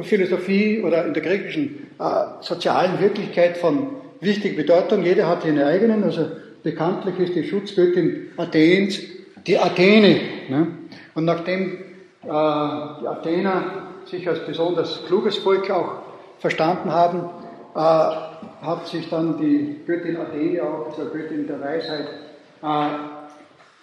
Philosophie 0.00 0.80
oder 0.82 1.06
in 1.06 1.14
der 1.14 1.22
griechischen 1.22 1.88
äh, 1.98 2.04
sozialen 2.40 3.00
Wirklichkeit 3.00 3.58
von 3.58 3.88
wichtiger 4.20 4.56
Bedeutung. 4.56 5.02
Jeder 5.02 5.28
hat 5.28 5.42
seine 5.42 5.66
eigenen. 5.66 6.02
Also 6.04 6.26
bekanntlich 6.62 7.18
ist 7.18 7.34
die 7.34 7.44
Schutzgöttin 7.44 8.30
Athens 8.36 9.00
die 9.46 9.58
Athene. 9.58 10.20
Ne? 10.48 10.66
Und 11.14 11.24
nachdem 11.24 11.72
äh, 12.22 12.26
die 12.26 12.28
Athener 13.06 13.64
sich 14.06 14.28
als 14.28 14.46
besonders 14.46 15.04
kluges 15.06 15.38
Volk 15.38 15.70
auch 15.70 16.02
verstanden 16.38 16.92
haben, 16.92 17.28
äh, 17.74 17.78
hat 17.78 18.86
sich 18.86 19.08
dann 19.08 19.38
die 19.38 19.80
Göttin 19.86 20.16
Athene 20.16 20.62
auch 20.62 20.94
zur 20.94 21.10
Göttin 21.12 21.46
der 21.46 21.60
Weisheit 21.60 22.08
äh, 22.62 22.88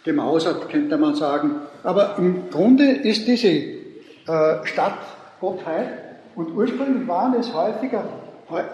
gemausert, 0.03 0.69
könnte 0.69 0.97
man 0.97 1.15
sagen. 1.15 1.55
Aber 1.83 2.15
im 2.17 2.49
Grunde 2.49 2.85
ist 2.85 3.27
diese 3.27 3.47
äh, 3.47 4.65
Stadt 4.65 4.99
Gottheit 5.39 5.89
und 6.35 6.55
ursprünglich 6.55 7.07
waren 7.07 7.33
es 7.39 7.53
häufiger, 7.53 8.03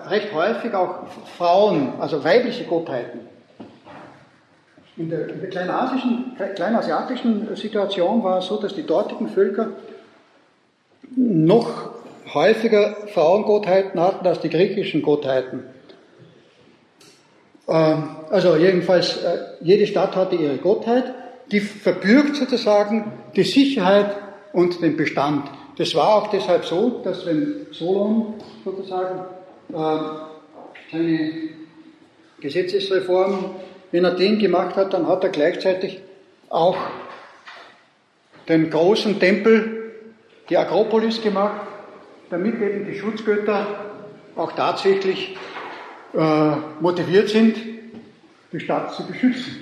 recht 0.08 0.34
häufig 0.34 0.74
auch 0.74 1.08
Frauen, 1.38 1.94
also 2.00 2.24
weibliche 2.24 2.66
Gottheiten. 2.66 3.22
In 4.98 5.10
der, 5.10 5.28
in 5.28 5.42
der 5.42 5.50
kleinasischen, 5.50 6.38
kleinasiatischen 6.56 7.56
Situation 7.56 8.24
war 8.24 8.40
es 8.40 8.46
so, 8.46 8.62
dass 8.62 8.74
die 8.74 8.86
dortigen 8.86 9.28
Völker 9.28 9.72
noch 11.16 11.90
häufiger 12.34 12.96
Frauengottheiten 13.14 14.00
hatten 14.00 14.26
als 14.26 14.40
die 14.40 14.50
griechischen 14.50 15.02
Gottheiten. 15.02 15.64
Ähm, 17.68 18.04
also 18.30 18.56
jedenfalls, 18.56 19.18
äh, 19.18 19.38
jede 19.62 19.88
Stadt 19.88 20.16
hatte 20.16 20.36
ihre 20.36 20.58
Gottheit, 20.58 21.14
die 21.52 21.60
verbürgt 21.60 22.36
sozusagen 22.36 23.12
die 23.36 23.44
Sicherheit 23.44 24.16
und 24.54 24.82
den 24.82 24.98
Bestand. 24.98 25.50
Das 25.78 25.94
war 25.94 26.16
auch 26.16 26.28
deshalb 26.28 26.66
so, 26.66 27.02
dass 27.04 27.26
wenn 27.26 27.68
Solon 27.72 28.36
sozusagen 28.64 29.20
äh, 29.74 30.00
seine 30.92 31.32
Gesetzesreform 32.40 33.56
in 33.92 34.06
Athen 34.06 34.40
gemacht 34.40 34.76
hat, 34.76 34.94
dann 34.94 35.08
hat 35.08 35.24
er 35.24 35.30
gleichzeitig 35.30 36.02
auch 36.50 36.78
den 38.48 38.70
großen 38.70 39.20
Tempel, 39.20 39.94
die 40.50 40.58
Akropolis 40.58 41.22
gemacht, 41.22 41.62
damit 42.30 42.62
eben 42.62 42.86
die 42.86 42.98
Schutzgötter 42.98 43.66
auch 44.36 44.52
tatsächlich 44.54 45.36
äh, 46.14 46.52
motiviert 46.80 47.30
sind, 47.30 47.58
die 48.52 48.60
Stadt 48.60 48.94
zu 48.94 49.06
beschützen. 49.06 49.58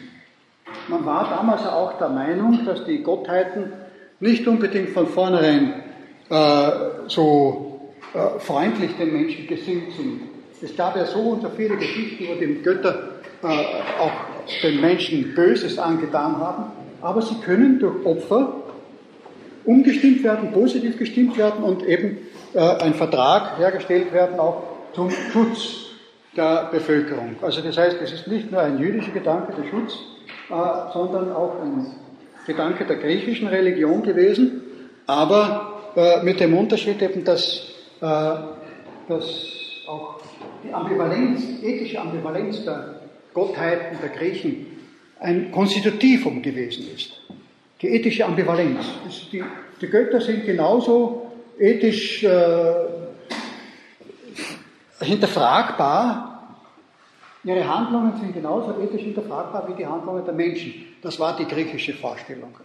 Man 0.88 1.05
war 1.05 1.30
damals 1.30 1.66
auch 1.66 1.97
der 1.97 2.09
Meinung, 2.09 2.66
dass 2.66 2.86
die 2.86 3.01
Gottheiten 3.01 3.72
nicht 4.20 4.47
unbedingt 4.47 4.89
von 4.89 5.07
vornherein 5.07 5.82
äh, 6.30 6.71
so 7.07 7.91
äh, 8.13 8.39
freundlich 8.39 8.91
den 8.97 9.13
Menschen 9.13 9.47
gesinnt 9.47 9.93
sind. 9.93 10.21
Es 10.61 10.76
gab 10.76 10.95
ja 10.95 11.05
so 11.05 11.39
so 11.41 11.49
viele 11.49 11.76
Geschichten, 11.76 12.26
wo 12.28 12.39
die 12.39 12.61
Götter 12.61 13.09
äh, 13.43 13.47
auch 13.99 14.11
den 14.61 14.80
Menschen 14.82 15.34
Böses 15.36 15.78
angetan 15.78 16.38
haben, 16.38 16.71
aber 17.01 17.21
sie 17.21 17.36
können 17.41 17.80
durch 17.80 18.05
Opfer 18.05 18.63
umgestimmt 19.65 20.24
werden, 20.24 20.51
positiv 20.51 20.97
gestimmt 20.97 21.38
werden 21.38 21.63
und 21.63 21.84
eben 21.84 22.17
äh, 22.53 22.59
ein 22.59 22.93
Vertrag 22.93 23.57
hergestellt 23.57 24.13
werden, 24.13 24.39
auch 24.39 24.63
zum 24.93 25.09
Schutz 25.09 25.84
der 26.36 26.69
Bevölkerung. 26.71 27.36
Also 27.41 27.61
das 27.61 27.78
heißt, 27.78 27.97
es 28.01 28.11
ist 28.11 28.28
nicht 28.28 28.51
nur 28.51 28.61
ein 28.61 28.80
jüdischer 28.80 29.11
Gedanke, 29.11 29.53
der 29.53 29.69
Schutz, 29.69 29.93
äh, 30.49 30.93
sondern 30.93 31.32
auch 31.32 31.61
ein 31.61 31.88
Gedanke 32.45 32.86
der 32.86 32.97
griechischen 32.97 33.47
Religion 33.47 34.03
gewesen, 34.03 34.61
aber 35.07 35.72
äh, 35.95 36.23
mit 36.23 36.39
dem 36.39 36.57
Unterschied 36.57 37.01
eben, 37.01 37.23
dass, 37.23 37.73
äh, 38.01 38.05
dass 39.07 39.53
auch 39.87 40.19
die 40.63 40.73
Ambivalenz, 40.73 41.43
ethische 41.61 41.99
Ambivalenz 41.99 42.63
der 42.63 43.01
Gottheiten 43.33 43.97
der 44.01 44.09
Griechen 44.09 44.67
ein 45.19 45.51
Konstitutivum 45.51 46.41
gewesen 46.41 46.87
ist. 46.95 47.21
Die 47.81 47.89
ethische 47.89 48.25
Ambivalenz. 48.25 48.85
Die, 49.31 49.43
die 49.81 49.87
Götter 49.87 50.21
sind 50.21 50.45
genauso 50.45 51.31
ethisch 51.59 52.23
äh, 52.23 52.73
hinterfragbar, 55.01 56.57
ihre 57.43 57.67
Handlungen 57.67 58.13
sind 58.19 58.33
genauso 58.33 58.79
ethisch 58.81 59.03
hinterfragbar 59.03 59.67
wie 59.67 59.75
die 59.75 59.85
Handlungen 59.85 60.23
der 60.25 60.33
Menschen. 60.33 60.73
Das 61.01 61.19
war 61.19 61.35
die 61.35 61.45
griechische 61.45 61.93
Vorstellung. 61.93 62.57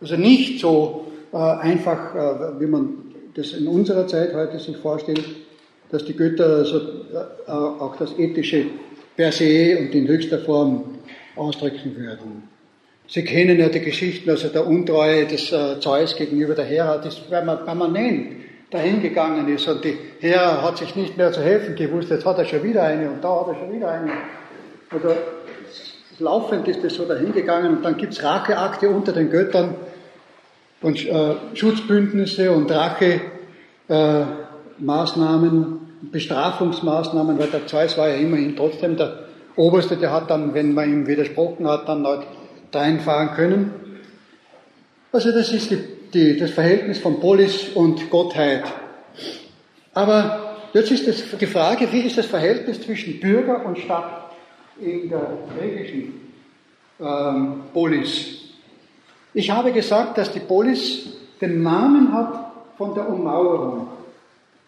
Also 0.00 0.16
nicht 0.16 0.60
so 0.60 1.11
einfach, 1.38 2.14
äh, 2.14 2.60
wie 2.60 2.66
man 2.66 2.94
das 3.34 3.52
in 3.52 3.66
unserer 3.66 4.06
Zeit 4.06 4.34
heute 4.34 4.58
sich 4.58 4.76
vorstellt, 4.76 5.24
dass 5.90 6.04
die 6.04 6.16
Götter 6.16 6.56
also, 6.56 6.78
äh, 6.78 7.50
auch 7.50 7.96
das 7.96 8.18
Ethische 8.18 8.66
per 9.16 9.32
se 9.32 9.78
und 9.78 9.94
in 9.94 10.06
höchster 10.08 10.38
Form 10.38 10.84
ausdrücken 11.36 11.96
würden. 11.96 12.48
Sie 13.08 13.24
kennen 13.24 13.58
ja 13.58 13.68
die 13.68 13.80
Geschichten, 13.80 14.30
also 14.30 14.48
der 14.48 14.66
Untreue 14.66 15.26
des 15.26 15.52
äh, 15.52 15.80
Zeus 15.80 16.16
gegenüber 16.16 16.54
der 16.54 16.64
Hera, 16.64 16.98
das 16.98 17.18
ist 17.18 17.30
permanent 17.30 18.42
dahingegangen 18.70 19.48
ist 19.54 19.68
und 19.68 19.84
die 19.84 19.98
Hera 20.20 20.62
hat 20.62 20.78
sich 20.78 20.96
nicht 20.96 21.18
mehr 21.18 21.30
zu 21.30 21.42
helfen 21.42 21.74
gewusst, 21.74 22.10
jetzt 22.10 22.24
hat 22.24 22.38
er 22.38 22.46
schon 22.46 22.62
wieder 22.62 22.84
eine 22.84 23.10
und 23.10 23.22
da 23.22 23.40
hat 23.40 23.48
er 23.48 23.54
schon 23.56 23.74
wieder 23.74 23.90
eine. 23.90 24.12
Also 24.88 25.14
laufend 26.18 26.66
ist 26.68 26.82
das 26.82 26.94
so 26.94 27.04
dahingegangen 27.04 27.76
und 27.76 27.84
dann 27.84 27.98
gibt 27.98 28.14
es 28.14 28.22
Racheakte 28.22 28.88
unter 28.88 29.12
den 29.12 29.30
Göttern 29.30 29.74
und 30.82 31.06
äh, 31.06 31.34
Schutzbündnisse 31.54 32.52
und 32.52 32.70
Rachemaßnahmen, 32.70 35.62
äh, 35.62 35.66
Bestrafungsmaßnahmen, 36.10 37.38
weil 37.38 37.48
der 37.48 37.66
Zeus 37.66 37.96
war 37.96 38.08
ja 38.08 38.16
immerhin 38.16 38.56
trotzdem 38.56 38.96
der 38.96 39.20
Oberste, 39.56 39.96
der 39.96 40.12
hat 40.12 40.30
dann, 40.30 40.54
wenn 40.54 40.74
man 40.74 40.90
ihm 40.90 41.06
widersprochen 41.06 41.68
hat, 41.68 41.88
dann 41.88 42.06
halt 42.06 42.26
reinfahren 42.74 43.34
können. 43.34 43.72
Also 45.12 45.30
das 45.30 45.52
ist 45.52 45.70
die 45.70 45.78
die, 46.12 46.36
das 46.36 46.50
Verhältnis 46.50 46.98
von 46.98 47.20
Polis 47.20 47.68
und 47.74 48.10
Gottheit. 48.10 48.64
Aber 49.94 50.56
jetzt 50.72 50.90
ist 50.90 51.06
das 51.06 51.38
die 51.38 51.46
Frage, 51.46 51.90
wie 51.92 52.00
ist 52.00 52.18
das 52.18 52.26
Verhältnis 52.26 52.80
zwischen 52.80 53.20
Bürger 53.20 53.64
und 53.64 53.78
Stadt 53.78 54.30
in 54.80 55.08
der 55.08 55.38
griechischen 55.58 56.20
ähm, 57.00 57.62
Polis? 57.72 58.41
Ich 59.34 59.50
habe 59.50 59.72
gesagt, 59.72 60.18
dass 60.18 60.32
die 60.32 60.40
Polis 60.40 61.06
den 61.40 61.62
Namen 61.62 62.12
hat 62.12 62.52
von 62.76 62.94
der 62.94 63.08
Ummauerung. 63.08 63.88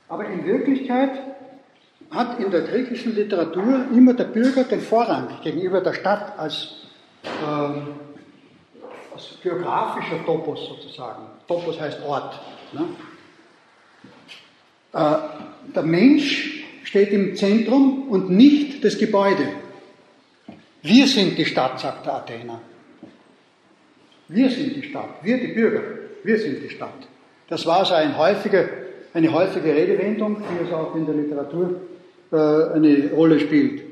Aber 0.08 0.26
in 0.26 0.44
Wirklichkeit 0.44 1.10
hat 2.10 2.38
in 2.40 2.50
der 2.50 2.62
griechischen 2.62 3.14
Literatur 3.14 3.86
immer 3.92 4.14
der 4.14 4.24
Bürger 4.24 4.64
den 4.64 4.80
Vorrang 4.80 5.28
gegenüber 5.42 5.80
der 5.80 5.94
Stadt 5.94 6.38
als 6.38 6.84
ähm, 7.46 7.88
als 9.14 9.38
geografischer 9.42 10.24
Topos 10.24 10.66
sozusagen. 10.68 11.22
Topos 11.46 11.80
heißt 11.80 12.02
Ort. 12.04 12.40
Ne? 12.72 12.86
Äh, 14.92 15.72
der 15.74 15.82
Mensch 15.82 16.64
steht 16.84 17.10
im 17.10 17.36
Zentrum 17.36 18.08
und 18.08 18.30
nicht 18.30 18.84
das 18.84 18.98
Gebäude. 18.98 19.48
Wir 20.82 21.06
sind 21.06 21.38
die 21.38 21.46
Stadt, 21.46 21.80
sagt 21.80 22.06
der 22.06 22.14
Athener. 22.14 22.60
Wir 24.28 24.50
sind 24.50 24.76
die 24.76 24.82
Stadt, 24.82 25.22
wir 25.22 25.38
die 25.38 25.48
Bürger, 25.48 25.82
wir 26.22 26.38
sind 26.38 26.62
die 26.62 26.70
Stadt. 26.70 27.08
Das 27.48 27.66
war 27.66 27.84
so 27.84 27.94
ein 27.94 28.16
häufige, 28.16 28.68
eine 29.12 29.32
häufige 29.32 29.74
Redewendung, 29.74 30.36
die 30.38 30.66
es 30.66 30.72
auch 30.72 30.94
in 30.94 31.04
der 31.04 31.14
Literatur 31.14 31.80
äh, 32.32 32.36
eine 32.36 33.10
Rolle 33.12 33.38
spielt. 33.38 33.82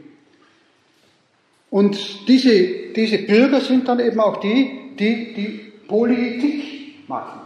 Und 1.70 2.28
diese, 2.28 2.92
diese 2.94 3.18
Bürger 3.18 3.60
sind 3.60 3.88
dann 3.88 4.00
eben 4.00 4.20
auch 4.20 4.38
die, 4.38 4.94
die 4.98 5.34
die 5.34 5.72
Politik 5.86 7.08
machen. 7.08 7.40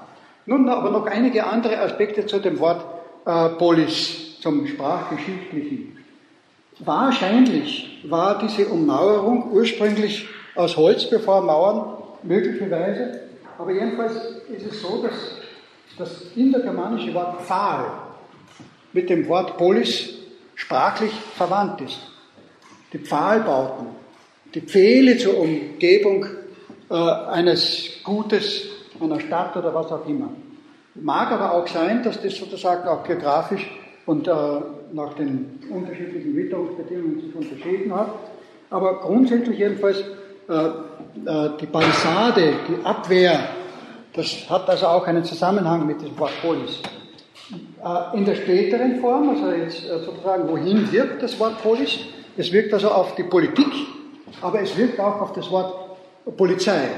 Nun 0.47 0.69
aber 0.69 0.91
noch 0.91 1.07
einige 1.07 1.47
andere 1.47 1.79
Aspekte 1.81 2.27
zu 2.27 2.39
dem 2.39 2.59
Wort 2.61 2.85
äh, 3.25 3.49
Polis, 3.51 4.41
zum 4.41 4.67
sprachgeschichtlichen. 4.67 5.99
Wahrscheinlich 6.79 8.01
war 8.09 8.39
diese 8.39 8.67
Ummauerung 8.67 9.51
ursprünglich 9.51 10.29
aus 10.55 10.77
Holz, 10.77 11.09
bevor 11.11 11.43
Mauern 11.43 11.96
möglicherweise, 12.27 13.21
aber 13.59 13.73
jedenfalls 13.73 14.15
ist 14.49 14.67
es 14.67 14.83
so, 14.83 15.03
dass 15.03 15.15
das 15.99 16.23
indogermanische 16.37 17.15
Wort 17.15 17.43
Pfahl 17.43 17.87
mit 18.93 19.09
dem 19.09 19.27
Wort 19.29 19.57
Polis 19.57 20.15
sprachlich 20.55 21.13
verwandt 21.35 21.81
ist. 21.81 21.99
Die 22.93 22.99
Pfahlbauten, 22.99 23.87
die 24.55 24.61
Pfähle 24.61 25.19
zur 25.19 25.39
Umgebung 25.39 26.27
äh, 26.91 26.95
eines 26.95 28.03
Gutes, 28.05 28.63
einer 29.01 29.21
Stadt 29.21 29.57
oder 29.57 29.75
was 29.75 29.93
auch 29.93 30.07
immer. 30.07 30.31
Mag 30.95 31.31
aber 31.31 31.53
auch 31.53 31.67
sein, 31.67 32.03
dass 32.03 32.23
das 32.23 32.37
sozusagen 32.37 32.89
auch 32.89 33.05
geografisch 33.05 33.69
und 34.07 34.27
äh, 34.29 34.33
nach 34.93 35.15
den 35.15 35.61
unterschiedlichen 35.69 36.35
Witterungsbedingungen 36.37 37.21
sich 37.21 37.35
unterschieden 37.35 37.95
hat. 37.95 38.09
Aber 38.71 39.01
grundsätzlich 39.01 39.59
jedenfalls 39.59 40.01
äh, 40.49 40.69
die 41.17 41.67
Palisade, 41.67 42.55
die 42.69 42.85
Abwehr, 42.85 43.49
das 44.13 44.49
hat 44.49 44.69
also 44.69 44.87
auch 44.87 45.07
einen 45.07 45.25
Zusammenhang 45.25 45.87
mit 45.87 46.01
dem 46.01 46.19
Wort 46.19 46.33
Polis. 46.41 46.81
Äh, 47.85 48.17
in 48.17 48.25
der 48.25 48.35
späteren 48.35 49.01
Form, 49.01 49.29
also 49.29 49.53
jetzt 49.53 49.85
äh, 49.85 49.99
sozusagen, 49.99 50.49
wohin 50.49 50.91
wirkt 50.91 51.23
das 51.23 51.39
Wort 51.39 51.63
Polis? 51.63 51.99
Es 52.37 52.51
wirkt 52.51 52.73
also 52.73 52.91
auf 52.91 53.15
die 53.15 53.23
Politik, 53.23 53.73
aber 54.41 54.61
es 54.61 54.77
wirkt 54.77 54.99
auch 54.99 55.21
auf 55.21 55.33
das 55.33 55.51
Wort 55.51 55.99
Polizei. 56.37 56.89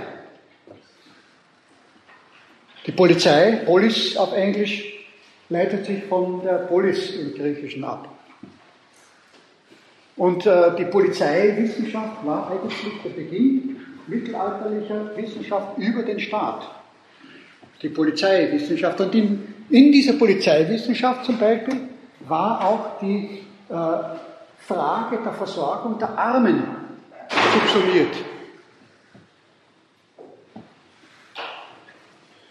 Die 2.86 2.92
Polizei, 2.92 3.62
Polis 3.66 4.16
auf 4.16 4.32
Englisch, 4.32 4.84
leitet 5.50 5.84
sich 5.84 6.04
von 6.04 6.42
der 6.42 6.58
Polis 6.68 7.10
im 7.16 7.34
Griechischen 7.34 7.84
ab. 7.84 8.08
Und 10.16 10.46
äh, 10.46 10.74
die 10.76 10.86
Polizeiwissenschaft 10.86 12.24
war 12.24 12.50
eigentlich 12.50 13.02
der 13.04 13.10
Beginn 13.10 13.77
mittelalterlicher 14.08 15.16
Wissenschaft 15.16 15.78
über 15.78 16.02
den 16.02 16.18
Staat. 16.18 16.68
Die 17.82 17.88
Polizeiwissenschaft. 17.88 19.00
Und 19.00 19.14
in, 19.14 19.54
in 19.70 19.92
dieser 19.92 20.14
Polizeiwissenschaft 20.14 21.24
zum 21.24 21.38
Beispiel 21.38 21.76
war 22.26 22.64
auch 22.64 22.98
die 23.00 23.42
äh, 23.68 23.74
Frage 24.66 25.18
der 25.24 25.32
Versorgung 25.32 25.98
der 25.98 26.18
Armen 26.18 26.62
subsumiert. 27.28 28.16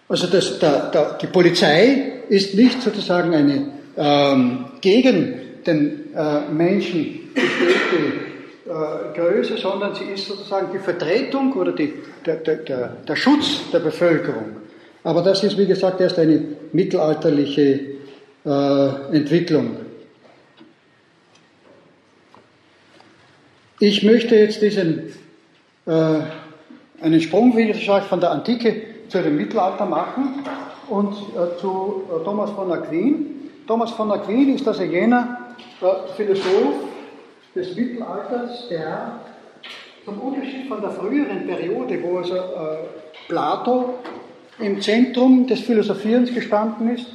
Also 0.10 0.28
das, 0.28 0.60
der, 0.60 0.90
der, 0.92 1.18
die 1.22 1.28
Polizei 1.28 2.22
ist 2.30 2.56
nicht 2.56 2.82
sozusagen 2.82 3.34
eine 3.34 3.74
ähm, 3.98 4.66
gegen 4.80 5.64
den 5.66 6.16
äh, 6.16 6.42
Menschen 6.50 7.34
gestellte 7.34 8.27
Größe, 8.68 9.58
sondern 9.58 9.96
sie 9.96 10.06
ist 10.06 10.28
sozusagen 10.28 10.68
die 10.74 10.80
Vertretung 10.80 11.54
oder 11.54 11.72
die, 11.72 11.94
der, 12.26 12.36
der, 12.38 12.58
der 13.08 13.16
Schutz 13.16 13.70
der 13.72 13.80
Bevölkerung. 13.80 14.58
Aber 15.04 15.22
das 15.22 15.44
ist, 15.44 15.58
wie 15.58 15.66
gesagt, 15.66 16.02
erst 16.02 16.20
eine 16.20 16.44
mittelalterliche 16.74 17.80
äh, 18.46 19.16
Entwicklung. 19.16 19.78
Ich 23.80 24.04
möchte 24.04 24.36
jetzt 24.36 24.62
diesen, 24.62 25.14
äh, 25.86 26.20
einen 27.02 27.22
Sprung, 27.22 27.56
wie 27.56 27.68
gesagt, 27.68 28.08
von 28.08 28.20
der 28.20 28.32
Antike 28.32 28.82
zu 29.08 29.22
dem 29.22 29.38
Mittelalter 29.38 29.86
machen 29.86 30.44
und 30.90 31.14
äh, 31.14 31.60
zu 31.60 32.04
äh, 32.10 32.24
Thomas 32.24 32.52
von 32.52 32.72
Aquin. 32.72 33.52
Thomas 33.68 33.92
von 33.92 34.12
Aquin 34.12 34.56
ist 34.56 34.68
also 34.68 34.84
jener 34.84 35.54
äh, 35.82 35.86
Philosoph 36.16 36.87
des 37.58 37.76
Mittelalters, 37.76 38.68
der 38.70 39.20
zum 40.06 40.20
Unterschied 40.20 40.68
von 40.68 40.80
der 40.80 40.92
früheren 40.92 41.46
Periode, 41.46 42.02
wo 42.02 42.20
also 42.20 42.36
äh, 42.36 42.78
Plato 43.28 43.96
im 44.60 44.82
Zentrum 44.82 45.48
des 45.48 45.60
Philosophierens 45.62 46.34
gestanden 46.34 46.96
ist, 46.96 47.08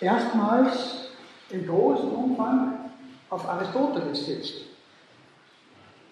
erstmals 0.00 1.10
im 1.50 1.66
großen 1.66 2.10
Umfang 2.10 2.74
auf 3.28 3.48
Aristoteles 3.48 4.26
setzt. 4.26 4.54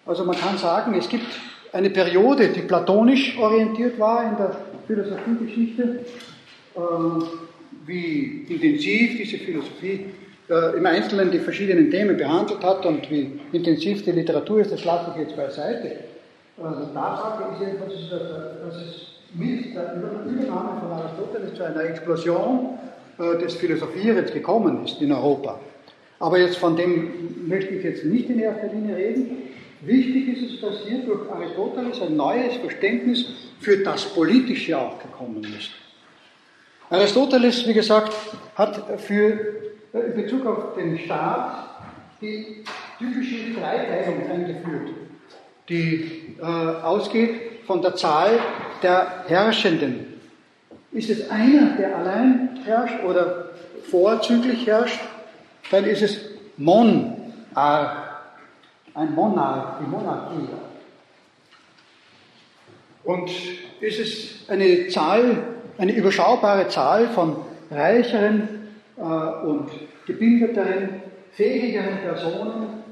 Also 0.06 0.24
man 0.24 0.36
kann 0.36 0.56
sagen, 0.56 0.94
es 0.94 1.08
gibt 1.08 1.26
eine 1.72 1.90
Periode, 1.90 2.48
die 2.48 2.62
platonisch 2.62 3.36
orientiert 3.38 3.98
war 3.98 4.30
in 4.30 4.36
der 4.36 4.56
Philosophiegeschichte, 4.86 6.04
äh, 6.74 6.80
wie 7.84 8.46
intensiv 8.48 9.16
diese 9.18 9.38
Philosophie 9.38 10.06
äh, 10.50 10.76
im 10.76 10.86
Einzelnen 10.86 11.30
die 11.30 11.38
verschiedenen 11.38 11.90
Themen 11.90 12.16
behandelt 12.16 12.62
hat 12.62 12.84
und 12.86 13.10
wie 13.10 13.40
intensiv 13.52 14.04
die 14.04 14.12
Literatur 14.12 14.60
ist, 14.60 14.72
das 14.72 14.84
lasse 14.84 15.12
ich 15.14 15.22
jetzt 15.22 15.36
beiseite. 15.36 15.96
Also 16.62 16.86
Tatsache 16.92 17.44
ist 17.54 17.60
jedenfalls, 17.60 17.94
dass 18.10 18.76
es 18.76 19.08
mit 19.34 19.74
der 19.74 19.94
Übernahme 19.94 20.80
von 20.80 20.90
Aristoteles 20.90 21.54
zu 21.54 21.64
einer 21.64 21.84
Explosion 21.84 22.78
äh, 23.18 23.38
des 23.38 23.54
Philosophierens 23.54 24.32
gekommen 24.32 24.84
ist 24.84 25.00
in 25.00 25.12
Europa. 25.12 25.60
Aber 26.20 26.38
jetzt 26.38 26.56
von 26.56 26.76
dem 26.76 27.46
möchte 27.46 27.74
ich 27.74 27.84
jetzt 27.84 28.04
nicht 28.04 28.28
in 28.28 28.40
erster 28.40 28.68
Linie 28.68 28.96
reden. 28.96 29.36
Wichtig 29.82 30.36
ist 30.36 30.54
es, 30.54 30.60
dass 30.60 30.80
hier 30.86 30.98
durch 31.04 31.30
Aristoteles 31.30 32.00
ein 32.02 32.16
neues 32.16 32.56
Verständnis 32.56 33.26
für 33.60 33.76
das 33.78 34.04
Politische 34.06 34.76
auch 34.76 34.98
gekommen 35.00 35.44
ist. 35.56 35.70
Aristoteles, 36.90 37.66
wie 37.68 37.74
gesagt, 37.74 38.12
hat 38.56 39.00
für, 39.00 39.38
in 40.06 40.14
Bezug 40.14 40.46
auf 40.46 40.74
den 40.74 40.98
Staat 40.98 41.68
die 42.20 42.64
typische 42.98 43.54
Dreiteilung 43.54 44.30
eingeführt, 44.30 44.90
die 45.68 46.36
äh, 46.40 46.44
ausgeht 46.44 47.64
von 47.66 47.82
der 47.82 47.94
Zahl 47.94 48.38
der 48.82 49.24
Herrschenden. 49.28 50.20
Ist 50.90 51.10
es 51.10 51.30
einer, 51.30 51.76
der 51.76 51.96
allein 51.96 52.58
herrscht 52.64 53.04
oder 53.04 53.50
vorzüglich 53.90 54.66
herrscht, 54.66 55.00
dann 55.70 55.84
ist 55.84 56.02
es 56.02 56.18
Monarch, 56.56 57.92
ein 58.94 59.14
Monarch, 59.14 59.80
die 59.80 59.90
Monarchie. 59.90 60.48
Und 63.04 63.30
ist 63.80 64.00
es 64.00 64.50
eine 64.50 64.88
Zahl, 64.88 65.42
eine 65.78 65.92
überschaubare 65.92 66.68
Zahl 66.68 67.08
von 67.08 67.36
reicheren 67.70 68.57
äh, 68.98 69.02
und 69.02 69.70
gebildeteren, 70.06 71.02
fähigeren 71.32 71.98
Personen, 71.98 72.82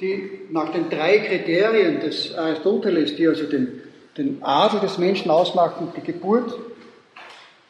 die 0.00 0.40
nach 0.50 0.70
den 0.70 0.90
drei 0.90 1.18
Kriterien 1.18 2.00
des 2.00 2.36
Aristoteles, 2.36 3.16
die 3.16 3.26
also 3.26 3.44
den, 3.44 3.80
den 4.16 4.42
Adel 4.42 4.80
des 4.80 4.98
Menschen 4.98 5.30
ausmachen, 5.30 5.88
die 5.96 6.00
Geburt, 6.02 6.52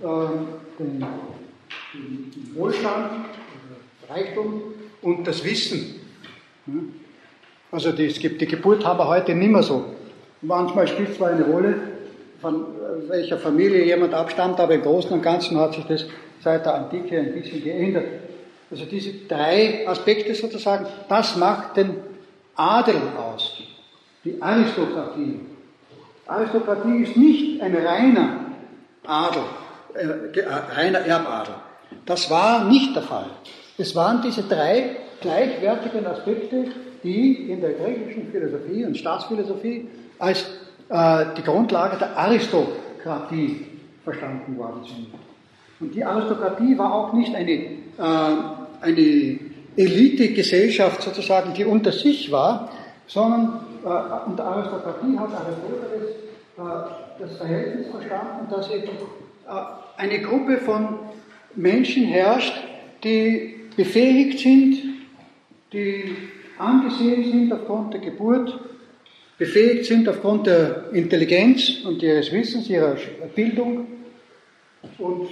äh, 0.01 0.05
den, 0.79 1.07
den 1.95 2.51
Wohlstand, 2.55 3.27
Reichtum 4.09 4.63
und 5.03 5.27
das 5.27 5.45
Wissen. 5.45 6.01
Also 7.71 7.93
die, 7.93 8.09
die 8.09 8.47
Geburt 8.47 8.85
haben 8.85 8.99
wir 8.99 9.09
heute 9.09 9.35
nicht 9.35 9.51
mehr 9.51 9.63
so. 9.63 9.85
Manchmal 10.43 10.87
spielt 10.87 11.11
es 11.11 11.17
zwar 11.17 11.31
eine 11.31 11.45
Rolle, 11.45 11.75
von 12.41 12.55
äh, 12.55 13.09
welcher 13.09 13.39
Familie 13.39 13.85
jemand 13.85 14.15
abstammt, 14.15 14.61
aber 14.61 14.75
im 14.75 14.83
Großen 14.83 15.11
und 15.13 15.23
Ganzen 15.23 15.59
hat 15.59 15.75
sich 15.75 15.85
das 15.87 16.07
seit 16.47 16.65
der 16.65 16.75
Antike 16.77 17.19
ein 17.19 17.33
bisschen 17.33 17.61
geändert. 17.65 18.05
Also 18.71 18.85
diese 18.85 19.13
drei 19.27 19.85
Aspekte 19.89 20.33
sozusagen, 20.33 20.87
das 21.09 21.37
macht 21.37 21.77
den 21.77 21.97
Adel 22.55 23.01
aus, 23.19 23.61
die 24.25 24.41
Aristokratie. 24.41 25.41
Aristokratie 26.25 27.03
ist 27.03 27.17
nicht 27.17 27.61
ein 27.61 27.75
reiner 27.75 28.29
Adel, 29.05 29.43
äh, 29.95 30.39
äh 30.39 30.47
reiner 30.77 31.01
Erbadel. 31.01 31.55
Das 32.05 32.31
war 32.31 32.65
nicht 32.65 32.95
der 32.95 33.03
Fall. 33.03 33.31
Es 33.77 33.97
waren 33.97 34.23
diese 34.23 34.45
drei 34.45 34.97
gleichwertigen 35.21 36.07
Aspekte, 36.07 36.67
die 37.03 37.51
in 37.51 37.61
der 37.61 37.73
griechischen 37.73 38.31
Philosophie 38.31 38.85
und 38.85 38.97
Staatsphilosophie 38.97 39.89
als 40.21 40.45
äh, 40.91 41.25
die 41.37 41.43
Grundlage 41.43 41.97
der 41.99 42.17
Aristokratie 42.17 43.67
verstanden 44.05 44.57
worden 44.57 44.85
sind. 44.85 45.26
Und 45.81 45.95
die 45.95 46.05
Aristokratie 46.05 46.77
war 46.79 46.93
auch 46.93 47.13
nicht 47.13 47.35
eine, 47.35 47.53
äh, 47.53 47.69
eine 48.81 49.39
Elite-Gesellschaft 49.77 51.03
sozusagen, 51.03 51.53
die 51.55 51.65
unter 51.65 51.93
sich 51.93 52.33
war, 52.33 52.71
sondern 53.07 53.61
äh, 53.85 54.29
unter 54.29 54.45
Aristokratie 54.45 55.19
hat 55.19 55.31
Aristoteles 55.35 56.11
äh, 56.57 57.21
das 57.21 57.37
Verhältnis 57.37 57.87
verstanden, 57.91 58.47
dass 58.51 58.71
eben 58.71 58.85
äh, 58.85 59.99
eine 59.99 60.21
Gruppe 60.23 60.59
von 60.59 60.99
Menschen 61.55 62.05
herrscht, 62.05 62.55
die 63.05 63.55
befähigt 63.77 64.41
sind, 64.41 64.83
die 65.73 66.17
angesehen 66.59 67.31
sind 67.31 67.53
aufgrund 67.53 67.95
der 67.95 68.01
Geburt, 68.01 68.59
befähigt 69.39 69.85
sind 69.85 70.09
aufgrund 70.09 70.47
der 70.47 70.91
Intelligenz 70.93 71.85
und 71.85 72.03
ihres 72.03 72.33
Wissens, 72.33 72.69
ihrer 72.71 72.97
Bildung. 73.35 73.87
Und 74.99 75.29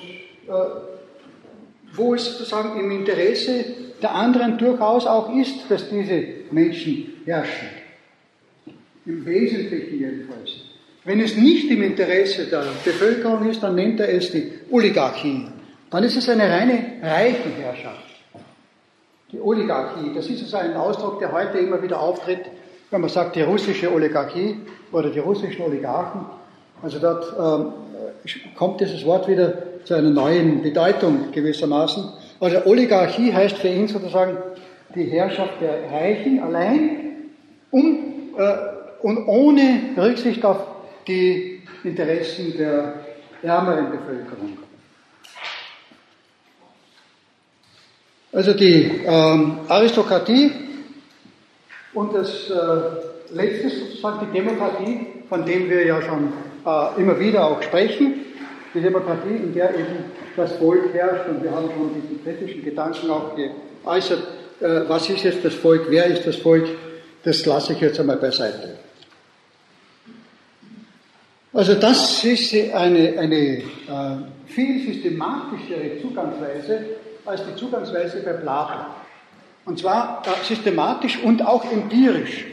wo 1.95 2.15
es 2.15 2.25
sozusagen 2.25 2.79
im 2.81 2.91
Interesse 2.91 3.65
der 4.03 4.15
anderen 4.15 4.59
durchaus 4.59 5.07
auch 5.07 5.35
ist, 5.35 5.71
dass 5.71 5.89
diese 5.89 6.25
Menschen 6.51 7.15
herrschen. 7.25 7.69
Im 9.07 9.25
Wesentlichen 9.25 9.99
jedenfalls. 9.99 10.51
Wenn 11.05 11.21
es 11.21 11.37
nicht 11.37 11.71
im 11.71 11.83
Interesse 11.83 12.47
der 12.47 12.65
Bevölkerung 12.85 13.49
ist, 13.49 13.63
dann 13.63 13.75
nennt 13.75 14.01
er 14.01 14.09
es 14.09 14.31
die 14.31 14.51
Oligarchie. 14.71 15.47
Dann 15.91 16.03
ist 16.03 16.17
es 16.17 16.29
eine 16.29 16.49
reine 16.49 16.93
Reichenherrschaft 17.03 18.15
die 19.35 19.41
Oligarchie. 19.41 20.13
Das 20.15 20.29
ist 20.29 20.43
also 20.43 20.57
ein 20.57 20.77
Ausdruck, 20.77 21.19
der 21.19 21.33
heute 21.33 21.59
immer 21.59 21.83
wieder 21.83 22.01
auftritt, 22.01 22.47
wenn 22.91 23.01
man 23.01 23.11
sagt, 23.11 23.37
die 23.37 23.43
russische 23.43 23.93
Oligarchie 23.93 24.61
oder 24.93 25.11
die 25.11 25.19
russischen 25.19 25.63
Oligarchen. 25.63 26.27
Also 26.83 26.99
dort 26.99 27.35
ähm, 27.39 27.73
kommt 28.55 28.81
dieses 28.81 29.05
Wort 29.05 29.29
wieder 29.29 29.63
zu 29.85 29.95
einer 29.95 30.11
neuen 30.11 30.63
Bedeutung 30.63 31.31
gewissermaßen. 31.33 32.05
Also 32.41 32.65
Oligarchie 32.67 33.33
heißt 33.33 33.59
für 33.59 33.69
ihn 33.69 33.89
sozusagen 33.89 34.37
die 34.95 35.05
Herrschaft 35.05 35.61
der 35.61 35.91
Reichen 35.91 36.41
allein 36.41 37.01
um, 37.71 38.33
äh, 38.37 38.57
und 39.03 39.27
ohne 39.27 39.81
Rücksicht 39.97 40.45
auf 40.45 40.59
die 41.07 41.63
Interessen 41.83 42.57
der 42.57 42.95
ärmeren 43.43 43.91
Bevölkerung. 43.91 44.59
Also 48.33 48.53
die 48.53 48.91
ähm, 49.07 49.59
Aristokratie 49.69 50.51
und 51.93 52.15
das 52.15 52.51
äh, 52.51 53.35
letzte 53.35 53.71
sozusagen 53.71 54.27
die 54.27 54.39
Demokratie, 54.39 55.07
von 55.29 55.45
dem 55.45 55.71
wir 55.71 55.87
ja 55.87 56.03
schon 56.03 56.33
äh, 56.67 57.01
immer 57.01 57.21
wieder 57.21 57.47
auch 57.47 57.63
sprechen, 57.63 58.25
die 58.75 58.81
Demokratie, 58.81 59.37
in 59.37 59.55
der 59.55 59.71
eben 59.75 60.05
das 60.37 60.53
Volk 60.55 60.93
herrscht 60.93 61.29
und 61.29 61.43
wir 61.43 61.51
haben 61.53 61.71
schon 61.71 61.95
diesen 61.95 62.23
kritischen 62.25 62.65
Gedanken 62.65 63.11
auch 63.11 63.37
geäußert, 63.37 64.23
äh, 64.61 64.81
was 64.89 65.09
ist 65.09 65.23
jetzt 65.23 65.45
das 65.45 65.55
Volk, 65.55 65.87
wer 65.89 66.07
ist 66.07 66.27
das 66.27 66.37
Volk, 66.37 66.67
das 67.23 67.47
lasse 67.47 67.73
ich 67.73 67.81
jetzt 67.81 68.01
einmal 68.01 68.17
beiseite. 68.17 68.79
Also 71.53 71.75
das 71.75 72.25
ist 72.25 72.53
eine, 72.53 73.17
eine 73.17 73.37
äh, 73.37 73.63
viel 74.47 74.93
systematischere 74.93 76.01
Zugangsweise 76.03 76.81
als 77.25 77.43
die 77.47 77.55
Zugangsweise 77.55 78.23
bei 78.25 78.33
Plato. 78.33 78.87
Und 79.65 79.79
zwar 79.79 80.23
äh, 80.27 80.45
systematisch 80.45 81.23
und 81.23 81.47
auch 81.47 81.65
empirisch. 81.71 82.45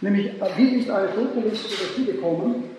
Nämlich, 0.00 0.26
äh, 0.26 0.32
wie 0.56 0.76
ist 0.76 0.88
Aristoteles 0.88 1.64
dazu 1.64 2.04
gekommen? 2.04 2.77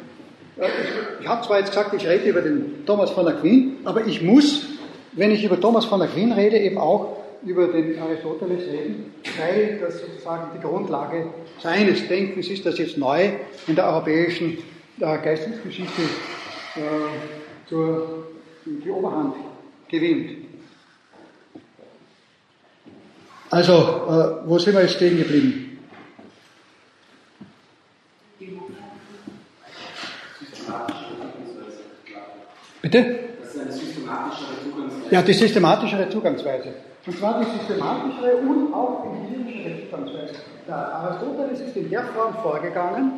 Ich, 0.62 1.22
ich 1.22 1.28
habe 1.28 1.46
zwar 1.46 1.60
jetzt 1.60 1.70
gesagt, 1.70 1.94
ich 1.94 2.06
rede 2.08 2.30
über 2.30 2.42
den 2.42 2.86
Thomas 2.86 3.12
von 3.12 3.28
Aquin, 3.28 3.78
aber 3.86 4.06
ich 4.06 4.22
muss, 4.22 4.66
wenn 5.14 5.32
ich 5.32 5.44
über 5.44 5.60
Thomas 5.60 5.86
von 5.86 6.02
Aquin 6.02 6.32
rede, 6.34 6.58
eben 6.58 6.78
auch 6.78 7.18
über 7.46 7.68
den 7.68 7.98
Aristoteles 8.00 8.64
reden, 8.68 9.14
weil 9.40 9.80
das 9.80 10.02
sozusagen 10.02 10.52
die 10.58 10.62
Grundlage 10.62 11.28
seines 11.62 12.08
Denkens 12.08 12.50
ist, 12.50 12.66
das 12.66 12.78
jetzt 12.78 12.98
neu 12.98 13.30
in 13.68 13.76
der 13.76 13.88
europäischen 13.88 14.58
äh, 15.00 15.18
Geistesgeschichte 15.18 16.02
äh, 16.76 16.80
zur, 17.70 18.28
die 18.66 18.90
Oberhand 18.90 19.36
gewinnt. 19.88 20.32
Also, 23.50 23.74
äh, 23.74 24.48
wo 24.48 24.60
sind 24.60 24.74
wir 24.74 24.82
jetzt 24.82 24.96
stehen 24.96 25.18
geblieben? 25.18 25.69
Bitte? 32.82 33.20
Das 33.42 33.56
ist 33.56 33.62
eine 33.62 33.72
systematischere 33.72 34.52
Zugangsweise. 34.64 35.16
Ja, 35.16 35.22
die 35.22 35.34
systematischere 35.34 36.10
Zugangsweise. 36.10 36.74
Und 37.06 37.18
zwar 37.18 37.40
die 37.40 37.50
systematischere 37.58 38.36
und 38.38 38.74
auch 38.74 39.06
empirischere 39.06 39.90
Zugangsweise. 39.90 40.34
Der 40.68 40.76
Aristoteles 40.76 41.60
ist 41.62 41.76
in 41.76 41.90
der 41.90 42.04
Form 42.04 42.34
vorgegangen, 42.36 43.14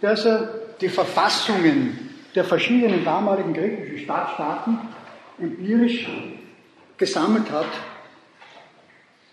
dass 0.00 0.24
er 0.24 0.48
die 0.80 0.88
Verfassungen 0.88 2.10
der 2.34 2.44
verschiedenen 2.44 3.04
damaligen 3.04 3.54
griechischen 3.54 3.98
Stadtstaaten 3.98 4.78
empirisch 5.38 6.08
gesammelt 6.96 7.50
hat 7.50 7.66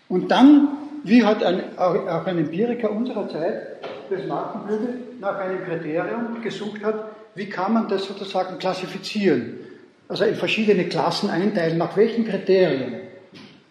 und 0.08 0.30
dann, 0.30 0.68
wie 1.04 1.24
hat 1.24 1.42
ein, 1.42 1.78
auch 1.78 2.26
ein 2.26 2.38
Empiriker 2.38 2.90
unserer 2.90 3.28
Zeit 3.28 3.78
das 4.10 4.26
machen 4.26 4.68
würde, 4.68 4.88
nach 5.20 5.38
einem 5.38 5.64
Kriterium 5.64 6.42
gesucht 6.42 6.84
hat, 6.84 7.06
wie 7.34 7.48
kann 7.48 7.72
man 7.72 7.88
das 7.88 8.04
sozusagen 8.04 8.58
klassifizieren? 8.58 9.58
Also 10.12 10.24
in 10.24 10.34
verschiedene 10.34 10.84
Klassen 10.84 11.30
einteilen, 11.30 11.78
nach 11.78 11.96
welchen 11.96 12.26
Kriterien? 12.26 12.96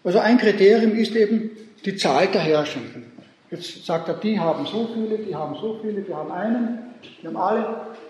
Also 0.02 0.18
ein 0.18 0.38
Kriterium 0.38 0.90
ist 0.96 1.14
eben 1.14 1.52
die 1.84 1.94
Zahl 1.94 2.26
der 2.26 2.40
Herrschenden. 2.40 3.12
Jetzt 3.48 3.86
sagt 3.86 4.08
er, 4.08 4.14
die 4.14 4.40
haben 4.40 4.66
so 4.66 4.90
viele, 4.92 5.18
die 5.18 5.36
haben 5.36 5.54
so 5.54 5.78
viele, 5.80 6.00
die 6.00 6.12
haben 6.12 6.32
einen, 6.32 6.78
die 7.22 7.28
haben 7.28 7.36
alle. 7.36 7.64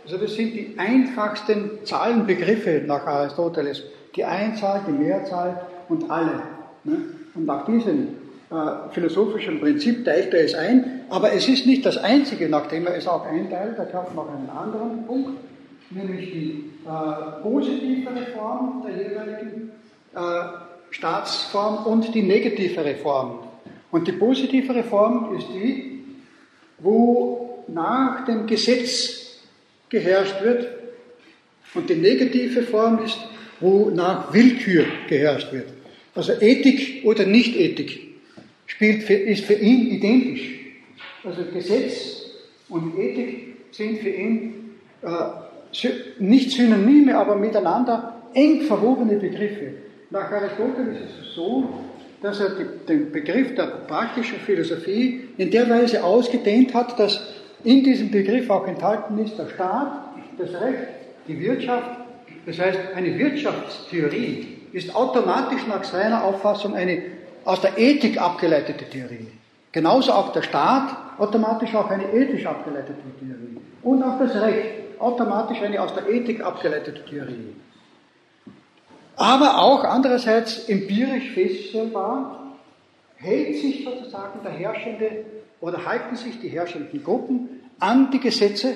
Also 0.07 0.17
das 0.17 0.35
sind 0.35 0.55
die 0.55 0.75
einfachsten 0.79 1.85
Zahlenbegriffe 1.85 2.83
nach 2.87 3.07
Aristoteles. 3.07 3.83
Die 4.17 4.25
Einzahl, 4.25 4.81
die 4.89 4.93
Mehrzahl 4.93 5.67
und 5.91 6.11
alle. 6.11 6.43
Ne? 6.85 6.97
Und 7.35 7.45
nach 7.45 7.67
diesem 7.67 8.17
äh, 8.51 8.55
philosophischen 8.93 9.61
Prinzip 9.61 10.07
teilt 10.07 10.33
er 10.33 10.43
es 10.43 10.55
ein. 10.55 11.03
Aber 11.11 11.35
es 11.35 11.47
ist 11.49 11.67
nicht 11.67 11.85
das 11.85 11.99
einzige, 11.99 12.49
nachdem 12.49 12.87
er 12.87 12.97
es 12.97 13.07
auch 13.07 13.27
einteilt. 13.27 13.77
Er 13.77 13.93
hat 13.93 14.15
noch 14.15 14.29
einen 14.31 14.49
anderen 14.49 15.07
Punkt, 15.07 15.52
nämlich 15.95 16.31
die 16.33 16.65
äh, 16.87 17.43
positivere 17.43 18.27
Form 18.35 18.85
der 18.87 19.09
jeweiligen 19.09 19.71
äh, 20.15 20.19
Staatsform 20.91 21.87
und 21.87 22.15
die 22.15 22.23
negativere 22.23 22.95
Form. 22.97 23.39
Und 23.91 24.09
die 24.09 24.13
positivere 24.13 24.85
Form 24.85 25.37
ist 25.37 25.49
die, 25.55 26.01
wo 26.79 27.65
nach 27.69 28.25
dem 28.25 28.47
Gesetz 28.47 29.39
geherrscht 29.89 30.43
wird. 30.43 30.67
Und 31.75 31.89
die 31.89 31.95
negative 31.95 32.63
Form 32.63 33.05
ist, 33.05 33.19
wo 33.61 33.91
nach 33.91 34.33
Willkür 34.33 34.85
geherrscht 35.09 35.53
wird. 35.53 35.69
Also 36.15 36.33
Ethik 36.41 37.05
oder 37.05 37.25
Nicht-Ethik 37.25 38.17
für, 38.67 39.15
ist 39.15 39.45
für 39.45 39.55
ihn 39.55 39.91
identisch. 39.91 40.61
Also 41.25 41.45
Gesetz 41.53 42.27
und 42.69 42.99
Ethik 42.99 43.57
sind 43.71 44.01
für 44.01 44.11
ihn 44.11 44.73
äh, 45.03 45.09
nicht 46.19 46.51
Synonyme, 46.51 47.17
aber 47.17 47.37
miteinander 47.37 48.23
eng 48.35 48.63
verwobene 48.63 49.17
Begriffe. 49.17 49.75
Nach 50.11 50.31
Aristoteles 50.31 50.99
ist 51.01 51.21
es 51.21 51.35
so, 51.35 51.69
dass 52.23 52.41
er 52.41 52.51
den 52.89 53.11
Begriff 53.11 53.55
der 53.55 53.67
praktischen 53.89 54.39
Philosophie 54.39 55.29
in 55.39 55.51
der 55.51 55.69
Weise 55.69 56.05
ausgedehnt 56.05 56.75
hat, 56.75 56.99
dass 56.99 57.21
in 57.65 57.83
diesem 57.83 58.11
Begriff 58.11 58.49
auch 58.51 58.67
enthalten 58.67 59.19
ist 59.19 59.39
der 59.39 59.49
Staat, 59.49 60.15
das 60.39 60.51
Recht, 60.51 60.89
die 61.27 61.41
Wirtschaft. 61.41 61.99
Das 62.47 62.59
heißt, 62.59 62.79
eine 62.95 63.19
Wirtschaftstheorie 63.19 64.59
ist 64.73 64.95
automatisch 64.95 65.67
nach 65.69 65.85
seiner 65.85 66.25
Auffassung 66.25 66.75
eine 66.75 67.03
aus 67.45 67.61
der 67.61 67.77
Ethik 67.77 68.21
abgeleitete 68.21 68.85
Theorie. 68.85 69.29
Genauso 69.73 70.13
auch 70.13 70.33
der 70.33 70.43
Staat 70.43 70.95
automatisch 71.19 71.75
auch 71.75 71.91
eine 71.91 72.13
ethisch 72.13 72.47
abgeleitete 72.47 72.99
Theorie. 73.19 73.57
Und 73.83 74.03
auch 74.03 74.19
das 74.19 74.35
Recht 74.41 74.82
automatisch 75.03 75.61
eine 75.61 75.83
aus 75.83 75.95
der 75.95 76.09
Ethik 76.09 76.43
abgeleitete 76.43 77.05
Theorie 77.05 77.55
aber 79.17 79.59
auch 79.63 79.85
andererseits 79.85 80.69
empirisch 80.69 81.31
feststellbar, 81.31 82.57
hält 83.17 83.57
sich 83.57 83.85
sozusagen 83.85 84.41
der 84.43 84.53
herrschende 84.53 85.25
oder 85.61 85.85
halten 85.85 86.17
sich 86.17 86.41
die 86.41 86.49
herrschenden 86.49 87.05
Gruppen 87.05 87.61
an 87.79 88.11
die 88.11 88.21
Gesetze 88.21 88.75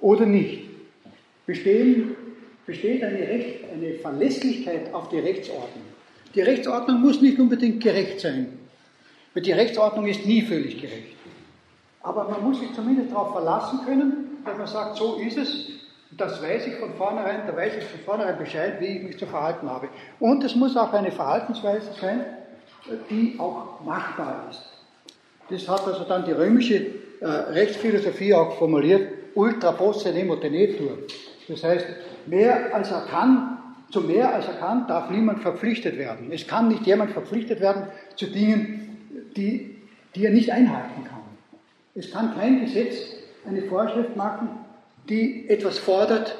oder 0.00 0.26
nicht? 0.26 0.64
Bestehen, 1.46 2.16
besteht 2.66 3.04
eine, 3.04 3.18
Recht, 3.18 3.60
eine 3.72 3.94
Verlässlichkeit 3.94 4.92
auf 4.92 5.08
die 5.10 5.18
Rechtsordnung? 5.18 5.84
Die 6.34 6.40
Rechtsordnung 6.40 7.00
muss 7.00 7.20
nicht 7.20 7.38
unbedingt 7.38 7.82
gerecht 7.82 8.20
sein, 8.20 8.58
weil 9.34 9.42
die 9.42 9.52
Rechtsordnung 9.52 10.06
ist 10.06 10.26
nie 10.26 10.42
völlig 10.42 10.80
gerecht. 10.80 11.13
Aber 12.04 12.28
man 12.28 12.44
muss 12.44 12.60
sich 12.60 12.72
zumindest 12.74 13.10
darauf 13.12 13.32
verlassen 13.32 13.80
können, 13.86 14.42
dass 14.44 14.58
man 14.58 14.66
sagt, 14.66 14.96
so 14.96 15.16
ist 15.16 15.38
es, 15.38 15.70
das 16.16 16.40
weiß 16.42 16.66
ich 16.66 16.74
von 16.74 16.92
vornherein, 16.94 17.40
da 17.46 17.56
weiß 17.56 17.78
ich 17.78 17.84
von 17.84 18.00
vornherein 18.00 18.38
Bescheid, 18.38 18.78
wie 18.78 18.98
ich 18.98 19.02
mich 19.02 19.18
zu 19.18 19.26
verhalten 19.26 19.68
habe. 19.68 19.88
Und 20.20 20.44
es 20.44 20.54
muss 20.54 20.76
auch 20.76 20.92
eine 20.92 21.10
Verhaltensweise 21.10 21.88
sein, 21.98 22.20
die 23.08 23.36
auch 23.38 23.80
machbar 23.84 24.46
ist. 24.50 24.62
Das 25.48 25.66
hat 25.68 25.86
also 25.86 26.04
dann 26.04 26.26
die 26.26 26.32
römische 26.32 26.86
äh, 27.20 27.26
Rechtsphilosophie 27.26 28.34
auch 28.34 28.58
formuliert, 28.58 29.08
ultra 29.34 29.72
posse 29.72 30.12
nemo 30.12 30.36
tenetur. 30.36 30.98
Das 31.48 31.64
heißt, 31.64 31.86
mehr 32.26 32.74
als 32.74 32.90
er 32.90 33.06
kann, 33.06 33.58
zu 33.90 34.02
mehr 34.02 34.34
als 34.34 34.46
er 34.46 34.54
kann, 34.54 34.86
darf 34.86 35.08
niemand 35.08 35.40
verpflichtet 35.40 35.96
werden. 35.96 36.30
Es 36.30 36.46
kann 36.46 36.68
nicht 36.68 36.86
jemand 36.86 37.12
verpflichtet 37.12 37.60
werden 37.60 37.84
zu 38.16 38.26
Dingen, 38.26 39.30
die, 39.36 39.78
die 40.14 40.24
er 40.26 40.32
nicht 40.32 40.50
einhalten 40.50 41.04
kann. 41.04 41.23
Es 41.94 42.10
kann 42.10 42.34
kein 42.34 42.64
Gesetz 42.64 42.96
eine 43.46 43.62
Vorschrift 43.62 44.16
machen, 44.16 44.48
die 45.08 45.48
etwas 45.48 45.78
fordert, 45.78 46.36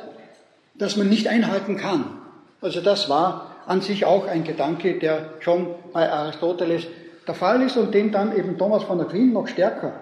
das 0.75 0.97
man 0.97 1.09
nicht 1.09 1.29
einhalten 1.29 1.77
kann. 1.77 2.19
Also 2.61 2.81
das 2.81 3.09
war 3.09 3.55
an 3.67 3.81
sich 3.81 4.05
auch 4.05 4.27
ein 4.27 4.43
Gedanke, 4.45 4.99
der 4.99 5.31
schon 5.41 5.69
bei 5.93 6.11
Aristoteles 6.11 6.87
der 7.27 7.35
Fall 7.35 7.63
ist 7.63 7.77
und 7.77 7.95
den 7.95 8.11
dann 8.11 8.37
eben 8.37 8.59
Thomas 8.59 8.83
von 8.83 9.01
Aquin 9.01 9.33
noch 9.33 9.47
stärker 9.47 10.01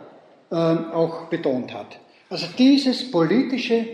äh, 0.51 0.55
auch 0.55 1.27
betont 1.27 1.75
hat. 1.75 1.99
Also 2.31 2.47
dieses 2.59 3.11
politische 3.11 3.85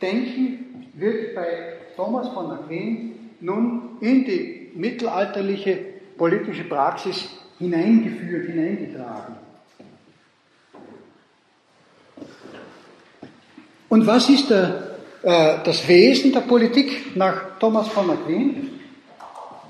Denken 0.00 0.86
wird 0.94 1.34
bei 1.34 1.78
Thomas 1.96 2.28
von 2.28 2.50
Aquin 2.50 3.30
nun 3.40 3.96
in 4.00 4.24
die 4.24 4.70
mittelalterliche 4.74 5.78
politische 6.16 6.64
Praxis 6.64 7.28
hineingeführt, 7.58 8.46
hineingetragen. 8.46 9.47
Und 13.88 14.06
was 14.06 14.28
ist 14.28 14.50
der, 14.50 14.96
äh, 15.22 15.58
das 15.64 15.86
Wesen 15.88 16.32
der 16.32 16.40
Politik 16.40 17.16
nach 17.16 17.58
Thomas 17.58 17.88
von 17.88 18.10
Aquin? 18.10 18.68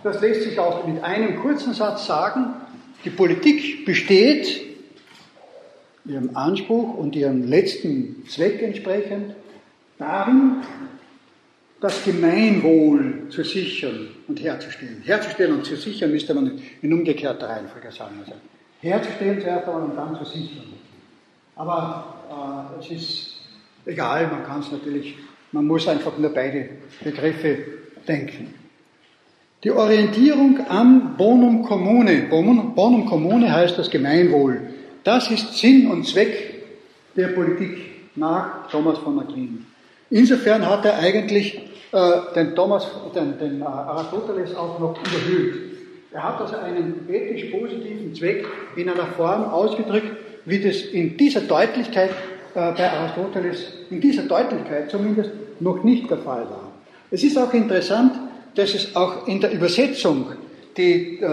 Das 0.02 0.20
lässt 0.20 0.42
sich 0.42 0.58
auch 0.58 0.86
mit 0.86 1.02
einem 1.02 1.40
kurzen 1.40 1.74
Satz 1.74 2.06
sagen. 2.06 2.54
Die 3.04 3.10
Politik 3.10 3.84
besteht 3.84 4.60
ihrem 6.04 6.36
Anspruch 6.36 6.94
und 6.94 7.14
ihrem 7.14 7.46
letzten 7.48 8.24
Zweck 8.28 8.62
entsprechend 8.62 9.34
darin, 9.98 10.62
das 11.80 12.04
Gemeinwohl 12.04 13.28
zu 13.30 13.44
sichern 13.44 14.08
und 14.26 14.42
herzustellen. 14.42 15.02
Herzustellen 15.04 15.54
und 15.54 15.64
zu 15.64 15.76
sichern 15.76 16.10
müsste 16.10 16.34
man 16.34 16.60
in 16.82 16.92
umgekehrter 16.92 17.48
Reihenfolge 17.48 17.92
sagen. 17.92 18.16
Also 18.20 18.32
herzustellen 18.80 19.40
zuerst 19.40 19.68
einmal 19.68 19.82
und 19.84 19.96
dann 19.96 20.16
zu 20.16 20.24
sichern. 20.24 20.64
Aber 21.54 22.74
äh, 22.80 22.80
es 22.80 22.90
ist 22.90 23.37
egal, 23.88 24.28
man 24.28 24.44
kann 24.44 24.60
es 24.60 24.70
natürlich, 24.70 25.16
man 25.50 25.66
muss 25.66 25.88
einfach 25.88 26.16
nur 26.18 26.30
beide 26.30 26.68
Begriffe 27.02 27.58
denken. 28.06 28.54
Die 29.64 29.72
Orientierung 29.72 30.60
am 30.68 31.16
Bonum 31.16 31.64
Commune, 31.64 32.28
Bonum 32.30 33.06
Commune 33.06 33.52
heißt 33.52 33.76
das 33.76 33.90
Gemeinwohl. 33.90 34.60
Das 35.02 35.30
ist 35.30 35.58
Sinn 35.58 35.90
und 35.90 36.06
Zweck 36.06 36.54
der 37.16 37.28
Politik 37.28 37.76
nach 38.14 38.68
Thomas 38.70 38.98
von 38.98 39.18
Aquin. 39.18 39.66
Insofern 40.10 40.64
hat 40.64 40.84
er 40.84 40.98
eigentlich 40.98 41.60
äh, 41.92 42.10
den, 42.34 42.54
Thomas, 42.54 42.86
den, 43.14 43.38
den 43.38 43.60
äh, 43.60 43.64
Aristoteles 43.64 44.54
auch 44.54 44.78
noch 44.78 44.96
überhöht. 45.00 45.54
Er 46.12 46.22
hat 46.22 46.40
also 46.40 46.56
einen 46.56 47.08
ethisch 47.08 47.50
positiven 47.50 48.14
Zweck 48.14 48.46
in 48.76 48.88
einer 48.88 49.06
Form 49.06 49.44
ausgedrückt, 49.44 50.16
wie 50.44 50.60
das 50.60 50.82
in 50.82 51.16
dieser 51.16 51.40
Deutlichkeit 51.42 52.10
bei 52.54 52.90
Aristoteles 52.90 53.72
in 53.90 54.00
dieser 54.00 54.22
Deutlichkeit 54.22 54.90
zumindest 54.90 55.30
noch 55.60 55.82
nicht 55.82 56.10
der 56.10 56.18
Fall 56.18 56.42
war. 56.42 56.72
Es 57.10 57.22
ist 57.22 57.38
auch 57.38 57.52
interessant, 57.52 58.12
dass 58.54 58.74
es 58.74 58.94
auch 58.94 59.26
in 59.26 59.40
der 59.40 59.52
Übersetzung, 59.52 60.26
die 60.76 61.18
äh, 61.20 61.26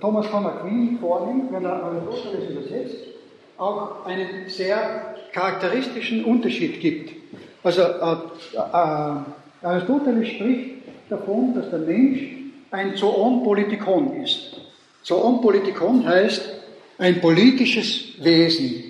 Thomas 0.00 0.26
von 0.26 0.46
Aquin 0.46 0.98
vornimmt, 1.00 1.52
wenn 1.52 1.64
er 1.64 1.82
Aristoteles 1.82 2.50
übersetzt, 2.50 2.96
auch 3.56 4.06
einen 4.06 4.48
sehr 4.48 5.14
charakteristischen 5.32 6.24
Unterschied 6.24 6.80
gibt. 6.80 7.10
Also 7.62 7.82
äh, 7.82 8.16
äh, 8.54 9.66
Aristoteles 9.66 10.28
spricht 10.28 10.70
davon, 11.10 11.54
dass 11.54 11.70
der 11.70 11.80
Mensch 11.80 12.20
ein 12.70 12.94
Zoon 12.96 13.42
Politikon 13.42 14.22
ist. 14.22 14.60
Zoon 15.02 15.40
Politikon 15.40 16.06
heißt 16.06 16.42
ein 16.98 17.20
politisches 17.20 18.22
Wesen, 18.22 18.87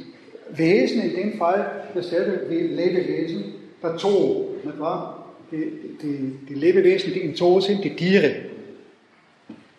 Wesen, 0.51 1.03
in 1.03 1.15
dem 1.15 1.33
Fall 1.35 1.85
dasselbe 1.95 2.49
wie 2.49 2.61
Lebewesen, 2.61 3.55
der 3.83 3.99
Zoo, 3.99 4.57
nicht 4.65 4.79
wahr? 4.79 5.27
Die, 5.51 5.97
die, 6.01 6.47
die 6.49 6.55
Lebewesen, 6.55 7.13
die 7.13 7.21
im 7.21 7.35
Zoo 7.35 7.61
sind, 7.61 7.83
die 7.83 7.95
Tiere. 7.95 8.35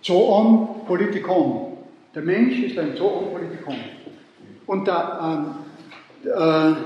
Zoon 0.01 0.85
Politikon. 0.87 1.77
Der 2.15 2.23
Mensch 2.23 2.59
ist 2.59 2.77
ein 2.77 2.95
Zoon 2.95 3.31
Politikon. 3.31 3.75
Und 4.65 4.87
der, 4.87 5.55
ähm, 6.25 6.85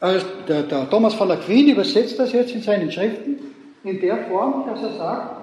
äh, 0.00 0.20
der, 0.48 0.62
der 0.62 0.90
Thomas 0.90 1.14
von 1.14 1.30
Aquin 1.30 1.68
übersetzt 1.68 2.18
das 2.18 2.32
jetzt 2.32 2.54
in 2.54 2.62
seinen 2.62 2.90
Schriften 2.90 3.38
in 3.84 4.00
der 4.00 4.24
Form, 4.26 4.64
dass 4.66 4.82
er 4.82 4.96
sagt, 4.96 5.36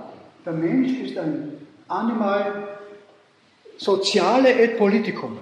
der 0.46 0.54
Mensch 0.54 1.00
ist 1.00 1.18
ein 1.18 1.54
Animal 1.88 2.68
Soziale 3.78 4.52
et 4.60 4.78
Politicum. 4.78 5.38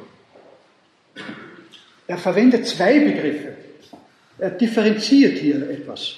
Er 2.09 2.17
verwendet 2.17 2.65
zwei 2.65 2.99
Begriffe. 2.99 3.53
Er 4.39 4.49
differenziert 4.49 5.37
hier 5.37 5.69
etwas. 5.69 6.15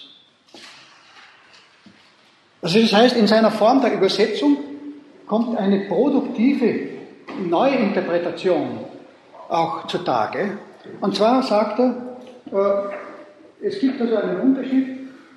Also 2.61 2.79
das 2.79 2.93
heißt, 2.93 3.17
in 3.17 3.27
seiner 3.27 3.51
Form 3.51 3.81
der 3.81 3.93
Übersetzung 3.95 4.55
kommt 5.27 5.57
eine 5.57 5.89
produktive 5.89 6.87
Neuinterpretation 7.45 8.85
auch 9.49 9.85
zutage. 9.87 10.59
Und 11.01 11.13
zwar 11.17 11.43
sagt 11.43 11.79
er, 11.79 12.17
äh, 12.53 13.67
es 13.67 13.77
gibt 13.81 13.99
also 13.99 14.15
einen 14.15 14.39
Unterschied. 14.39 14.87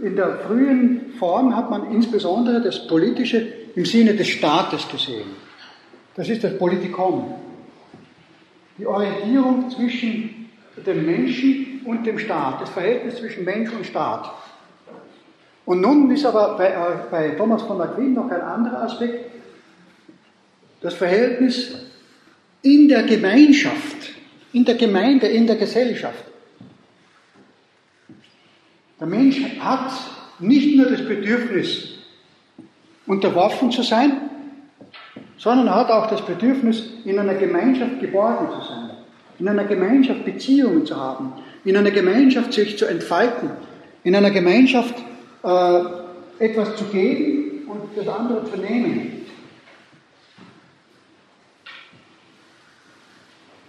In 0.01 0.15
der 0.15 0.39
frühen 0.39 1.15
Form 1.19 1.57
hat 1.57 1.69
man 1.69 1.91
insbesondere 1.93 2.63
das 2.63 2.87
Politische 2.87 3.45
im 3.75 3.85
Sinne 3.85 4.15
des 4.15 4.29
Staates 4.29 4.89
gesehen. 4.89 5.31
Das 6.15 6.29
ist 6.29 6.45
das 6.45 6.57
Politikon. 6.57 7.35
Die 8.79 8.87
Orientierung 8.87 9.69
zwischen 9.71 10.43
dem 10.77 11.07
Menschen 11.07 11.81
und 11.85 12.05
dem 12.05 12.18
Staat, 12.18 12.61
das 12.62 12.70
Verhältnis 12.70 13.16
zwischen 13.16 13.45
Mensch 13.45 13.70
und 13.72 13.87
Staat. 13.87 14.31
Und 15.64 15.81
nun 15.81 16.11
ist 16.11 16.27
aber 16.27 16.57
bei, 16.57 16.68
äh, 16.68 17.11
bei 17.11 17.31
Thomas 17.31 17.62
von 17.62 17.81
Aquin 17.81 18.14
noch 18.14 18.31
ein 18.31 18.41
anderer 18.41 18.83
Aspekt, 18.83 19.31
das 20.81 20.95
Verhältnis 20.95 21.75
in 22.62 22.89
der 22.89 23.05
Gemeinschaft, 23.05 24.12
in 24.53 24.64
der 24.64 24.75
Gemeinde, 24.75 25.27
in 25.27 25.47
der 25.47 25.57
Gesellschaft. 25.57 26.25
Der 29.01 29.07
Mensch 29.07 29.41
hat 29.61 29.93
nicht 30.39 30.77
nur 30.77 30.87
das 30.87 31.07
Bedürfnis, 31.07 31.95
unterworfen 33.07 33.70
zu 33.70 33.83
sein, 33.83 34.31
sondern 35.37 35.66
er 35.66 35.75
hat 35.75 35.91
auch 35.91 36.07
das 36.07 36.25
Bedürfnis, 36.25 36.91
in 37.05 37.18
einer 37.18 37.35
Gemeinschaft 37.35 38.01
geborgen 38.01 38.49
zu 38.51 38.66
sein, 38.66 38.91
in 39.39 39.49
einer 39.49 39.64
Gemeinschaft 39.64 40.24
Beziehungen 40.24 40.87
zu 40.87 40.97
haben, 40.97 41.32
in 41.64 41.76
einer 41.76 41.91
Gemeinschaft 41.91 42.53
sich 42.53 42.78
zu 42.78 42.87
entfalten, 42.87 43.51
in 44.05 44.14
einer 44.14 44.30
Gemeinschaft 44.30 44.95
äh, 45.43 45.80
etwas 46.39 46.76
zu 46.76 46.85
geben 46.85 47.68
und 47.68 47.97
das 47.97 48.09
andere 48.09 48.45
zu 48.51 48.57
nehmen. 48.59 49.26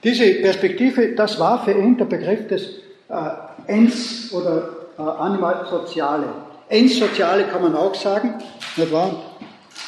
Diese 0.03 0.35
Perspektive, 0.35 1.15
das 1.15 1.39
war 1.39 1.63
für 1.65 1.71
ihn 1.71 1.97
der 1.97 2.05
Begriff 2.05 2.47
des 2.47 2.79
äh, 3.09 3.71
Ens 3.71 4.31
oder 4.31 4.69
äh, 4.99 5.01
Animal 5.01 5.65
Soziale. 5.67 6.27
Ens 6.69 6.99
Soziale 6.99 7.45
kann 7.45 7.63
man 7.63 7.75
auch 7.75 7.95
sagen, 7.95 8.35
nicht 8.75 8.91
wahr? 8.91 9.37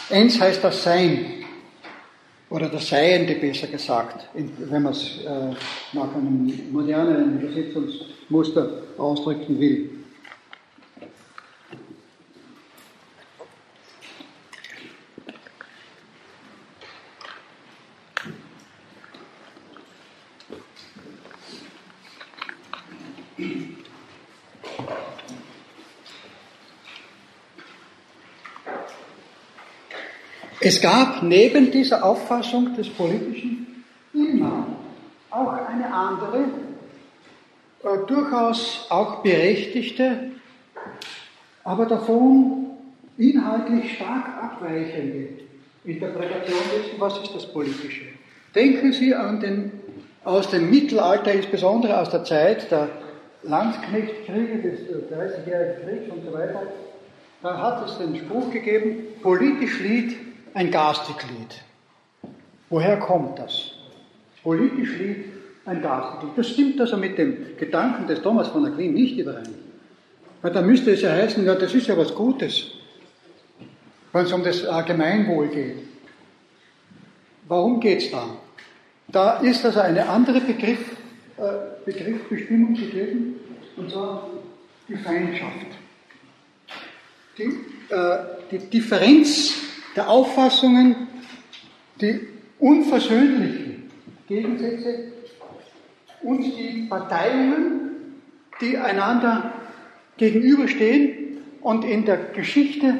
Ens 0.09 0.39
heißt 0.39 0.63
das 0.63 0.83
Sein 0.83 1.36
oder 2.49 2.69
das 2.69 2.87
Seiende 2.87 3.35
besser 3.35 3.67
gesagt, 3.67 4.27
wenn 4.33 4.83
man 4.83 4.93
es 4.93 5.19
äh, 5.25 5.53
nach 5.93 6.15
einem 6.15 6.71
modernen 6.71 7.41
Übersetzungsmuster 7.41 8.69
ausdrücken 8.97 9.59
will. 9.59 9.89
Es 30.69 30.81
gab 30.81 31.23
neben 31.23 31.71
dieser 31.71 32.03
Auffassung 32.03 32.75
des 32.75 32.89
Politischen 32.89 33.85
immer 34.13 34.67
auch 35.29 35.53
eine 35.53 35.93
andere, 35.93 36.39
äh, 37.83 38.05
durchaus 38.05 38.85
auch 38.89 39.23
berechtigte, 39.23 40.31
aber 41.63 41.85
davon 41.85 42.65
inhaltlich 43.17 43.95
stark 43.95 44.25
abweichende 44.43 45.29
Interpretation 45.85 46.59
dessen, 46.75 46.99
was 46.99 47.17
ist 47.19 47.33
das 47.33 47.45
Politische. 47.45 48.07
Denken 48.53 48.91
Sie 48.91 49.15
an 49.15 49.39
den, 49.39 49.71
aus 50.25 50.49
dem 50.49 50.69
Mittelalter, 50.69 51.31
insbesondere 51.31 51.97
aus 51.97 52.09
der 52.09 52.25
Zeit 52.25 52.69
der 52.71 52.89
Landsknechtkriege, 53.43 54.57
des 54.57 54.79
30-jährigen 54.81 55.85
Kriegs 55.85 56.11
und 56.13 56.25
so 56.25 56.33
weiter, 56.33 56.63
da 57.41 57.57
hat 57.57 57.87
es 57.87 57.97
den 57.99 58.17
Spruch 58.17 58.51
gegeben, 58.51 58.97
politisch 59.21 59.79
Lied 59.79 60.26
ein 60.57 60.71
Garstig-Lied. 60.71 61.61
Woher 62.69 62.97
kommt 62.97 63.37
das? 63.37 63.73
Politisch 64.41 64.97
Lied, 64.97 65.25
ein 65.65 65.83
Garstig-Lied. 65.83 66.35
Das 66.35 66.49
stimmt 66.49 66.81
also 66.81 66.97
mit 66.97 67.15
dem 67.19 67.55
Gedanken 67.59 68.07
des 68.07 68.23
Thomas 68.23 68.47
von 68.47 68.65
Aquin 68.65 68.95
nicht 68.95 69.19
überein. 69.19 69.53
Weil 70.41 70.51
da 70.51 70.63
müsste 70.63 70.91
es 70.91 71.01
ja 71.01 71.11
heißen, 71.11 71.45
ja, 71.45 71.53
das 71.53 71.75
ist 71.75 71.85
ja 71.85 71.95
was 71.95 72.13
Gutes, 72.15 72.71
wenn 74.11 74.25
es 74.25 74.33
um 74.33 74.43
das 74.43 74.63
Gemeinwohl 74.87 75.47
geht. 75.49 75.77
Warum 77.47 77.79
geht 77.79 78.01
es 78.01 78.11
da? 78.11 78.27
Da 79.09 79.37
ist 79.37 79.63
also 79.63 79.79
eine 79.81 80.09
andere 80.09 80.41
Begriff, 80.41 80.97
äh, 81.37 81.43
Begriffsbestimmung 81.85 82.73
gegeben, 82.73 83.35
und 83.75 83.91
zwar 83.91 84.27
die 84.89 84.95
Feindschaft. 84.95 85.67
Die, 87.37 87.43
äh, 87.93 88.17
die 88.49 88.57
Differenz 88.57 89.66
der 89.97 90.09
Auffassungen, 90.09 90.95
die 91.99 92.27
unversöhnlichen 92.59 93.89
Gegensätze 94.27 95.11
und 96.21 96.43
die 96.43 96.85
Parteiungen, 96.87 98.21
die 98.61 98.77
einander 98.77 99.53
gegenüberstehen 100.17 101.39
und 101.61 101.83
in 101.83 102.05
der 102.05 102.17
Geschichte 102.17 102.99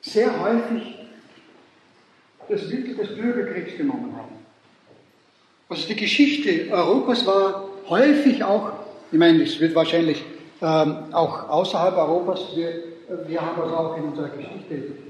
sehr 0.00 0.40
häufig 0.42 0.94
das 2.48 2.68
Mittel 2.68 2.94
des 2.94 3.14
Bürgerkriegs 3.14 3.76
genommen 3.76 4.14
haben. 4.16 4.36
Also 5.68 5.88
die 5.88 5.96
Geschichte 5.96 6.70
Europas 6.70 7.26
war 7.26 7.68
häufig 7.88 8.42
auch, 8.42 8.72
ich 9.12 9.18
meine, 9.18 9.42
es 9.42 9.60
wird 9.60 9.74
wahrscheinlich 9.74 10.24
ähm, 10.62 11.12
auch 11.12 11.50
außerhalb 11.50 11.96
Europas, 11.96 12.56
wir, 12.56 12.82
wir 13.26 13.40
haben 13.42 13.60
das 13.60 13.72
auch 13.72 13.96
in 13.98 14.04
unserer 14.04 14.28
Geschichte 14.28 15.05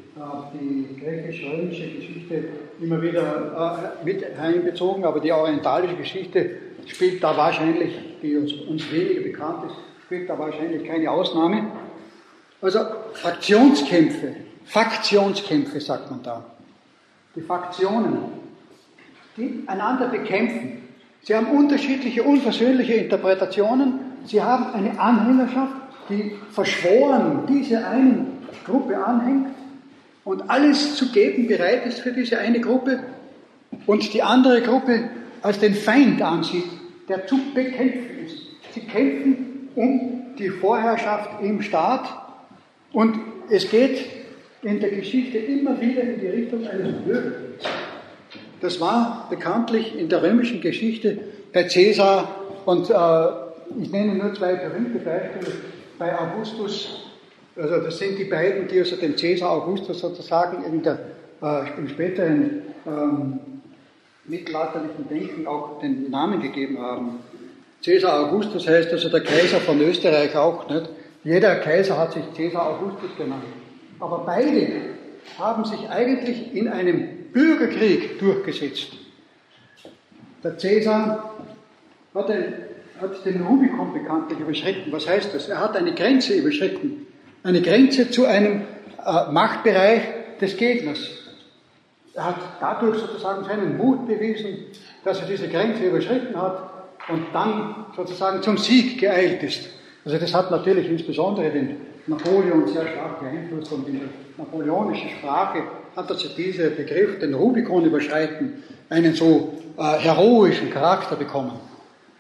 die 0.55 0.99
griechisch-römische 0.99 1.89
Geschichte 1.89 2.45
immer 2.81 3.01
wieder 3.03 3.93
äh, 4.01 4.05
mit 4.05 4.25
einbezogen, 4.39 5.05
aber 5.05 5.21
die 5.21 5.31
orientalische 5.31 5.97
Geschichte 5.97 6.51
spielt 6.87 7.23
da 7.23 7.37
wahrscheinlich, 7.37 7.93
die 8.23 8.37
uns, 8.37 8.53
uns 8.53 8.91
weniger 8.91 9.21
bekannt 9.21 9.65
ist, 9.67 9.77
spielt 10.05 10.31
da 10.31 10.39
wahrscheinlich 10.39 10.85
keine 10.85 11.11
Ausnahme. 11.11 11.67
Also 12.63 12.79
Fraktionskämpfe, 13.13 14.37
Faktionskämpfe 14.65 15.81
sagt 15.81 16.11
man 16.11 16.23
da. 16.23 16.45
Die 17.35 17.43
Faktionen, 17.43 18.19
die 19.37 19.65
einander 19.67 20.09
bekämpfen. 20.09 20.83
Sie 21.23 21.35
haben 21.35 21.49
unterschiedliche, 21.49 22.23
unversöhnliche 22.23 22.95
Interpretationen. 22.95 24.01
Sie 24.25 24.43
haben 24.43 24.73
eine 24.73 24.99
Anhängerschaft, 24.99 25.75
die 26.09 26.37
verschworen 26.53 27.43
diese 27.47 27.87
einen 27.87 28.39
Gruppe 28.65 28.97
anhängt 29.05 29.56
und 30.27 30.51
alles 30.51 30.97
zu 30.97 31.13
geben 31.13 31.47
bereit 31.47 31.87
ist 31.87 32.01
für 32.01 32.13
diese 32.13 32.39
eine 32.39 32.61
Gruppe 32.61 32.99
und 33.87 34.13
die 34.13 34.23
andere 34.23 34.61
Gruppe 34.61 35.09
als 35.41 35.61
den 35.61 35.75
Feind 35.75 36.21
ansieht, 36.21 36.67
der 37.09 37.27
zu 37.27 37.39
bekämpfen 37.55 38.27
ist. 38.27 38.43
Sie 38.75 38.81
kämpfen 38.81 39.69
um 39.77 40.35
die 40.37 40.51
Vorherrschaft 40.51 41.43
im 41.43 41.63
Staat 41.63 42.09
und 42.93 43.19
es 43.49 43.71
geht 43.71 44.05
in 44.63 44.81
der 44.81 44.91
Geschichte 44.91 45.39
immer 45.39 45.81
wieder 45.81 46.03
in 46.03 46.21
die 46.21 46.27
Richtung 46.27 46.67
eines 46.67 46.93
Bürgerkriegs. 47.05 47.65
Das 48.61 48.81
war 48.81 49.29
bekanntlich 49.31 49.97
in 49.97 50.09
der 50.09 50.25
römischen 50.25 50.61
Geschichte 50.61 51.19
bei 51.53 51.63
Caesar 51.65 52.35
und 52.65 52.91
äh, 52.91 53.81
ich 53.81 53.93
nenne 53.93 54.17
nur 54.17 54.35
zwei 54.35 54.57
berühmte 54.57 54.99
Beispiele. 54.99 55.53
Bei 55.99 56.19
Augustus 56.19 57.07
also 57.57 57.79
das 57.79 57.99
sind 57.99 58.19
die 58.19 58.25
beiden, 58.25 58.69
die 58.69 58.79
also 58.79 58.97
dem 58.97 59.17
Caesar 59.17 59.51
Augustus 59.51 60.01
sozusagen 60.01 60.65
in 60.65 60.83
der, 60.83 60.99
äh, 61.43 61.79
im 61.79 61.89
späteren 61.89 62.63
ähm, 62.87 63.41
mittelalterlichen 64.25 65.09
Denken 65.09 65.47
auch 65.47 65.81
den 65.81 66.11
Namen 66.11 66.43
gegeben 66.43 66.79
haben. 66.79 67.21
Caesar 67.85 68.27
Augustus 68.27 68.67
heißt 68.69 68.93
also 68.93 69.09
der 69.09 69.23
Kaiser 69.23 69.61
von 69.61 69.81
Österreich 69.81 70.37
auch. 70.37 70.69
Nicht? 70.69 70.91
Jeder 71.25 71.57
Kaiser 71.57 71.97
hat 71.99 72.13
sich 72.13 72.25
Caesar 72.37 72.71
Augustus 72.71 73.11
genannt. 73.17 73.45
Aber 74.01 74.19
beide 74.27 74.69
haben 75.39 75.65
sich 75.65 75.89
eigentlich 75.89 76.55
in 76.55 76.69
einem 76.69 77.31
Bürgerkrieg 77.33 78.19
durchgesetzt. 78.19 78.93
Der 80.45 80.53
Caesar 80.53 81.35
hat 82.15 82.29
den, 82.29 82.45
hat 83.01 83.25
den 83.25 83.43
Rubikon 83.43 83.93
bekanntlich 83.93 84.39
überschritten. 84.41 84.93
Was 84.93 85.09
heißt 85.09 85.35
das? 85.35 85.49
Er 85.49 85.61
hat 85.61 85.77
eine 85.77 85.95
Grenze 85.95 86.35
überschritten 86.35 87.06
eine 87.47 87.63
Grenze 87.63 88.11
zu 88.11 88.27
einem 88.27 88.63
äh, 89.05 89.31
Machtbereich 89.31 90.03
des 90.41 90.57
Gegners. 90.57 90.99
Er 92.13 92.25
hat 92.25 92.37
dadurch 92.61 92.99
sozusagen 92.99 93.45
seinen 93.45 93.77
Mut 93.77 94.09
bewiesen, 94.09 94.65
dass 95.05 95.21
er 95.21 95.29
diese 95.29 95.47
Grenze 95.49 95.85
überschritten 95.85 96.37
hat 96.41 96.71
und 97.09 97.27
dann 97.33 97.87
sozusagen 97.95 98.43
zum 98.43 98.59
Sieg 98.59 98.99
geeilt 99.01 99.45
ist. 99.45 99.69
Also 100.05 100.19
das 100.19 100.35
hat 100.35 100.51
natürlich 100.51 100.91
insbesondere 100.91 101.51
den 101.51 101.77
Napoleon 102.09 102.67
sehr 102.67 102.89
stark 102.89 103.21
beeinflusst 103.21 103.73
und 103.73 103.87
in 103.89 104.01
der 104.01 104.09
napoleonischen 104.39 105.11
Sprache 105.11 105.63
hat 105.95 106.11
also 106.11 106.29
dieser 106.37 106.71
Begriff, 106.71 107.21
den 107.21 107.35
Rubikon 107.35 107.85
überschreiten, 107.85 108.65
einen 108.91 109.15
so 109.15 109.55
äh, 109.79 109.83
heroischen 109.99 110.71
Charakter 110.71 111.15
bekommen. 111.15 111.53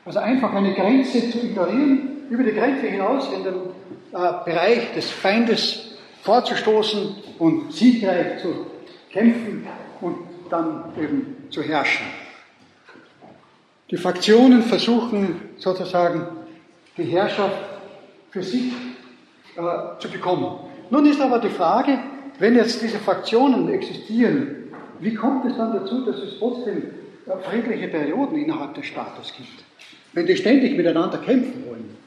Also 0.05 0.21
einfach 0.21 0.53
eine 0.53 0.73
Grenze 0.75 1.31
zu 1.31 1.39
ignorieren, 1.39 2.27
über 2.31 2.45
die 2.45 2.53
Grenze 2.53 2.87
hinaus 2.87 3.29
in 3.37 3.43
den 3.43 3.55
Bereich 4.45 4.93
des 4.95 5.11
Feindes 5.11 5.97
vorzustoßen 6.23 7.17
und 7.39 7.73
siegreich 7.73 8.41
zu 8.41 8.67
kämpfen 9.11 9.67
und 10.01 10.17
dann 10.51 10.93
eben 10.99 11.49
zu 11.51 11.63
herrschen. 11.63 12.07
Die 13.91 13.97
Fraktionen 13.97 14.63
versuchen 14.63 15.41
sozusagen 15.59 16.27
die 16.97 17.05
Herrschaft 17.05 17.57
für 18.31 18.43
sich 18.43 18.73
äh, 19.57 20.01
zu 20.01 20.09
bekommen. 20.11 20.59
Nun 20.91 21.07
ist 21.07 21.21
aber 21.21 21.39
die 21.39 21.51
Frage, 21.51 21.99
wenn 22.39 22.57
jetzt 22.57 22.83
diese 22.83 22.99
Fraktionen 22.99 23.69
existieren, 23.69 24.73
wie 25.01 25.15
kommt 25.15 25.45
es 25.45 25.57
dann 25.57 25.73
dazu, 25.73 26.05
dass 26.05 26.17
es 26.17 26.39
trotzdem 26.39 26.83
äh, 27.27 27.49
friedliche 27.49 27.89
Perioden 27.89 28.37
innerhalb 28.37 28.75
des 28.75 28.87
Staates 28.87 29.33
gibt, 29.37 29.65
wenn 30.15 30.27
die 30.27 30.37
ständig 30.37 30.77
miteinander 30.77 31.19
kämpfen 31.19 31.65
wollen? 31.67 32.06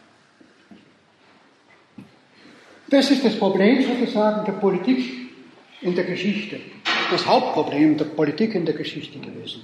Das 2.90 3.12
ist 3.12 3.24
das 3.24 3.36
Problem 3.38 3.84
sozusagen 3.84 4.46
der 4.46 4.54
Politik 4.54 5.30
in 5.82 5.96
der 5.96 6.06
Geschichte, 6.06 6.60
das 7.12 7.26
Hauptproblem 7.28 7.98
der 7.98 8.06
Politik 8.06 8.56
in 8.56 8.66
der 8.66 8.74
Geschichte 8.74 9.20
gewesen. 9.20 9.62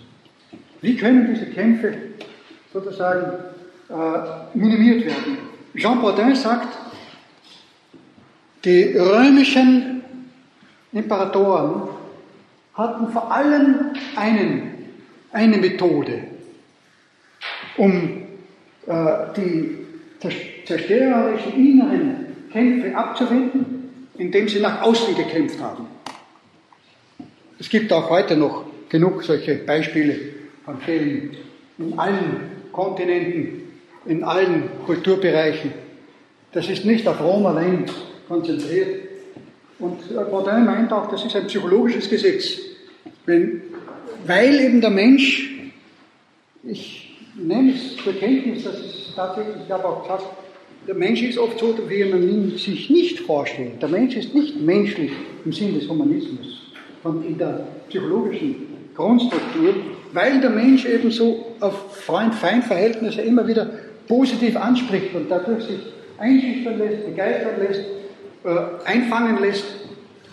Wie 0.81 0.95
können 0.95 1.33
diese 1.33 1.47
Kämpfe 1.47 1.95
sozusagen 2.71 3.31
äh, 3.89 4.57
minimiert 4.57 5.05
werden? 5.05 5.37
Jean 5.75 6.01
Baudin 6.01 6.35
sagt, 6.35 6.77
die 8.63 8.95
römischen 8.95 10.03
Imperatoren 10.93 11.89
hatten 12.75 13.11
vor 13.11 13.31
allem 13.31 13.93
einen, 14.15 14.71
eine 15.31 15.57
Methode, 15.57 16.25
um 17.77 18.21
äh, 18.85 19.33
die 19.35 19.77
zerstörerischen 20.65 21.53
inneren 21.53 22.24
Kämpfe 22.55 22.95
abzuwenden, 22.95 24.07
indem 24.17 24.47
sie 24.47 24.61
nach 24.61 24.81
außen 24.81 25.13
gekämpft 25.13 25.59
haben. 25.59 25.87
Es 27.59 27.67
gibt 27.67 27.91
auch 27.91 28.09
heute 28.09 28.37
noch 28.37 28.63
genug 28.87 29.23
solche 29.23 29.55
Beispiele 29.55 30.17
von 30.63 30.79
Fällen 30.79 31.35
in 31.77 31.99
allen 31.99 32.51
Kontinenten, 32.71 33.63
in 34.05 34.23
allen 34.23 34.69
Kulturbereichen. 34.85 35.73
Das 36.53 36.69
ist 36.69 36.85
nicht 36.85 37.05
auf 37.09 37.19
Rom 37.19 37.45
allein 37.45 37.87
konzentriert. 38.29 39.09
Und 39.77 40.15
Baudin 40.15 40.63
meint 40.63 40.93
auch, 40.93 41.11
das 41.11 41.25
ist 41.25 41.35
ein 41.35 41.47
psychologisches 41.47 42.09
Gesetz. 42.09 42.57
Wenn, 43.25 43.63
weil 44.25 44.61
eben 44.61 44.79
der 44.79 44.91
Mensch, 44.91 45.59
ich 46.63 47.19
nehme 47.35 47.73
es 47.73 47.97
zur 48.01 48.13
Kenntnis, 48.13 48.63
das 48.63 48.79
ist 48.79 49.13
tatsächlich, 49.13 49.57
ich 49.65 49.71
habe 49.71 49.85
auch 49.85 50.03
gesagt, 50.03 50.44
der 50.87 50.95
Mensch 50.95 51.21
ist 51.23 51.37
oft 51.37 51.59
so, 51.59 51.77
wie 51.89 52.03
man 52.05 52.23
ihn 52.23 52.57
sich 52.57 52.89
nicht 52.89 53.19
vorstellt. 53.21 53.81
Der 53.81 53.89
Mensch 53.89 54.15
ist 54.15 54.33
nicht 54.33 54.59
menschlich 54.61 55.11
im 55.43 55.51
Sinn 55.51 55.73
des 55.73 55.89
Humanismus, 55.89 56.71
sondern 57.03 57.27
in 57.27 57.37
der 57.37 57.67
psychologischen 57.89 58.55
Grundstruktur, 58.95 59.75
weil 60.13 60.39
der 60.39 60.51
Mensch 60.51 60.85
eben 60.85 61.11
so 61.11 61.53
auf 61.59 61.95
Freund-Feind-Verhältnisse 62.05 63.21
immer 63.21 63.47
wieder 63.47 63.69
positiv 64.07 64.55
anspricht 64.55 65.13
und 65.15 65.29
dadurch 65.29 65.63
sich 65.63 65.79
einschüchtern 66.17 66.77
lässt, 66.77 67.05
begeistern 67.05 67.59
lässt, 67.59 67.81
äh, 68.43 68.87
einfangen 68.87 69.41
lässt. 69.41 69.65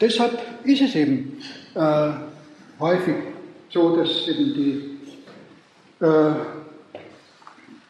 Deshalb 0.00 0.38
ist 0.64 0.82
es 0.82 0.94
eben 0.94 1.38
äh, 1.74 2.10
häufig 2.78 3.14
so, 3.70 3.96
dass 3.96 4.28
eben 4.28 4.54
die, 4.54 6.04
äh, 6.04 6.32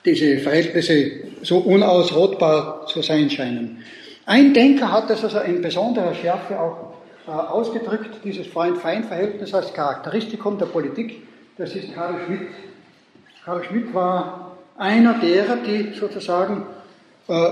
diese 0.04 0.38
Verhältnisse 0.38 1.31
so 1.42 1.58
unausrottbar 1.58 2.86
zu 2.86 3.02
sein 3.02 3.30
scheinen. 3.30 3.84
Ein 4.26 4.54
Denker 4.54 4.92
hat 4.92 5.10
das 5.10 5.24
also 5.24 5.40
in 5.40 5.62
besonderer 5.62 6.14
Schärfe 6.14 6.58
auch 6.58 6.94
äh, 7.26 7.30
ausgedrückt, 7.30 8.20
dieses 8.24 8.46
Freund-Feind-Verhältnis 8.46 9.52
als 9.52 9.72
Charakteristikum 9.74 10.58
der 10.58 10.66
Politik. 10.66 11.26
Das 11.58 11.74
ist 11.74 11.94
Karl 11.94 12.14
Schmidt. 12.24 12.48
Karl 13.44 13.64
Schmidt 13.64 13.92
war 13.92 14.52
einer 14.76 15.14
derer, 15.14 15.56
die 15.56 15.92
sozusagen 15.94 16.64
äh, 17.28 17.50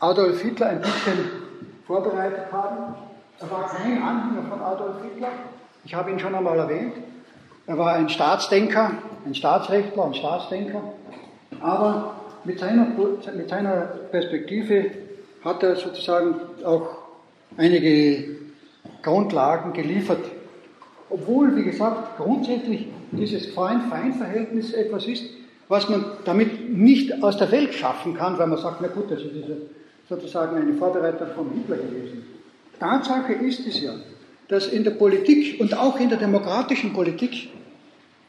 Adolf 0.00 0.42
Hitler 0.42 0.66
ein 0.66 0.80
bisschen 0.80 1.30
vorbereitet 1.86 2.52
haben. 2.52 2.94
Er 3.40 3.50
war 3.50 3.68
kein 3.68 4.02
Anhänger 4.02 4.48
von 4.48 4.60
Adolf 4.60 4.96
Hitler. 5.02 5.28
Ich 5.84 5.94
habe 5.94 6.10
ihn 6.10 6.18
schon 6.18 6.34
einmal 6.34 6.58
erwähnt. 6.58 6.94
Er 7.66 7.78
war 7.78 7.92
ein 7.94 8.08
Staatsdenker, 8.08 8.92
ein 9.24 9.34
Staatsrechtler, 9.34 10.04
ein 10.04 10.14
Staatsdenker. 10.14 10.82
Aber 11.60 12.19
mit 12.44 12.58
seiner, 12.58 12.86
mit 13.36 13.48
seiner 13.48 13.80
Perspektive 14.10 14.90
hat 15.44 15.62
er 15.62 15.76
sozusagen 15.76 16.34
auch 16.64 16.98
einige 17.56 18.36
Grundlagen 19.02 19.72
geliefert. 19.72 20.24
Obwohl, 21.08 21.56
wie 21.56 21.64
gesagt, 21.64 22.16
grundsätzlich 22.18 22.86
dieses 23.12 23.46
Freund-Feind-Verhältnis 23.46 24.72
etwas 24.72 25.06
ist, 25.06 25.24
was 25.68 25.88
man 25.88 26.04
damit 26.24 26.70
nicht 26.70 27.22
aus 27.22 27.36
der 27.36 27.50
Welt 27.50 27.74
schaffen 27.74 28.14
kann, 28.14 28.38
weil 28.38 28.46
man 28.46 28.58
sagt, 28.58 28.80
na 28.80 28.88
gut, 28.88 29.10
das 29.10 29.20
ist 29.20 29.46
sozusagen 30.08 30.56
eine 30.56 30.74
Vorbereitung 30.74 31.28
von 31.34 31.50
Hitler 31.52 31.76
gewesen. 31.76 32.24
Tatsache 32.78 33.34
ist 33.34 33.66
es 33.66 33.80
ja, 33.80 33.92
dass 34.48 34.66
in 34.68 34.84
der 34.84 34.92
Politik 34.92 35.60
und 35.60 35.76
auch 35.76 35.98
in 36.00 36.08
der 36.08 36.18
demokratischen 36.18 36.92
Politik 36.92 37.50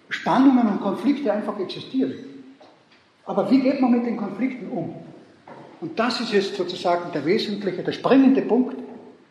Spannungen 0.10 0.68
und 0.68 0.82
Konflikte 0.82 1.32
einfach 1.32 1.60
existieren. 1.60 2.14
Aber 3.26 3.50
wie 3.50 3.60
geht 3.60 3.80
man 3.80 3.92
mit 3.92 4.06
den 4.06 4.18
Konflikten 4.18 4.70
um? 4.70 4.96
Und 5.80 6.00
das 6.00 6.22
ist 6.22 6.34
jetzt 6.34 6.56
sozusagen 6.56 7.12
der 7.12 7.26
wesentliche, 7.26 7.84
der 7.84 7.92
springende 7.92 8.42
Punkt 8.42 8.78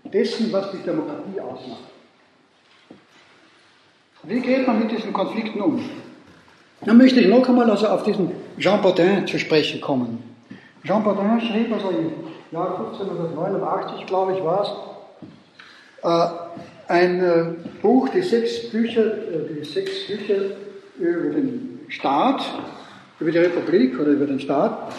dessen, 0.05 0.53
was 0.53 0.71
die 0.73 0.79
Demokratie 0.79 1.41
ausmacht. 1.41 1.85
Wie 4.23 4.41
geht 4.41 4.67
man 4.67 4.81
mit 4.81 4.91
diesen 4.91 5.13
Konflikten 5.13 5.61
um? 5.61 5.83
Dann 6.83 6.97
möchte 6.97 7.21
ich 7.21 7.29
noch 7.29 7.49
einmal 7.49 7.71
also 7.71 7.89
auf 7.89 8.03
diesen 8.03 8.33
Jean 8.59 8.81
Baudin 8.83 9.27
zu 9.27 9.39
sprechen 9.39 9.81
kommen. 9.81 10.23
Jean 10.85 11.05
Baudin 11.05 11.41
schrieb 11.41 11.73
also 11.73 11.91
im 11.91 12.11
Jahr 12.51 12.79
1589, 12.79 14.07
glaube 14.07 14.35
ich, 14.35 14.45
war 14.45 14.63
es, 14.63 14.71
äh, 16.03 16.93
ein 16.93 17.23
äh, 17.23 17.45
Buch, 17.83 18.09
die 18.09 18.23
sechs 18.23 18.71
Bücher, 18.71 19.05
äh, 19.05 19.55
die 19.59 19.65
sechs 19.65 20.07
Bücher 20.07 20.57
über 20.99 21.31
den 21.31 21.81
Staat, 21.89 22.43
über 23.21 23.31
die 23.31 23.39
Republik 23.39 23.99
oder 23.99 24.11
über 24.11 24.27
den 24.27 24.41
Staat, 24.41 24.93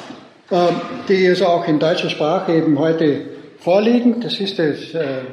äh, 0.49 0.67
die 1.07 1.27
also 1.27 1.47
auch 1.47 1.67
in 1.67 1.79
deutscher 1.79 2.09
Sprache 2.09 2.53
eben 2.53 2.77
heute 2.77 3.21
vorliegen. 3.59 4.21
Das 4.21 4.39
ist 4.39 4.59
es 4.59 4.93
äh, 4.93 4.99
äh, 5.01 5.23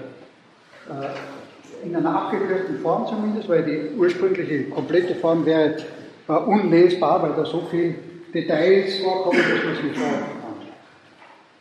in 1.84 1.94
einer 1.94 2.14
abgekürzten 2.14 2.80
Form 2.80 3.06
zumindest, 3.06 3.48
weil 3.48 3.62
die 3.62 3.96
ursprüngliche 3.96 4.64
komplette 4.64 5.14
Form 5.14 5.46
wäre 5.46 5.76
unlesbar, 6.26 7.22
weil 7.22 7.32
da 7.34 7.44
so 7.44 7.66
viele 7.70 7.94
Details 8.34 8.98
vorkommen, 8.98 9.38
dass 9.38 9.64
man 9.64 9.74
es 9.74 9.82
nicht 9.82 9.96
schreiben 9.96 10.38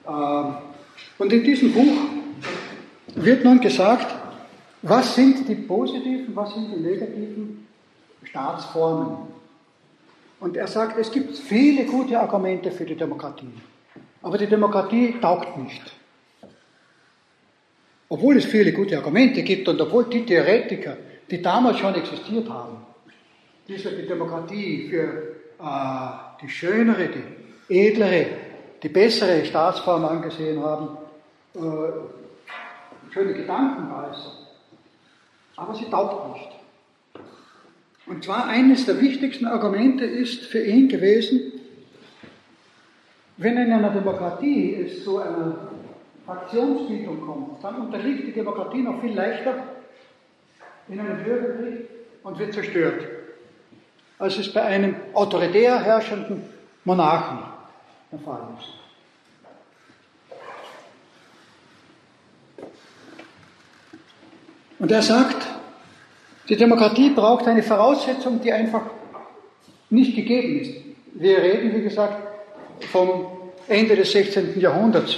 ähm, 0.08 0.56
und 1.18 1.34
in 1.34 1.44
diesem 1.44 1.74
Buch 1.74 1.98
wird 3.16 3.44
nun 3.44 3.60
gesagt, 3.60 4.16
was 4.82 5.16
sind 5.16 5.48
die 5.48 5.56
positiven, 5.56 6.36
was 6.36 6.54
sind 6.54 6.72
die 6.74 6.80
negativen 6.80 7.68
Staatsformen. 8.24 9.18
Und 10.40 10.56
er 10.56 10.68
sagt, 10.68 10.98
es 11.00 11.12
gibt 11.12 11.36
viele 11.36 11.86
gute 11.86 12.20
Argumente 12.20 12.72
für 12.72 12.86
die 12.86 12.96
Demokratie. 12.96 13.52
Aber 14.22 14.38
die 14.38 14.48
Demokratie 14.48 15.16
taugt 15.20 15.58
nicht. 15.58 15.82
Obwohl 18.10 18.38
es 18.38 18.46
viele 18.46 18.72
gute 18.72 18.98
Argumente 18.98 19.42
gibt 19.44 19.68
und 19.68 19.82
obwohl 19.82 20.06
die 20.06 20.26
Theoretiker, 20.26 20.98
die 21.30 21.42
damals 21.42 21.80
schon 21.80 21.96
existiert 21.96 22.50
haben, 22.50 22.78
diese 23.68 23.92
die 23.92 24.08
Demokratie 24.08 24.88
für 24.90 25.36
äh, 25.60 26.42
die 26.42 26.50
schönere, 26.50 27.10
die 27.10 27.78
edlere, 27.88 28.28
die 28.82 28.90
bessere 28.90 29.44
Staatsform 29.44 30.06
angesehen 30.06 30.64
haben, 30.64 30.98
äh, 31.56 33.14
schöne 33.14 33.34
Gedanken 33.34 33.92
äußern. 33.92 34.32
Aber 35.58 35.76
sie 35.76 35.90
taugt 35.90 36.34
nicht. 36.34 36.50
Und 38.08 38.24
zwar 38.24 38.48
eines 38.48 38.86
der 38.86 39.02
wichtigsten 39.02 39.46
Argumente 39.46 40.06
ist 40.06 40.46
für 40.46 40.64
ihn 40.64 40.88
gewesen, 40.88 41.52
wenn 43.36 43.58
in 43.58 43.72
einer 43.72 43.90
Demokratie 43.92 44.76
es 44.76 45.04
zu 45.04 45.20
einer 45.20 45.70
Fraktionsbildung 46.26 47.22
kommt, 47.22 47.64
dann 47.64 47.76
unterliegt 47.76 48.28
die 48.28 48.32
Demokratie 48.32 48.82
noch 48.82 49.00
viel 49.02 49.14
leichter 49.14 49.64
in 50.88 51.00
einem 51.00 51.24
Bürgerkrieg 51.24 51.90
und 52.24 52.40
wird 52.40 52.54
zerstört, 52.54 53.06
als 54.18 54.38
es 54.38 54.52
bei 54.52 54.64
einem 54.64 54.96
autoritär 55.14 55.84
herrschenden 55.84 56.44
Monarchen 56.86 57.40
der 58.12 58.20
Fall 58.20 58.48
ist. 58.58 58.74
Und 64.80 64.92
er 64.92 65.02
sagt, 65.02 65.47
die 66.50 66.56
Demokratie 66.56 67.10
braucht 67.10 67.48
eine 67.48 67.64
Voraussetzung, 67.64 68.42
die 68.42 68.52
einfach 68.52 68.84
nicht 69.90 70.16
gegeben 70.16 70.60
ist. 70.60 70.74
Wir 71.14 71.40
reden, 71.40 71.76
wie 71.76 71.82
gesagt, 71.82 72.16
vom 72.92 73.26
Ende 73.68 73.96
des 73.96 74.12
16. 74.12 74.60
Jahrhunderts. 74.60 75.18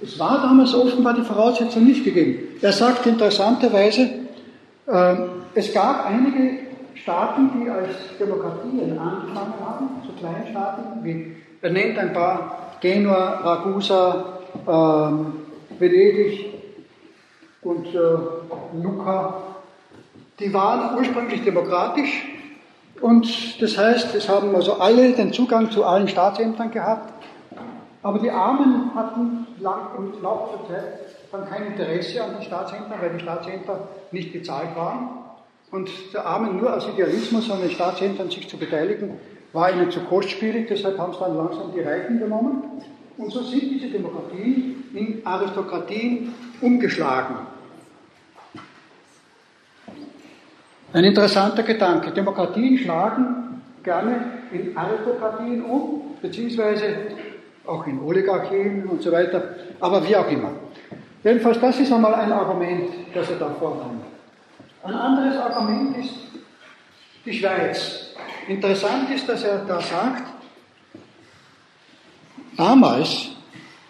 Es 0.00 0.18
war 0.18 0.42
damals 0.42 0.74
offenbar 0.74 1.14
die 1.14 1.22
Voraussetzung 1.22 1.84
nicht 1.84 2.04
gegeben. 2.04 2.58
Er 2.60 2.72
sagt 2.72 3.06
interessanterweise, 3.06 4.10
äh, 4.86 5.14
es 5.54 5.72
gab 5.72 6.06
einige 6.06 6.58
Staaten, 6.94 7.50
die 7.54 7.70
als 7.70 7.94
Demokratien 8.18 8.98
angefangen 8.98 9.54
haben, 9.60 9.88
so 10.06 10.12
Kleinstaaten, 10.12 11.04
wie, 11.04 11.36
er 11.60 11.70
nennt 11.70 11.98
ein 11.98 12.12
paar, 12.12 12.76
Genua, 12.80 13.40
Ragusa, 13.44 14.38
ähm, 14.68 15.34
Venedig 15.78 16.51
und 17.62 17.86
äh, 17.86 18.82
Lucca, 18.82 19.42
die 20.38 20.52
waren 20.52 20.98
ursprünglich 20.98 21.44
demokratisch 21.44 22.26
und 23.00 23.62
das 23.62 23.78
heißt, 23.78 24.14
es 24.14 24.28
haben 24.28 24.54
also 24.54 24.74
alle 24.74 25.12
den 25.12 25.32
Zugang 25.32 25.70
zu 25.70 25.84
allen 25.84 26.08
Staatsämtern 26.08 26.70
gehabt, 26.70 27.12
aber 28.02 28.18
die 28.18 28.30
Armen 28.30 28.94
hatten 28.94 29.46
lang 29.60 29.96
und 29.96 30.20
Laufe 30.22 30.58
der 30.68 30.76
Zeit 30.76 31.12
dann 31.32 31.48
kein 31.48 31.66
Interesse 31.66 32.22
an 32.22 32.34
den 32.34 32.42
Staatsämtern, 32.42 33.00
weil 33.00 33.10
die 33.14 33.20
Staatsämter 33.20 33.88
nicht 34.10 34.32
bezahlt 34.32 34.76
waren. 34.76 35.08
Und 35.70 35.88
der 36.12 36.26
Armen 36.26 36.58
nur 36.58 36.70
als 36.70 36.86
Idealismus 36.86 37.50
an 37.50 37.62
den 37.62 37.70
Staatsämtern 37.70 38.30
sich 38.30 38.48
zu 38.48 38.58
beteiligen, 38.58 39.18
war 39.54 39.72
ihnen 39.72 39.90
zu 39.90 40.00
kostspielig, 40.00 40.68
deshalb 40.68 40.98
haben 40.98 41.12
es 41.12 41.18
dann 41.18 41.36
langsam 41.36 41.72
die 41.74 41.80
Reichen 41.80 42.18
genommen. 42.18 42.62
Und 43.16 43.32
so 43.32 43.42
sind 43.42 43.62
diese 43.62 43.88
Demokratien 43.88 44.84
in 44.94 45.22
Aristokratien 45.24 46.34
umgeschlagen. 46.60 47.36
Ein 50.94 51.04
interessanter 51.04 51.62
Gedanke. 51.62 52.10
Demokratien 52.10 52.76
schlagen 52.76 53.62
gerne 53.82 54.24
in 54.52 54.76
Aristokratien 54.76 55.64
um, 55.64 56.16
beziehungsweise 56.20 56.94
auch 57.66 57.86
in 57.86 57.98
Oligarchien 58.00 58.86
und 58.86 59.02
so 59.02 59.10
weiter, 59.10 59.56
aber 59.80 60.06
wie 60.06 60.14
auch 60.14 60.30
immer. 60.30 60.50
Jedenfalls, 61.24 61.60
das 61.60 61.80
ist 61.80 61.92
einmal 61.92 62.14
ein 62.14 62.32
Argument, 62.32 62.90
das 63.14 63.30
er 63.30 63.36
da 63.36 63.50
vorbringt. 63.50 64.02
Ein 64.82 64.94
anderes 64.94 65.36
Argument 65.38 65.96
ist 65.96 66.14
die 67.24 67.32
Schweiz. 67.32 68.14
Interessant 68.48 69.08
ist, 69.14 69.26
dass 69.28 69.44
er 69.44 69.64
da 69.64 69.80
sagt, 69.80 70.24
damals, 72.56 73.30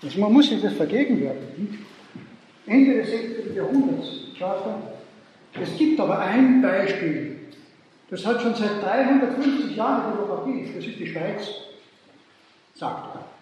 also 0.02 0.20
man 0.20 0.32
muss 0.32 0.48
sich 0.48 0.60
das 0.60 0.74
vergegenwärtigen, 0.74 1.84
Ende 2.66 2.98
des 2.98 3.10
16. 3.10 3.56
Jahrhunderts, 3.56 4.08
es 5.60 5.76
gibt 5.76 6.00
aber 6.00 6.18
ein 6.18 6.62
Beispiel, 6.62 7.38
das 8.10 8.24
hat 8.26 8.40
schon 8.40 8.54
seit 8.54 8.82
350 8.82 9.76
Jahren 9.76 10.12
Demokratie, 10.12 10.72
das 10.74 10.86
ist 10.86 10.98
die 10.98 11.06
Schweiz, 11.06 11.48
sagt 12.74 13.14
er. 13.14 13.32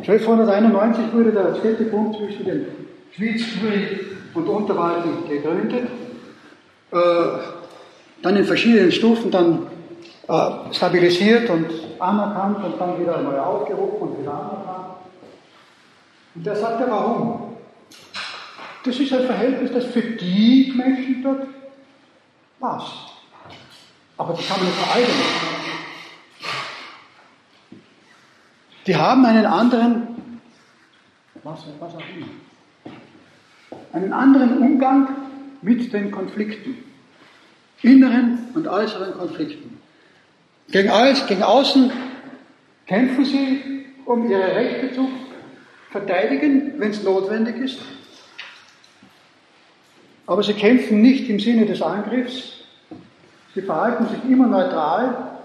1291 0.00 1.12
wurde 1.12 1.32
der 1.32 1.54
zweite 1.60 1.84
Punkt 1.84 2.16
zwischen 2.16 2.44
den 2.44 2.66
Schwyz, 3.12 3.42
Uri 3.62 3.98
und 4.34 4.48
Unterwalden 4.48 5.28
gegründet, 5.28 5.88
äh, 6.92 6.96
dann 8.22 8.36
in 8.36 8.44
verschiedenen 8.44 8.92
Stufen 8.92 9.30
dann 9.30 9.66
äh, 10.28 10.72
stabilisiert 10.72 11.50
und 11.50 11.66
anerkannt 11.98 12.64
und 12.64 12.80
dann 12.80 13.00
wieder 13.00 13.20
neu 13.20 13.38
aufgerufen 13.38 14.08
und 14.08 14.20
wieder 14.20 14.32
anerkannt. 14.32 14.87
Und 16.38 16.46
der 16.46 16.54
sagte, 16.54 16.88
warum? 16.88 17.56
Das 18.84 18.96
ist 18.96 19.12
ein 19.12 19.26
Verhältnis, 19.26 19.72
das 19.72 19.86
für 19.86 20.02
die 20.02 20.72
Menschen 20.76 21.20
dort 21.20 21.48
passt. 22.60 22.92
Aber 24.16 24.34
kann 24.34 24.58
man 24.58 24.66
nicht 24.66 24.78
verallgemeinern. 24.78 25.24
Die 28.86 28.94
haben 28.94 29.26
einen 29.26 29.46
anderen, 29.46 30.16
was, 31.42 31.64
was 31.80 31.94
auch 31.96 32.02
immer, 32.16 32.28
einen 33.92 34.12
anderen 34.12 34.58
Umgang 34.58 35.08
mit 35.60 35.92
den 35.92 36.12
Konflikten, 36.12 36.84
inneren 37.82 38.46
und 38.54 38.68
äußeren 38.68 39.12
Konflikten. 39.14 39.80
Gegen, 40.70 40.88
alles, 40.88 41.26
gegen 41.26 41.42
außen 41.42 41.90
kämpfen 42.86 43.24
sie, 43.24 43.86
um 44.04 44.30
ihre 44.30 44.54
Rechte 44.54 44.92
zu 44.92 45.08
verteidigen, 45.90 46.74
wenn 46.78 46.90
es 46.90 47.02
notwendig 47.02 47.56
ist. 47.56 47.78
Aber 50.26 50.42
sie 50.42 50.54
kämpfen 50.54 51.00
nicht 51.00 51.28
im 51.30 51.40
Sinne 51.40 51.64
des 51.64 51.80
Angriffs. 51.80 52.52
Sie 53.54 53.62
verhalten 53.62 54.06
sich 54.08 54.30
immer 54.30 54.46
neutral 54.46 55.38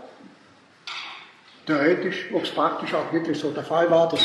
theoretisch, 1.65 2.25
ob 2.33 2.43
es 2.43 2.51
praktisch 2.51 2.93
auch 2.93 3.11
wirklich 3.13 3.39
so 3.39 3.51
der 3.51 3.63
Fall 3.63 3.89
war, 3.89 4.09
das 4.09 4.21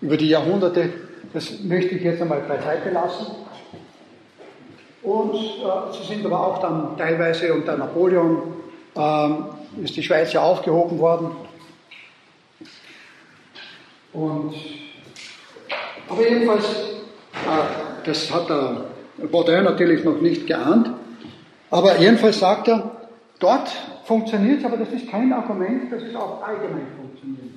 über 0.00 0.16
die 0.16 0.28
Jahrhunderte, 0.28 0.92
das 1.32 1.60
möchte 1.60 1.94
ich 1.94 2.02
jetzt 2.02 2.20
einmal 2.20 2.40
beiseite 2.40 2.90
lassen. 2.90 3.26
Und 5.02 5.34
äh, 5.34 5.92
sie 5.92 6.14
sind 6.14 6.26
aber 6.26 6.46
auch 6.46 6.58
dann 6.60 6.96
teilweise 6.96 7.54
unter 7.54 7.76
Napoleon 7.76 8.54
ähm, 8.96 9.46
ist 9.82 9.96
die 9.96 10.02
Schweiz 10.02 10.32
ja 10.32 10.42
aufgehoben 10.42 10.98
worden. 10.98 11.30
Und, 14.12 14.54
aber 16.08 16.28
jedenfalls, 16.28 16.64
äh, 16.64 18.04
das 18.04 18.32
hat 18.32 18.48
der 18.48 18.84
Baudin 19.30 19.64
natürlich 19.64 20.04
noch 20.04 20.20
nicht 20.20 20.46
geahnt, 20.46 20.90
aber 21.70 21.98
jedenfalls 21.98 22.38
sagt 22.38 22.68
er, 22.68 23.08
dort 23.38 23.68
funktioniert 24.04 24.60
es, 24.60 24.64
aber 24.64 24.76
das 24.76 24.92
ist 24.92 25.08
kein 25.08 25.32
Argument, 25.32 25.90
dass 25.92 26.02
es 26.02 26.14
auch 26.14 26.42
allgemein 26.42 26.86
funktioniert. 26.96 27.54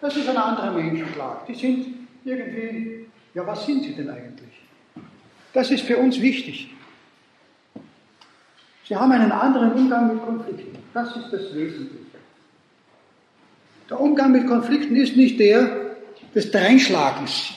Das 0.00 0.16
ist 0.16 0.28
ein 0.28 0.36
anderer 0.36 0.72
Menschenschlag. 0.72 1.46
Die 1.46 1.54
sind 1.54 1.86
irgendwie, 2.24 3.06
ja, 3.34 3.46
was 3.46 3.66
sind 3.66 3.84
sie 3.84 3.94
denn 3.94 4.08
eigentlich? 4.10 4.60
Das 5.52 5.70
ist 5.70 5.82
für 5.82 5.96
uns 5.96 6.20
wichtig. 6.20 6.74
Sie 8.86 8.96
haben 8.96 9.12
einen 9.12 9.32
anderen 9.32 9.72
Umgang 9.72 10.08
mit 10.08 10.24
Konflikten. 10.24 10.78
Das 10.92 11.16
ist 11.16 11.32
das 11.32 11.54
Wesentliche. 11.54 12.18
Der 13.88 14.00
Umgang 14.00 14.32
mit 14.32 14.46
Konflikten 14.46 14.96
ist 14.96 15.16
nicht 15.16 15.40
der 15.40 15.84
des 16.34 16.50
Dreinschlagens. 16.50 17.54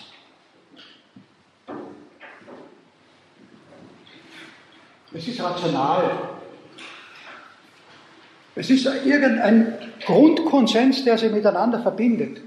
Es 5.14 5.28
ist 5.28 5.42
rational. 5.42 6.30
Es 8.56 8.70
ist 8.70 8.86
irgendein 9.06 9.78
Grundkonsens, 10.04 11.04
der 11.04 11.18
sie 11.18 11.30
miteinander 11.30 11.80
verbindet. 11.80 12.42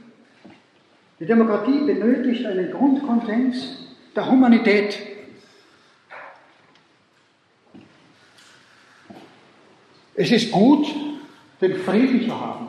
Die 1.19 1.27
Demokratie 1.27 1.81
benötigt 1.87 2.45
einen 2.47 2.71
Grundkonsens 2.71 3.77
der 4.15 4.31
Humanität. 4.31 4.99
Es 10.15 10.31
ist 10.33 10.51
gut, 10.51 10.87
den 11.61 11.77
Frieden 11.77 12.29
zu 12.29 12.41
haben. 12.41 12.67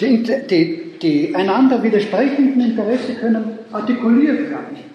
Die, 0.00 0.22
die, 0.22 0.98
die 1.00 1.34
einander 1.34 1.82
widersprechenden 1.82 2.60
Interessen 2.60 3.16
können 3.18 3.58
artikuliert 3.70 4.50
werden. 4.50 4.91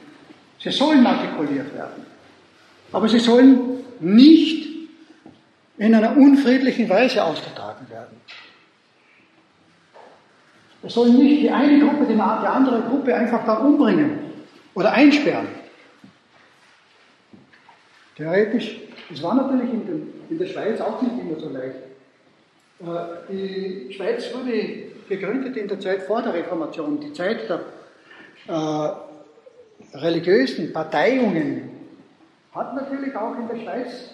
Sie 0.60 0.72
sollen 0.72 1.06
artikuliert 1.06 1.74
werden. 1.74 2.06
Aber 2.92 3.08
sie 3.08 3.20
sollen 3.20 3.84
nicht 4.00 4.68
in 5.78 5.94
einer 5.94 6.18
unfriedlichen 6.18 6.90
Weise 6.90 7.24
ausgetragen 7.24 7.88
werden. 7.90 8.18
Es 10.84 10.94
soll 10.94 11.10
nicht 11.10 11.42
die 11.42 11.50
eine 11.50 11.80
Gruppe 11.80 12.06
die 12.06 12.20
andere 12.20 12.82
Gruppe 12.82 13.16
einfach 13.16 13.46
dann 13.46 13.66
umbringen 13.66 14.20
oder 14.74 14.92
einsperren. 14.94 15.48
Theoretisch, 18.16 18.80
das 19.10 19.22
war 19.22 19.36
natürlich 19.36 19.72
in, 19.72 19.86
den, 19.86 20.14
in 20.30 20.38
der 20.40 20.48
Schweiz 20.48 20.80
auch 20.82 21.02
nicht 21.02 21.20
immer 21.20 21.40
so 21.40 21.50
leicht. 21.50 21.76
Äh, 22.80 23.32
die 23.32 23.94
Schweiz 23.94 24.34
wurde 24.34 24.92
gegründet 25.08 25.56
in 25.58 25.68
der 25.68 25.80
Zeit 25.80 26.04
vor 26.04 26.22
der 26.22 26.34
Reformation, 26.34 27.00
die 27.00 27.14
Zeit 27.14 27.48
der 27.50 27.62
äh, 28.48 29.07
religiösen 30.02 30.72
Parteiungen 30.74 31.70
hat 32.54 32.76
natürlich 32.76 33.16
auch 33.16 33.36
in 33.38 33.48
der 33.48 33.64
Schweiz 33.64 34.10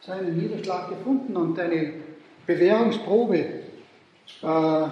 seinen 0.00 0.36
Niederschlag 0.36 0.88
gefunden 0.88 1.36
und 1.36 1.58
eine 1.58 1.92
Bewährungsprobe 2.46 3.38
äh, 3.38 4.86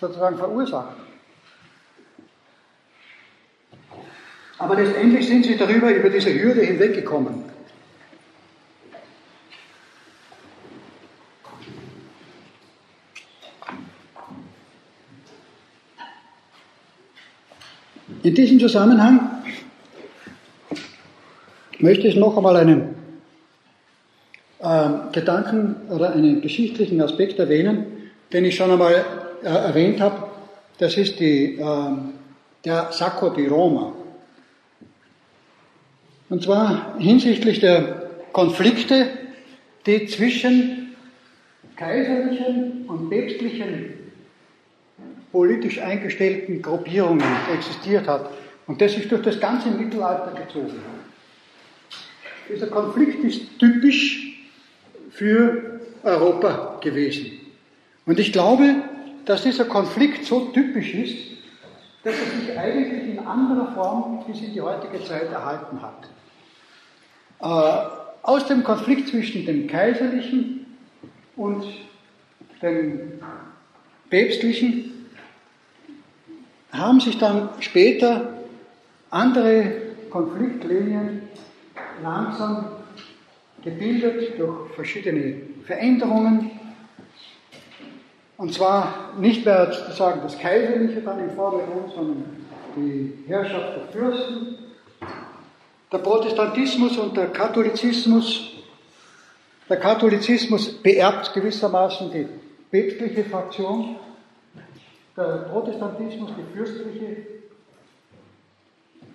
sozusagen 0.00 0.38
verursacht. 0.38 0.96
Aber 4.58 4.76
letztendlich 4.76 5.26
sind 5.26 5.44
sie 5.44 5.56
darüber, 5.56 5.90
über 5.90 6.08
diese 6.08 6.32
Hürde 6.32 6.62
hinweggekommen. 6.62 7.53
In 18.24 18.34
diesem 18.34 18.58
Zusammenhang 18.58 19.42
möchte 21.78 22.08
ich 22.08 22.16
noch 22.16 22.38
einmal 22.38 22.56
einen 22.56 22.94
äh, 24.60 24.88
Gedanken 25.12 25.76
oder 25.90 26.14
einen 26.14 26.40
geschichtlichen 26.40 27.02
Aspekt 27.02 27.38
erwähnen, 27.38 27.84
den 28.32 28.46
ich 28.46 28.56
schon 28.56 28.70
einmal 28.70 29.04
äh, 29.42 29.46
erwähnt 29.46 30.00
habe. 30.00 30.28
Das 30.78 30.96
ist 30.96 31.20
die, 31.20 31.56
äh, 31.56 31.64
der 32.64 32.92
Sacco 32.92 33.28
di 33.28 33.46
Roma. 33.46 33.92
Und 36.30 36.42
zwar 36.42 36.98
hinsichtlich 36.98 37.60
der 37.60 38.10
Konflikte, 38.32 39.06
die 39.84 40.06
zwischen 40.06 40.96
kaiserlichen 41.76 42.86
und 42.88 43.10
päpstlichen 43.10 44.03
politisch 45.34 45.80
eingestellten 45.80 46.62
Gruppierungen 46.62 47.26
existiert 47.52 48.06
hat. 48.06 48.30
Und 48.68 48.80
das 48.80 48.96
ist 48.96 49.10
durch 49.10 49.22
das 49.22 49.40
ganze 49.40 49.68
Mittelalter 49.68 50.32
gezogen. 50.40 50.80
Dieser 52.48 52.68
Konflikt 52.68 53.24
ist 53.24 53.58
typisch 53.58 54.46
für 55.10 55.80
Europa 56.04 56.78
gewesen. 56.80 57.32
Und 58.06 58.20
ich 58.20 58.32
glaube, 58.32 58.76
dass 59.24 59.42
dieser 59.42 59.64
Konflikt 59.64 60.24
so 60.24 60.52
typisch 60.52 60.94
ist, 60.94 61.16
dass 62.04 62.14
er 62.14 62.40
sich 62.40 62.56
eigentlich 62.56 63.16
in 63.16 63.18
anderer 63.18 63.72
Form 63.74 64.24
bis 64.26 64.40
in 64.40 64.52
die 64.52 64.60
heutige 64.60 65.02
Zeit 65.02 65.32
erhalten 65.32 65.80
hat. 65.82 66.08
Äh, 67.40 67.88
aus 68.22 68.46
dem 68.46 68.62
Konflikt 68.62 69.08
zwischen 69.08 69.46
dem 69.46 69.66
Kaiserlichen 69.66 70.64
und 71.34 71.64
dem 72.62 73.14
Päpstlichen 74.10 74.93
haben 76.74 77.00
sich 77.00 77.18
dann 77.18 77.48
später 77.60 78.34
andere 79.10 79.72
Konfliktlinien 80.10 81.22
langsam 82.02 82.66
gebildet 83.62 84.38
durch 84.38 84.74
verschiedene 84.74 85.36
Veränderungen. 85.64 86.50
Und 88.36 88.52
zwar 88.52 89.12
nicht 89.18 89.44
mehr 89.44 89.72
sozusagen 89.72 90.20
das 90.22 90.38
Kaiserliche 90.38 91.00
dann 91.00 91.20
im 91.20 91.30
Vordergrund, 91.30 91.92
sondern 91.94 92.24
die 92.76 93.24
Herrschaft 93.28 93.76
der 93.76 93.84
Fürsten, 93.92 94.58
der 95.92 95.98
Protestantismus 95.98 96.98
und 96.98 97.16
der 97.16 97.28
Katholizismus. 97.28 98.50
Der 99.68 99.78
Katholizismus 99.78 100.82
beerbt 100.82 101.32
gewissermaßen 101.32 102.10
die 102.10 102.26
päpstliche 102.70 103.24
Fraktion 103.24 103.96
der 105.16 105.46
Protestantismus 105.50 106.30
die 106.36 106.56
fürstliche 106.56 107.16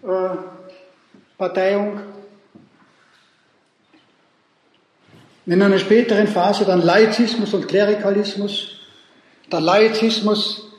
äh, 0.04 0.38
Parteiung. 1.38 2.00
In 5.46 5.62
einer 5.62 5.80
späteren 5.80 6.28
Phase 6.28 6.66
dann 6.66 6.82
Laizismus 6.82 7.54
und 7.54 7.68
Klerikalismus. 7.68 8.80
Der 9.52 9.62
Laizismus 9.62 10.72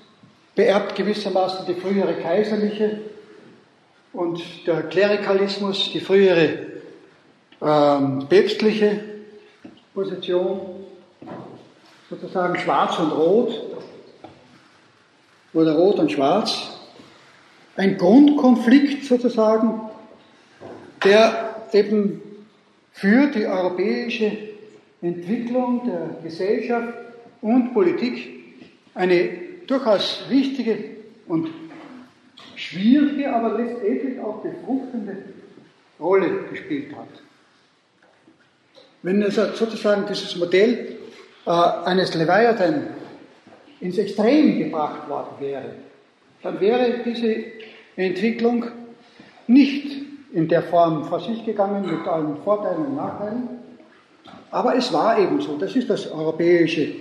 beerbt 0.54 0.94
gewissermaßen 0.94 1.66
die 1.66 1.74
frühere 1.74 2.14
kaiserliche 2.14 3.00
und 4.12 4.40
der 4.66 4.84
Klerikalismus 4.84 5.90
die 5.92 6.00
frühere 6.00 6.66
ähm, 7.60 8.26
päpstliche 8.28 9.00
Position, 9.92 10.86
sozusagen 12.08 12.56
schwarz 12.58 12.98
und 12.98 13.10
rot 13.10 13.69
oder 15.52 15.74
Rot 15.74 15.98
und 15.98 16.12
Schwarz, 16.12 16.78
ein 17.76 17.96
Grundkonflikt 17.96 19.04
sozusagen, 19.04 19.80
der 21.04 21.56
eben 21.72 22.20
für 22.92 23.26
die 23.28 23.46
europäische 23.46 24.36
Entwicklung 25.02 25.82
der 25.86 26.10
Gesellschaft 26.22 26.92
und 27.40 27.72
Politik 27.72 28.40
eine 28.94 29.30
durchaus 29.66 30.24
wichtige 30.28 30.76
und 31.26 31.48
schwierige, 32.56 33.32
aber 33.32 33.56
letztendlich 33.58 34.20
auch 34.20 34.42
befruchtende 34.42 35.16
Rolle 35.98 36.44
gespielt 36.50 36.94
hat. 36.96 37.08
Wenn 39.02 39.22
also 39.22 39.46
sozusagen 39.54 40.04
dieses 40.06 40.36
Modell 40.36 40.98
äh, 41.46 41.50
eines 41.50 42.14
Leviathan 42.14 42.88
ins 43.80 43.98
Extrem 43.98 44.58
gebracht 44.58 45.08
worden 45.08 45.34
wäre, 45.40 45.74
dann 46.42 46.60
wäre 46.60 47.00
diese 47.04 47.44
Entwicklung 47.96 48.66
nicht 49.46 49.90
in 50.32 50.48
der 50.48 50.62
Form 50.62 51.04
vor 51.04 51.20
sich 51.20 51.44
gegangen 51.44 51.84
mit 51.90 52.06
allen 52.06 52.36
Vorteilen 52.44 52.86
und 52.86 52.96
Nachteilen. 52.96 53.48
Aber 54.50 54.76
es 54.76 54.92
war 54.92 55.18
eben 55.18 55.40
so. 55.40 55.56
Das 55.56 55.74
ist 55.76 55.90
das 55.90 56.10
europäische, 56.10 56.92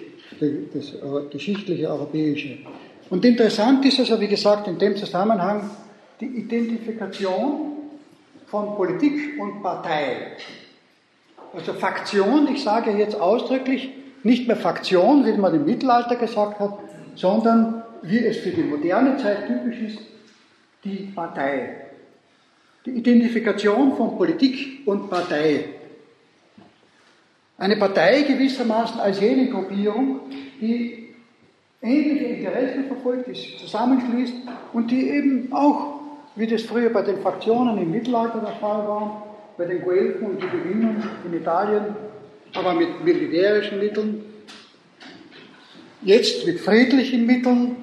das 0.73 0.93
geschichtliche 1.31 1.89
europäische. 1.89 2.57
Und 3.09 3.25
interessant 3.25 3.85
ist 3.85 3.99
also, 3.99 4.19
wie 4.19 4.27
gesagt, 4.27 4.67
in 4.67 4.77
dem 4.77 4.95
Zusammenhang 4.95 5.69
die 6.19 6.25
Identifikation 6.25 7.77
von 8.47 8.75
Politik 8.75 9.39
und 9.39 9.61
Partei. 9.61 10.33
Also 11.53 11.73
Faktion, 11.73 12.47
ich 12.53 12.63
sage 12.63 12.91
jetzt 12.91 13.19
ausdrücklich, 13.19 13.89
nicht 14.23 14.47
mehr 14.47 14.57
Faktion, 14.57 15.25
wie 15.25 15.33
man 15.33 15.53
im 15.55 15.65
Mittelalter 15.65 16.15
gesagt 16.15 16.59
hat, 16.59 16.79
sondern 17.15 17.83
wie 18.01 18.19
es 18.25 18.37
für 18.37 18.51
die 18.51 18.63
moderne 18.63 19.17
Zeit 19.17 19.47
typisch 19.47 19.79
ist, 19.79 19.99
die 20.83 21.11
Partei. 21.13 21.75
Die 22.85 22.91
Identifikation 22.91 23.95
von 23.95 24.17
Politik 24.17 24.87
und 24.87 25.09
Partei. 25.09 25.65
Eine 27.57 27.75
Partei 27.75 28.21
gewissermaßen 28.21 29.01
als 29.01 29.19
jene 29.19 29.49
Gruppierung, 29.49 30.21
die 30.61 31.09
ähnliche 31.81 32.25
Interessen 32.25 32.85
verfolgt, 32.85 33.27
die 33.27 33.35
sich 33.35 33.59
zusammenschließt 33.59 34.33
und 34.71 34.91
die 34.91 35.09
eben 35.09 35.51
auch, 35.51 35.99
wie 36.35 36.47
das 36.47 36.63
früher 36.63 36.89
bei 36.89 37.01
den 37.01 37.21
Fraktionen 37.21 37.77
im 37.77 37.91
Mittelalter 37.91 38.39
der 38.39 38.55
Fall 38.55 38.87
war, 38.87 39.35
bei 39.57 39.65
den 39.65 39.81
Guelfen 39.81 40.25
und 40.25 40.41
die 40.41 40.47
Gewinnern 40.47 41.03
in 41.25 41.33
Italien 41.33 41.95
aber 42.53 42.73
mit 42.73 43.03
militärischen 43.03 43.79
Mitteln, 43.79 44.25
jetzt 46.01 46.45
mit 46.45 46.59
friedlichen 46.59 47.25
Mitteln, 47.25 47.75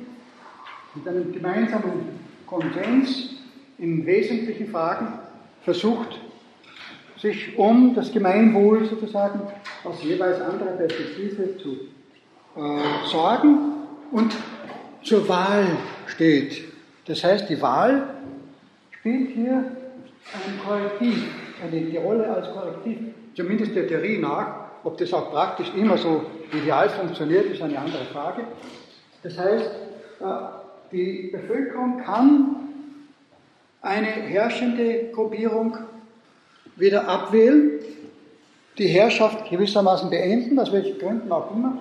mit 0.95 1.07
einem 1.09 1.33
gemeinsamen 1.33 2.19
Konsens 2.47 3.31
in 3.79 4.07
wesentlichen 4.07 4.69
Fragen 4.69 5.19
versucht, 5.63 6.19
sich 7.21 7.57
um 7.59 7.95
das 7.95 8.13
Gemeinwohl 8.13 8.87
sozusagen 8.87 9.41
aus 9.85 10.03
jeweils 10.03 10.41
anderer 10.41 10.73
Perspektive 10.73 11.59
zu 11.59 11.73
äh, 12.57 13.09
sorgen 13.11 13.59
und 14.13 14.35
zur 15.03 15.29
Wahl 15.29 15.67
steht. 16.07 16.65
Das 17.07 17.23
heißt, 17.23 17.49
die 17.49 17.61
Wahl 17.61 18.15
spielt 18.99 19.31
hier 19.31 19.65
ein 20.33 20.61
Korrektiv, 20.65 21.25
eine, 21.63 21.81
die 21.81 21.97
Rolle 21.97 22.29
als 22.29 22.49
Korrektiv 22.53 22.99
zumindest 23.37 23.77
der 23.77 23.87
Theorie 23.87 24.19
nach. 24.19 24.67
Ob 24.83 24.97
das 24.99 25.13
auch 25.13 25.31
praktisch 25.31 25.71
immer 25.77 25.99
so 25.99 26.25
ideal 26.53 26.89
funktioniert, 26.89 27.47
ist 27.47 27.63
eine 27.63 27.79
andere 27.79 28.05
Frage. 28.07 28.45
Das 29.23 29.37
heißt, 29.37 29.71
äh, 30.21 30.25
die 30.93 31.31
Bevölkerung 31.33 31.99
kann 31.99 32.57
eine 33.83 34.07
herrschende 34.07 35.11
Gruppierung 35.13 35.77
wieder 36.77 37.09
abwählen, 37.09 37.81
die 38.79 38.89
Herrschaft 38.89 39.49
gewissermaßen 39.51 40.11
beenden, 40.11 40.59
aus 40.59 40.73
welchen 40.73 40.99
Gründen 40.99 41.33
auch 41.33 41.51
immer, 41.55 41.79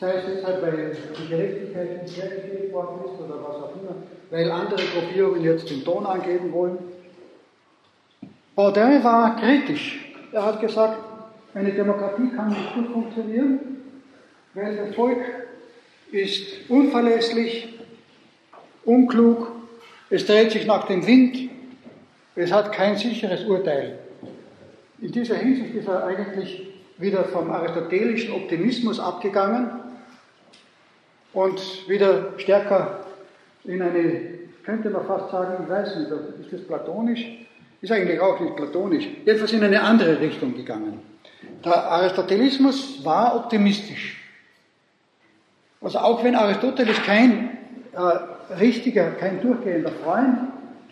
sei 0.00 0.14
es 0.14 0.24
deshalb, 0.34 0.62
weil 0.62 0.96
die 1.20 1.28
Gerechtigkeit 1.28 2.02
nicht 2.02 2.16
hergestellt 2.16 2.72
worden 2.72 3.00
ist 3.04 3.20
oder 3.20 3.40
was 3.42 3.56
auch 3.56 3.72
immer, 3.74 3.94
weil 4.30 4.50
andere 4.50 4.82
Gruppierungen 4.82 5.42
jetzt 5.42 5.68
den 5.70 5.84
Ton 5.84 6.06
angeben 6.06 6.52
wollen. 6.52 6.78
Baudin 8.54 9.04
war 9.04 9.36
kritisch 9.36 10.07
er 10.32 10.44
hat 10.44 10.60
gesagt, 10.60 10.98
eine 11.54 11.72
Demokratie 11.72 12.28
kann 12.34 12.48
nicht 12.48 12.74
gut 12.74 12.88
funktionieren, 12.92 13.60
weil 14.54 14.76
das 14.76 14.94
Volk 14.94 15.18
ist 16.10 16.68
unverlässlich, 16.68 17.78
unklug, 18.84 19.52
es 20.10 20.26
dreht 20.26 20.52
sich 20.52 20.66
nach 20.66 20.86
dem 20.86 21.06
Wind, 21.06 21.50
es 22.34 22.52
hat 22.52 22.72
kein 22.72 22.96
sicheres 22.96 23.44
Urteil. 23.44 23.98
In 25.00 25.12
dieser 25.12 25.36
Hinsicht 25.36 25.74
ist 25.74 25.88
er 25.88 26.06
eigentlich 26.06 26.68
wieder 26.98 27.24
vom 27.24 27.50
aristotelischen 27.50 28.32
Optimismus 28.32 28.98
abgegangen 28.98 29.70
und 31.32 31.88
wieder 31.88 32.32
stärker 32.38 33.04
in 33.64 33.82
eine, 33.82 34.38
könnte 34.64 34.90
man 34.90 35.06
fast 35.06 35.30
sagen, 35.30 35.64
ich 35.64 35.70
weiß 35.70 35.96
nicht, 35.96 36.10
ist 36.10 36.52
das 36.52 36.62
platonisch? 36.62 37.47
Ist 37.80 37.92
eigentlich 37.92 38.20
auch 38.20 38.40
nicht 38.40 38.56
platonisch. 38.56 39.06
Jedenfalls 39.24 39.52
in 39.52 39.62
eine 39.62 39.82
andere 39.82 40.20
Richtung 40.20 40.54
gegangen. 40.54 41.00
Der 41.64 41.76
Aristotelismus 41.76 43.04
war 43.04 43.36
optimistisch. 43.36 44.16
Also 45.80 45.98
auch 45.98 46.24
wenn 46.24 46.34
Aristoteles 46.34 47.00
kein 47.02 47.56
äh, 47.92 48.54
richtiger, 48.54 49.12
kein 49.12 49.40
durchgehender 49.40 49.92
Freund 49.92 50.38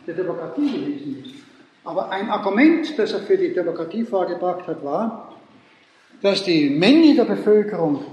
der 0.07 0.15
Demokratie 0.15 0.71
gewesen 0.71 1.25
ist, 1.25 1.35
aber 1.85 2.11
ein 2.11 2.31
Argument, 2.31 2.99
das 2.99 3.13
er 3.13 3.21
für 3.21 3.37
die 3.37 3.53
Demokratie 3.53 4.05
vorgebracht 4.05 4.67
hat, 4.67 4.85
war, 4.85 5.37
dass 6.23 6.43
die 6.43 6.71
Menge 6.71 7.15
der 7.15 7.25
Bevölkerung 7.25 8.05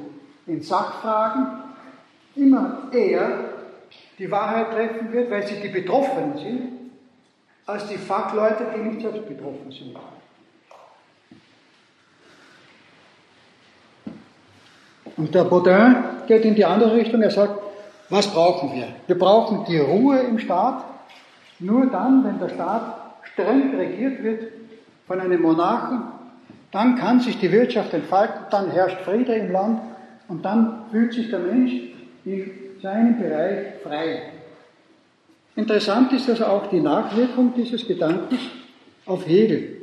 in 0.45 0.61
Sachfragen 0.61 1.47
immer 2.35 2.89
eher 2.91 3.49
die 4.19 4.29
Wahrheit 4.29 4.71
treffen 4.71 5.11
wird, 5.11 5.31
weil 5.31 5.47
sie 5.47 5.55
die 5.55 5.69
Betroffenen 5.69 6.37
sind, 6.37 6.82
als 7.65 7.87
die 7.87 7.97
Fachleute, 7.97 8.65
die 8.75 8.81
nicht 8.81 9.01
selbst 9.01 9.27
betroffen 9.27 9.71
sind. 9.71 9.95
Und 15.15 15.33
der 15.33 15.43
Baudin 15.43 15.95
geht 16.27 16.43
in 16.43 16.55
die 16.55 16.65
andere 16.65 16.95
Richtung. 16.95 17.21
Er 17.21 17.31
sagt, 17.31 17.61
was 18.09 18.27
brauchen 18.27 18.73
wir? 18.73 18.87
Wir 19.07 19.17
brauchen 19.17 19.65
die 19.65 19.79
Ruhe 19.79 20.19
im 20.19 20.39
Staat. 20.39 20.83
Nur 21.59 21.85
dann, 21.85 22.23
wenn 22.25 22.39
der 22.39 22.49
Staat 22.49 22.97
streng 23.33 23.75
regiert 23.75 24.23
wird 24.23 24.51
von 25.07 25.19
einem 25.19 25.41
Monarchen, 25.41 26.03
dann 26.71 26.95
kann 26.97 27.19
sich 27.19 27.39
die 27.39 27.51
Wirtschaft 27.51 27.93
entfalten, 27.93 28.45
dann 28.49 28.71
herrscht 28.71 28.99
Friede 29.01 29.35
im 29.35 29.51
Land 29.51 29.79
und 30.27 30.43
dann 30.43 30.85
fühlt 30.91 31.13
sich 31.13 31.29
der 31.29 31.39
Mensch 31.39 31.71
in 32.25 32.51
seinem 32.81 33.19
Bereich 33.19 33.75
frei. 33.83 34.32
Interessant 35.55 36.11
ist 36.13 36.29
also 36.29 36.45
auch 36.45 36.67
die 36.67 36.79
Nachwirkung 36.79 37.53
dieses 37.55 37.85
Gedankens 37.87 38.39
auf 39.05 39.27
Hegel. 39.27 39.81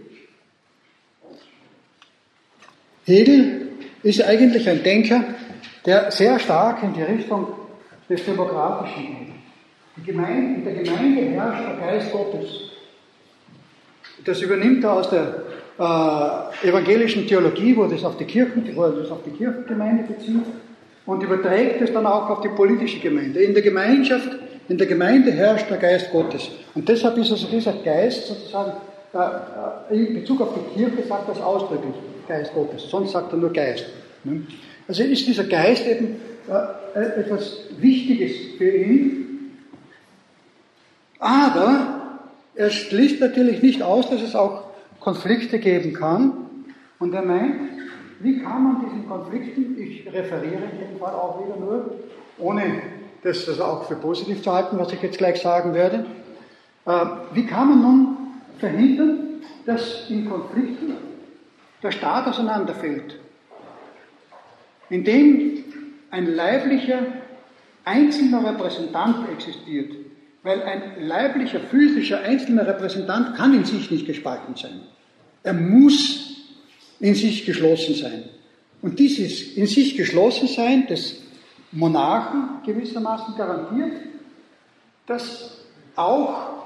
Hegel 3.05 3.69
ist 4.03 4.23
eigentlich 4.23 4.69
ein 4.69 4.83
Denker, 4.83 5.25
der 5.87 6.11
sehr 6.11 6.39
stark 6.39 6.83
in 6.83 6.93
die 6.95 7.03
Richtung 7.03 7.49
des 8.09 8.25
Demokratischen 8.25 9.07
geht. 9.07 9.31
Gemeinde, 10.05 10.61
in 10.61 10.65
der 10.65 10.83
Gemeinde 10.83 11.23
herrscht 11.23 11.65
der 11.69 11.77
Geist 11.77 12.13
Gottes. 12.13 12.49
Das 14.25 14.41
übernimmt 14.41 14.85
er 14.85 14.93
aus 14.95 15.11
der 15.11 15.43
äh, 15.79 16.69
evangelischen 16.69 17.27
Theologie, 17.27 17.77
wo 17.77 17.85
das 17.87 18.05
auf 18.05 18.17
die 18.17 18.25
Kirchen, 18.25 18.65
wo 18.75 18.87
das 18.89 19.11
auf 19.11 19.23
die 19.25 19.31
Kirchengemeinde 19.31 20.05
bezieht, 20.05 20.45
und 21.07 21.23
überträgt 21.23 21.81
es 21.81 21.93
dann 21.93 22.07
auch 22.07 22.29
auf 22.31 22.41
die 22.41 22.49
politische 22.49 23.01
Gemeinde. 23.01 23.41
In 23.41 23.55
der 23.55 23.63
Gemeinschaft, 23.63 24.29
in 24.71 24.79
der 24.79 24.87
Gemeinde 24.87 25.33
herrscht 25.33 25.69
der 25.69 25.79
Geist 25.79 26.13
Gottes. 26.13 26.49
Und 26.77 26.89
deshalb 26.89 27.19
ist 27.19 27.33
also 27.33 27.49
dieser 27.49 27.73
Geist 27.73 28.29
sozusagen, 28.29 28.73
in 29.91 30.15
Bezug 30.15 30.41
auf 30.41 30.55
die 30.55 30.79
Kirche 30.79 31.03
sagt 31.09 31.29
das 31.29 31.41
ausdrücklich, 31.41 31.95
Geist 32.29 32.55
Gottes, 32.55 32.89
sonst 32.89 33.11
sagt 33.11 33.33
er 33.33 33.39
nur 33.39 33.53
Geist. 33.53 33.87
Ne? 34.23 34.43
Also 34.87 35.03
ist 35.03 35.27
dieser 35.27 35.43
Geist 35.43 35.85
eben 35.85 36.21
äh, 36.95 37.01
etwas 37.21 37.65
Wichtiges 37.79 38.31
für 38.59 38.71
ihn, 38.71 39.57
aber 41.19 42.21
er 42.55 42.71
schließt 42.71 43.21
natürlich 43.21 43.63
nicht 43.63 43.83
aus, 43.83 44.09
dass 44.09 44.23
es 44.23 44.37
auch 44.37 44.67
Konflikte 45.01 45.59
geben 45.59 45.95
kann. 45.95 46.33
Und 47.01 47.13
er 47.13 47.23
meint, 47.23 47.57
wie 48.21 48.39
kann 48.39 48.63
man 48.63 48.85
diesen 48.85 49.09
Konflikten, 49.09 49.77
ich 49.83 50.07
referiere 50.07 50.63
in 50.73 50.79
jedem 50.79 50.99
Fall 51.01 51.13
auch 51.13 51.45
wieder 51.45 51.57
nur, 51.57 51.97
ohne 52.39 53.00
das 53.23 53.49
also 53.49 53.65
auch 53.65 53.89
für 53.89 53.97
positiv 53.97 54.43
zu 54.43 54.53
halten, 54.53 54.79
was 54.79 54.93
ich 54.93 55.03
jetzt 55.03 55.19
gleich 55.19 55.41
sagen 55.41 55.75
werde, 55.75 56.07
äh, 56.87 57.07
wie 57.35 57.47
kann 57.47 57.69
man 57.69 57.83
nun 57.83 58.17
verhindern, 58.59 59.19
dass 59.67 60.09
in 60.09 60.29
Konflikten 60.29 60.95
der 61.83 61.93
Staat 61.93 62.27
auseinanderfällt, 62.27 63.19
indem 64.89 65.65
ein 66.11 66.35
leiblicher 66.35 66.99
einzelner 67.85 68.45
Repräsentant 68.45 69.29
existiert, 69.31 69.93
weil 70.43 70.63
ein 70.63 71.07
leiblicher, 71.07 71.61
physischer, 71.61 72.21
einzelner 72.21 72.67
Repräsentant 72.67 73.37
kann 73.37 73.55
in 73.55 73.65
sich 73.65 73.91
nicht 73.91 74.07
gespalten 74.07 74.55
sein. 74.57 74.81
Er 75.43 75.55
muss 75.55 76.37
in 76.99 77.15
sich 77.15 77.47
geschlossen 77.47 77.95
sein. 77.95 78.25
Und 78.83 78.99
dieses 78.99 79.57
in 79.57 79.67
sich 79.67 79.97
geschlossen 79.97 80.49
sein 80.49 80.87
des 80.87 81.23
Monarchen 81.73 82.63
gewissermaßen 82.65 83.37
garantiert, 83.37 83.93
dass 85.07 85.59
auch 85.97 86.65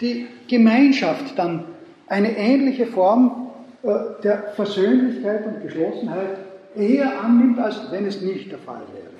die 0.00 0.26
Gemeinschaft 0.48 1.38
dann 1.38 1.64
eine 2.06 2.36
ähnliche 2.36 2.86
Form 2.86 3.50
äh, 3.82 3.88
der 4.22 4.52
Versöhnlichkeit 4.54 5.46
und 5.46 5.62
Geschlossenheit 5.62 6.38
eher 6.76 7.20
annimmt, 7.22 7.58
als 7.58 7.90
wenn 7.90 8.06
es 8.06 8.20
nicht 8.20 8.50
der 8.50 8.58
Fall 8.58 8.82
wäre. 8.92 9.12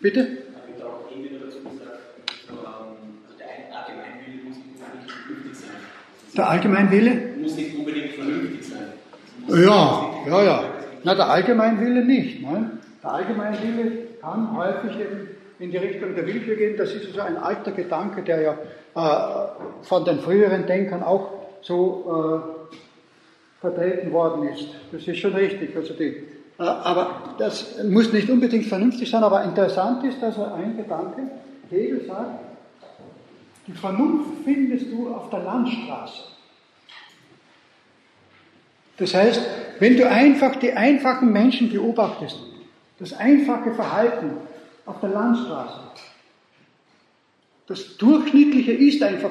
Bitte? 0.00 0.38
Der 6.36 6.50
Allgemeinwille? 6.50 7.34
Muss 7.40 7.56
nicht 7.56 7.76
unbedingt 7.76 8.12
vernünftig 8.12 8.68
sein. 8.68 8.92
Ja, 9.48 10.14
ja, 10.28 10.42
ja. 10.44 10.64
Na, 11.02 11.14
der 11.14 11.28
Allgemeinwille 11.28 12.04
nicht. 12.04 12.42
Nein? 12.42 12.78
Der 13.02 13.12
Allgemeinwille 13.12 14.06
kann 14.20 14.56
häufig 14.56 14.98
eben 14.98 15.28
in 15.58 15.70
die 15.70 15.76
Richtung 15.76 16.14
der 16.14 16.26
Willkür 16.26 16.56
gehen. 16.56 16.76
Das 16.76 16.92
ist 16.92 17.06
also 17.06 17.20
ein 17.20 17.36
alter 17.36 17.72
Gedanke, 17.72 18.22
der 18.22 18.40
ja 18.40 18.52
äh, 18.94 19.84
von 19.84 20.04
den 20.04 20.20
früheren 20.20 20.66
Denkern 20.66 21.02
auch 21.02 21.30
so 21.62 22.42
äh, 22.44 23.60
vertreten 23.60 24.12
worden 24.12 24.48
ist. 24.48 24.68
Das 24.92 25.06
ist 25.06 25.18
schon 25.18 25.34
richtig. 25.34 25.76
Also 25.76 25.94
die, 25.94 26.24
äh, 26.58 26.62
aber 26.62 27.34
das 27.38 27.82
muss 27.84 28.12
nicht 28.12 28.30
unbedingt 28.30 28.66
vernünftig 28.66 29.10
sein, 29.10 29.22
aber 29.22 29.44
interessant 29.44 30.04
ist, 30.04 30.22
dass 30.22 30.36
er 30.36 30.54
ein 30.54 30.76
Gedanke, 30.76 31.22
Hegel 31.70 32.04
sagt, 32.06 32.40
die 33.66 33.72
Vernunft 33.72 34.44
findest 34.44 34.90
du 34.90 35.12
auf 35.12 35.28
der 35.30 35.40
Landstraße. 35.40 36.22
Das 38.96 39.14
heißt, 39.14 39.40
wenn 39.78 39.96
du 39.96 40.08
einfach 40.08 40.56
die 40.56 40.72
einfachen 40.72 41.32
Menschen 41.32 41.70
beobachtest, 41.70 42.36
das 42.98 43.12
einfache 43.12 43.74
Verhalten 43.74 44.32
auf 44.86 45.00
der 45.00 45.10
Landstraße, 45.10 45.80
das 47.68 47.98
Durchschnittliche 47.98 48.72
ist 48.72 49.02
einfach, 49.02 49.30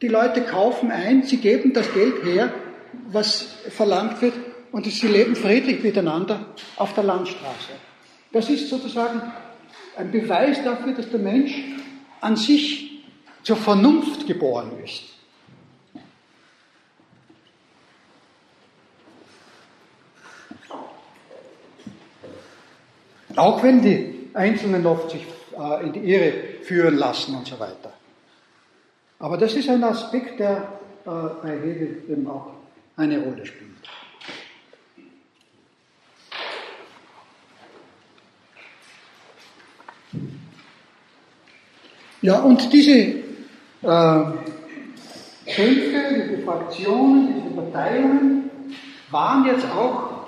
die 0.00 0.06
Leute 0.06 0.42
kaufen 0.42 0.92
ein, 0.92 1.24
sie 1.24 1.38
geben 1.38 1.72
das 1.72 1.92
Geld 1.92 2.24
her, 2.24 2.52
was 3.10 3.48
verlangt 3.70 4.22
wird, 4.22 4.34
und 4.70 4.86
sie 4.86 5.08
leben 5.08 5.34
friedlich 5.34 5.82
miteinander 5.82 6.46
auf 6.76 6.94
der 6.94 7.02
Landstraße. 7.02 7.72
Das 8.32 8.48
ist 8.48 8.68
sozusagen 8.68 9.22
ein 9.96 10.12
Beweis 10.12 10.62
dafür, 10.62 10.92
dass 10.92 11.10
der 11.10 11.18
Mensch 11.18 11.54
an 12.20 12.36
sich 12.36 13.02
zur 13.42 13.56
Vernunft 13.56 14.26
geboren 14.26 14.72
ist. 14.84 15.17
Auch 23.36 23.62
wenn 23.62 23.82
die 23.82 24.30
Einzelnen 24.34 24.86
oft 24.86 25.10
sich 25.10 25.26
äh, 25.58 25.84
in 25.84 25.92
die 25.92 26.00
Irre 26.00 26.32
führen 26.62 26.96
lassen 26.96 27.34
und 27.34 27.46
so 27.46 27.58
weiter. 27.58 27.92
Aber 29.18 29.36
das 29.36 29.54
ist 29.54 29.68
ein 29.68 29.82
Aspekt, 29.82 30.38
der 30.38 30.56
äh, 31.04 31.10
bei 31.42 31.58
Hegel 31.60 32.04
eben 32.08 32.26
auch 32.28 32.52
eine 32.96 33.18
Rolle 33.20 33.44
spielt. 33.44 33.68
Ja, 42.20 42.40
und 42.40 42.72
diese 42.72 42.92
äh, 42.92 43.22
Kämpfe, 45.46 46.24
diese 46.26 46.42
Fraktionen, 46.44 47.34
diese 47.34 47.54
Parteiungen 47.54 48.50
waren 49.10 49.46
jetzt 49.46 49.64
auch, 49.70 50.26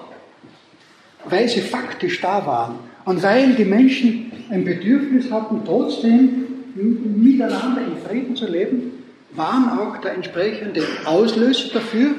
weil 1.25 1.49
sie 1.49 1.61
faktisch 1.61 2.21
da 2.21 2.47
waren 2.47 2.90
und 3.05 3.23
weil 3.23 3.55
die 3.55 3.65
Menschen 3.65 4.33
ein 4.51 4.65
Bedürfnis 4.65 5.31
hatten, 5.31 5.63
trotzdem 5.65 6.47
miteinander 6.75 7.83
in 7.83 7.97
Frieden 8.07 8.37
zu 8.37 8.47
leben, 8.47 8.93
waren 9.33 9.79
auch 9.79 9.99
der 9.99 10.15
entsprechende 10.15 10.83
Auslöser 11.05 11.71
dafür, 11.75 12.11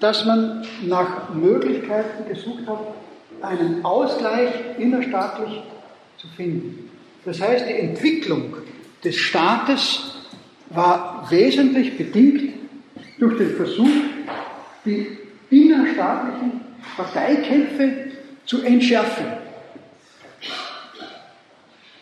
dass 0.00 0.24
man 0.24 0.64
nach 0.86 1.34
Möglichkeiten 1.34 2.28
gesucht 2.28 2.66
hat, 2.66 2.80
einen 3.42 3.84
Ausgleich 3.84 4.50
innerstaatlich 4.78 5.60
zu 6.18 6.26
finden. 6.36 6.90
Das 7.24 7.40
heißt, 7.40 7.66
die 7.68 7.74
Entwicklung 7.74 8.54
des 9.04 9.16
Staates 9.16 10.14
war 10.70 11.26
wesentlich 11.30 11.96
bedingt 11.96 12.54
durch 13.18 13.36
den 13.38 13.50
Versuch, 13.56 13.88
die 14.84 15.18
innerstaatlichen 15.50 16.60
Parteikämpfe 16.96 17.92
zu 18.46 18.62
entschärfen. 18.62 19.39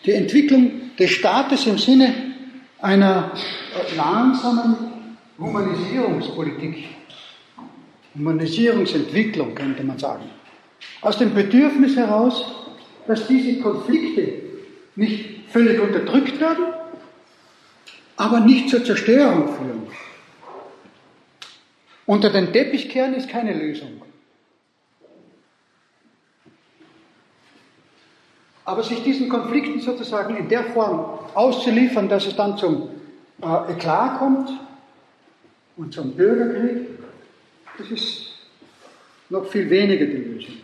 Die 0.08 0.14
Entwicklung 0.14 0.96
des 0.98 1.10
Staates 1.10 1.66
im 1.66 1.76
Sinne 1.76 2.14
einer 2.80 3.32
langsamen 3.94 4.74
Humanisierungspolitik, 5.38 6.84
Humanisierungsentwicklung 8.14 9.54
könnte 9.54 9.84
man 9.84 9.98
sagen. 9.98 10.24
Aus 11.02 11.18
dem 11.18 11.34
Bedürfnis 11.34 11.94
heraus, 11.94 12.42
dass 13.06 13.26
diese 13.26 13.60
Konflikte 13.60 14.32
nicht 14.96 15.50
völlig 15.50 15.78
unterdrückt 15.78 16.40
werden, 16.40 16.64
aber 18.16 18.40
nicht 18.40 18.70
zur 18.70 18.82
Zerstörung 18.82 19.48
führen. 19.48 19.82
Unter 22.06 22.30
den 22.30 22.50
Teppichkehren 22.50 23.12
ist 23.12 23.28
keine 23.28 23.52
Lösung. 23.52 24.00
Aber 28.68 28.82
sich 28.82 29.02
diesen 29.02 29.30
Konflikten 29.30 29.80
sozusagen 29.80 30.36
in 30.36 30.46
der 30.46 30.62
Form 30.62 31.20
auszuliefern, 31.32 32.06
dass 32.06 32.26
es 32.26 32.36
dann 32.36 32.58
zum 32.58 32.90
äh, 33.40 33.72
Eklat 33.72 34.18
kommt 34.18 34.50
und 35.78 35.94
zum 35.94 36.12
Bürgerkrieg, 36.12 36.88
das 37.78 37.90
ist 37.90 38.26
noch 39.30 39.46
viel 39.46 39.70
weniger 39.70 40.04
die 40.04 40.16
Lösung. 40.16 40.54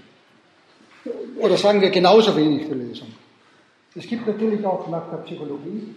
Oder 1.38 1.56
sagen 1.56 1.80
wir 1.80 1.88
genauso 1.88 2.36
wenig 2.36 2.68
die 2.68 2.74
Lösung. 2.74 3.08
Es 3.94 4.06
gibt 4.06 4.26
natürlich 4.26 4.62
auch 4.66 4.86
nach 4.90 5.08
der 5.08 5.16
Psychologie 5.18 5.94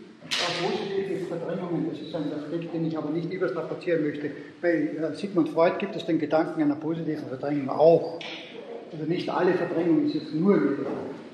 positive 0.63 1.25
Verdrängungen. 1.25 1.89
Das 1.89 1.99
ist 1.99 2.15
ein 2.15 2.31
Aspekt, 2.31 2.73
den 2.73 2.88
ich 2.88 2.97
aber 2.97 3.09
nicht 3.09 3.34
überstrapazieren 3.34 4.03
möchte. 4.03 4.31
Bei 4.61 4.69
äh, 4.69 5.13
Sigmund 5.13 5.49
Freud 5.49 5.75
gibt 5.77 5.97
es 5.97 6.05
den 6.05 6.19
Gedanken 6.19 6.61
einer 6.61 6.75
positiven 6.75 7.27
Verdrängung 7.27 7.69
auch. 7.69 8.17
Also 8.93 9.03
nicht 9.03 9.29
alle 9.29 9.55
Verdrängung 9.55 10.05
ist 10.05 10.13
jetzt 10.13 10.34
nur 10.34 10.55
negativ. 10.55 11.26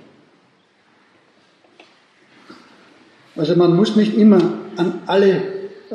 Also 3.36 3.56
man 3.56 3.76
muss 3.76 3.96
nicht 3.96 4.16
immer 4.16 4.40
an 4.78 5.02
alle 5.08 5.42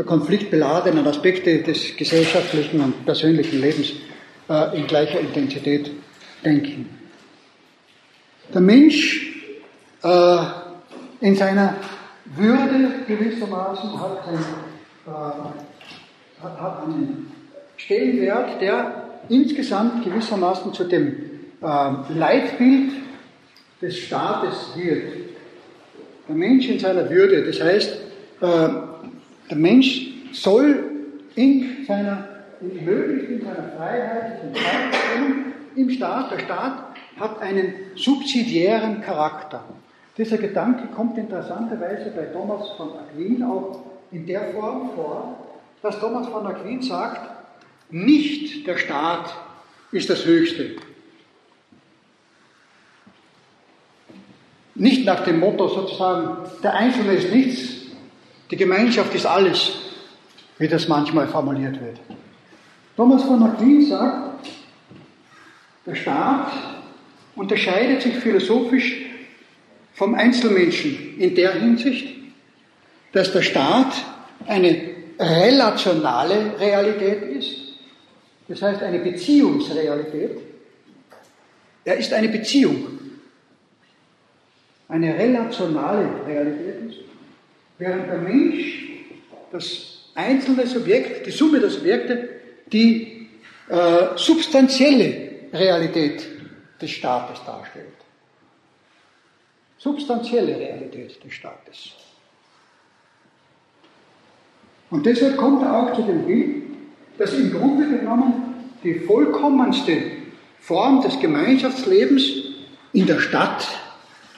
konfliktbeladenen 0.05 1.07
Aspekte 1.07 1.63
des 1.63 1.97
gesellschaftlichen 1.97 2.81
und 2.81 3.05
persönlichen 3.05 3.61
Lebens 3.61 3.93
äh, 4.49 4.77
in 4.79 4.87
gleicher 4.87 5.21
Intensität 5.21 5.91
denken. 6.45 6.89
Der 8.53 8.61
Mensch 8.61 9.35
äh, 10.03 10.39
in 11.21 11.37
seiner 11.37 11.77
Würde 12.37 13.05
gewissermaßen 13.07 14.01
hat, 14.01 14.29
ein, 14.29 14.39
äh, 15.07 16.43
hat, 16.43 16.83
einen 16.85 17.33
Stellenwert, 17.77 18.61
der 18.61 19.05
insgesamt 19.29 20.05
gewissermaßen 20.05 20.73
zu 20.73 20.85
dem 20.85 21.25
Leitbild 21.61 22.93
des 23.83 23.99
Staates 23.99 24.77
wird. 24.77 25.38
Der 26.29 26.37
Mensch 26.37 26.69
in 26.69 26.79
seiner 26.79 27.09
Würde. 27.09 27.45
Das 27.45 27.61
heißt, 27.61 27.91
äh, 28.41 28.69
der 29.51 29.57
Mensch 29.57 30.09
soll 30.33 30.85
in 31.35 31.85
seiner, 31.87 32.29
in 32.61 32.85
möglichst 32.85 33.31
in 33.31 33.41
seiner 33.43 33.73
Freiheit, 33.77 34.41
im 35.77 35.91
Staat, 35.91 36.33
der 36.33 36.39
Staat 36.41 36.85
hat 37.19 37.41
einen 37.41 37.73
subsidiären 37.95 39.01
Charakter. 39.01 39.65
Dieser 40.17 40.37
Gedanke 40.39 40.89
kommt 40.95 41.17
interessanterweise 41.17 42.11
bei 42.11 42.25
Thomas 42.25 42.71
von 42.77 42.91
Aquin 42.99 43.43
auch 43.43 43.85
in 44.11 44.27
der 44.27 44.53
Form 44.53 44.91
vor, 44.95 45.47
dass 45.83 45.99
Thomas 46.01 46.27
von 46.29 46.47
Aquin 46.47 46.83
sagt, 46.83 47.31
nicht 47.91 48.67
der 48.67 48.77
Staat 48.77 49.33
ist 49.93 50.11
das 50.11 50.27
Höchste, 50.27 50.77
Nicht 54.79 55.05
nach 55.05 55.25
dem 55.25 55.41
Motto 55.41 55.67
sozusagen, 55.67 56.49
der 56.63 56.73
Einzelne 56.75 57.15
ist 57.15 57.33
nichts, 57.33 57.73
die 58.49 58.57
Gemeinschaft 58.57 59.13
ist 59.13 59.27
alles, 59.27 59.73
wie 60.59 60.69
das 60.69 60.87
manchmal 60.87 61.27
formuliert 61.27 61.81
wird. 61.81 61.99
Thomas 62.97 63.25
von 63.25 63.43
Aquin 63.43 63.85
sagt, 63.85 64.47
der 65.85 65.97
Staat 65.97 66.53
unterscheidet 67.35 68.03
sich 68.03 68.15
philosophisch 68.15 69.05
vom 69.95 70.15
Einzelmenschen 70.15 71.19
in 71.19 71.35
der 71.35 71.55
Hinsicht, 71.55 72.15
dass 73.13 73.33
der 73.33 73.43
Staat 73.43 73.93
eine 74.47 74.81
relationale 75.19 76.59
Realität 76.61 77.23
ist, 77.37 77.57
das 78.47 78.63
heißt 78.63 78.81
eine 78.83 79.01
Beziehungsrealität. 79.01 80.39
Er 81.85 81.97
ist 81.97 82.13
eine 82.13 82.29
Beziehung 82.29 82.98
eine 84.89 85.15
relationale 85.15 86.27
Realität 86.27 86.91
ist, 86.91 86.99
während 87.79 88.09
der 88.09 88.19
Mensch 88.19 88.89
das 89.53 90.11
einzelne 90.15 90.67
Subjekt, 90.67 91.27
die 91.27 91.31
Summe 91.31 91.61
der 91.61 91.71
Subjekte, 91.71 92.29
die 92.73 93.29
äh, 93.69 94.17
substanzielle 94.17 95.31
Realität 95.53 96.27
des 96.81 96.91
Staates 96.91 97.41
darstellt. 97.45 97.87
Substanzielle 99.79 100.59
Realität 100.59 101.23
des 101.23 101.33
Staates. 101.33 101.93
Und 104.91 105.05
deshalb 105.05 105.37
kommt 105.37 105.63
er 105.63 105.77
auch 105.77 105.95
zu 105.95 106.03
dem 106.03 106.27
Bild, 106.27 106.65
dass 107.19 107.35
im 107.35 107.53
Grunde 107.53 107.87
genommen 107.89 108.73
die 108.83 108.95
vollkommenste 109.01 110.03
Form 110.61 111.03
des 111.03 111.19
Gemeinschaftslebens 111.21 112.23
in 112.93 113.07
der 113.07 113.21
Stadt 113.21 113.69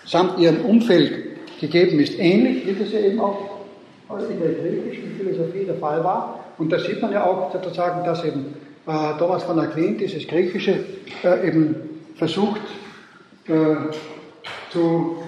samt 0.04 0.38
ihrem 0.38 0.64
Umfeld 0.64 1.12
gegeben 1.60 2.00
ist, 2.00 2.18
ähnlich 2.18 2.66
wie 2.66 2.74
das 2.74 2.92
ja 2.92 3.00
eben 3.00 3.20
auch 3.20 3.60
in 4.08 4.40
der 4.40 4.52
griechischen 4.52 5.16
Philosophie 5.16 5.64
der 5.64 5.76
Fall 5.76 6.02
war. 6.02 6.44
Und 6.58 6.70
da 6.72 6.78
sieht 6.78 7.00
man 7.00 7.12
ja 7.12 7.24
auch 7.24 7.52
sozusagen, 7.52 8.04
dass 8.04 8.24
eben 8.24 8.54
äh, 8.86 9.18
Thomas 9.18 9.44
von 9.44 9.58
Aquin 9.58 9.98
dieses 9.98 10.26
Griechische 10.26 10.84
äh, 11.22 11.48
eben 11.48 11.76
versucht 12.16 12.60
äh, 13.46 13.76
zu 14.70 15.22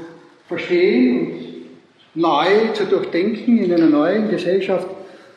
verstehen 0.49 1.33
und 1.33 1.43
neu 2.15 2.73
zu 2.75 2.85
durchdenken, 2.85 3.59
in 3.59 3.73
einer 3.73 3.87
neuen 3.87 4.29
Gesellschaft 4.29 4.87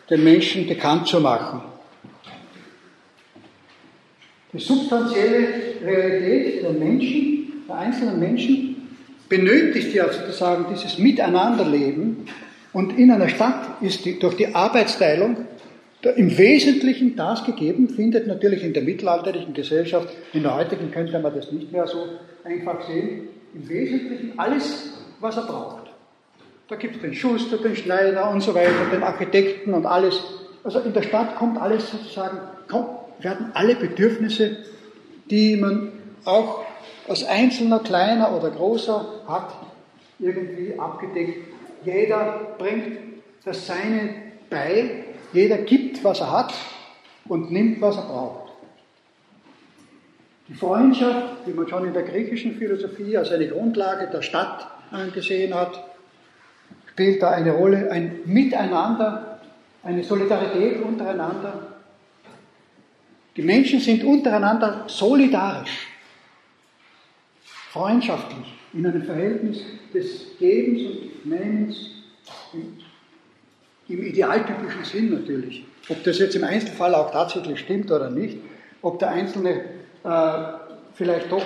den 0.09 0.23
Menschen 0.23 0.67
bekannt 0.67 1.07
zu 1.07 1.19
machen. 1.19 1.61
Die 4.51 4.59
substanzielle 4.59 5.47
Realität 5.83 6.63
der 6.63 6.71
Menschen, 6.71 7.63
der 7.67 7.75
einzelnen 7.77 8.19
Menschen, 8.19 8.64
benötigt 9.29 9.93
ja 9.93 10.11
sozusagen 10.11 10.65
dieses 10.73 10.97
Miteinanderleben 10.97 12.27
und 12.73 12.97
in 12.97 13.11
einer 13.11 13.29
Stadt 13.29 13.81
ist 13.81 14.05
die, 14.05 14.19
durch 14.19 14.35
die 14.35 14.53
Arbeitsteilung 14.53 15.45
im 16.11 16.37
Wesentlichen 16.37 17.15
das 17.15 17.43
gegeben, 17.43 17.89
findet 17.89 18.27
natürlich 18.27 18.63
in 18.63 18.73
der 18.73 18.83
mittelalterlichen 18.83 19.53
Gesellschaft, 19.53 20.09
in 20.33 20.43
der 20.43 20.55
heutigen 20.55 20.91
könnte 20.91 21.17
man 21.19 21.33
das 21.33 21.51
nicht 21.51 21.71
mehr 21.71 21.87
so 21.87 22.05
einfach 22.43 22.85
sehen, 22.87 23.29
im 23.55 23.67
Wesentlichen 23.67 24.37
alles, 24.37 24.93
was 25.19 25.37
er 25.37 25.43
braucht. 25.43 25.89
Da 26.67 26.75
gibt 26.75 26.97
es 26.97 27.01
den 27.01 27.13
Schuster, 27.13 27.57
den 27.57 27.75
Schneider 27.75 28.29
und 28.29 28.41
so 28.41 28.53
weiter, 28.53 28.71
den 28.91 29.03
Architekten 29.03 29.73
und 29.73 29.85
alles. 29.85 30.19
Also 30.63 30.79
in 30.79 30.93
der 30.93 31.03
Stadt 31.03 31.35
kommt 31.35 31.59
alles 31.59 31.89
sozusagen, 31.89 32.39
kommt, 32.67 32.89
werden 33.19 33.51
alle 33.53 33.75
Bedürfnisse, 33.75 34.57
die 35.29 35.55
man 35.55 35.91
auch 36.25 36.65
als 37.07 37.23
Einzelner, 37.23 37.79
kleiner 37.79 38.35
oder 38.35 38.49
großer, 38.49 39.05
hat 39.27 39.53
irgendwie 40.19 40.77
abgedeckt. 40.77 41.47
Jeder 41.83 42.55
bringt 42.57 42.97
das 43.43 43.67
Seine 43.67 44.09
bei, 44.49 45.03
jeder 45.33 45.57
gibt, 45.59 46.03
was 46.03 46.19
er 46.19 46.31
hat 46.31 46.53
und 47.27 47.51
nimmt, 47.51 47.81
was 47.81 47.97
er 47.97 48.03
braucht. 48.03 48.51
Die 50.47 50.53
Freundschaft, 50.53 51.47
die 51.47 51.51
man 51.51 51.67
schon 51.67 51.85
in 51.85 51.93
der 51.93 52.03
griechischen 52.03 52.55
Philosophie 52.55 53.17
als 53.17 53.31
eine 53.31 53.47
Grundlage 53.47 54.09
der 54.11 54.21
Stadt 54.21 54.67
angesehen 54.91 55.53
hat, 55.53 55.83
spielt 56.91 57.21
da 57.21 57.31
eine 57.31 57.51
Rolle, 57.51 57.91
ein 57.91 58.19
Miteinander, 58.25 59.39
eine 59.83 60.03
Solidarität 60.03 60.81
untereinander. 60.81 61.67
Die 63.35 63.41
Menschen 63.41 63.79
sind 63.79 64.03
untereinander 64.03 64.85
solidarisch 64.87 65.94
freundschaftlich, 67.75 68.53
in 68.73 68.85
einem 68.85 69.03
Verhältnis 69.03 69.61
des 69.93 70.37
Gebens 70.39 70.81
und 70.81 71.25
Nehmens, 71.25 71.89
im, 72.53 74.01
idealtypischen 74.03 74.83
Sinn 74.85 75.11
natürlich. 75.11 75.65
Ob 75.89 76.01
das 76.05 76.17
jetzt 76.19 76.35
im 76.35 76.45
Einzelfall 76.45 76.95
auch 76.95 77.11
tatsächlich 77.11 77.59
stimmt 77.59 77.91
oder 77.91 78.09
nicht, 78.09 78.37
ob 78.81 78.97
der 78.99 79.09
Einzelne 79.09 79.61
äh, 80.03 80.29
vielleicht 80.93 81.31
doch 81.31 81.45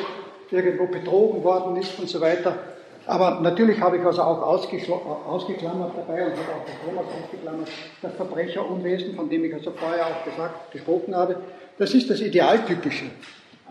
irgendwo 0.52 0.86
betrogen 0.86 1.44
worden 1.44 1.76
ist 1.78 2.00
und 2.00 2.08
so 2.08 2.22
weiter. 2.22 2.58
Aber 3.08 3.40
natürlich 3.42 3.82
habe 3.82 3.98
ich 3.98 4.04
also 4.04 4.22
auch 4.22 4.42
ausgeklammert 4.42 5.92
dabei 5.98 6.28
und 6.28 6.32
habe 6.32 6.54
auch 6.54 6.66
der 6.66 6.80
Thomas 6.86 7.06
ausgeklammert, 7.24 7.68
das 8.04 8.14
Verbrecherunwesen, 8.14 9.16
von 9.16 9.30
dem 9.30 9.46
ich 9.46 9.54
also 9.54 9.72
vorher 9.72 10.06
auch 10.06 10.24
gesagt, 10.24 10.72
gesprochen 10.72 11.16
habe, 11.16 11.38
das 11.80 11.94
ist 11.94 12.10
das 12.10 12.22
Idealtypische. 12.22 13.06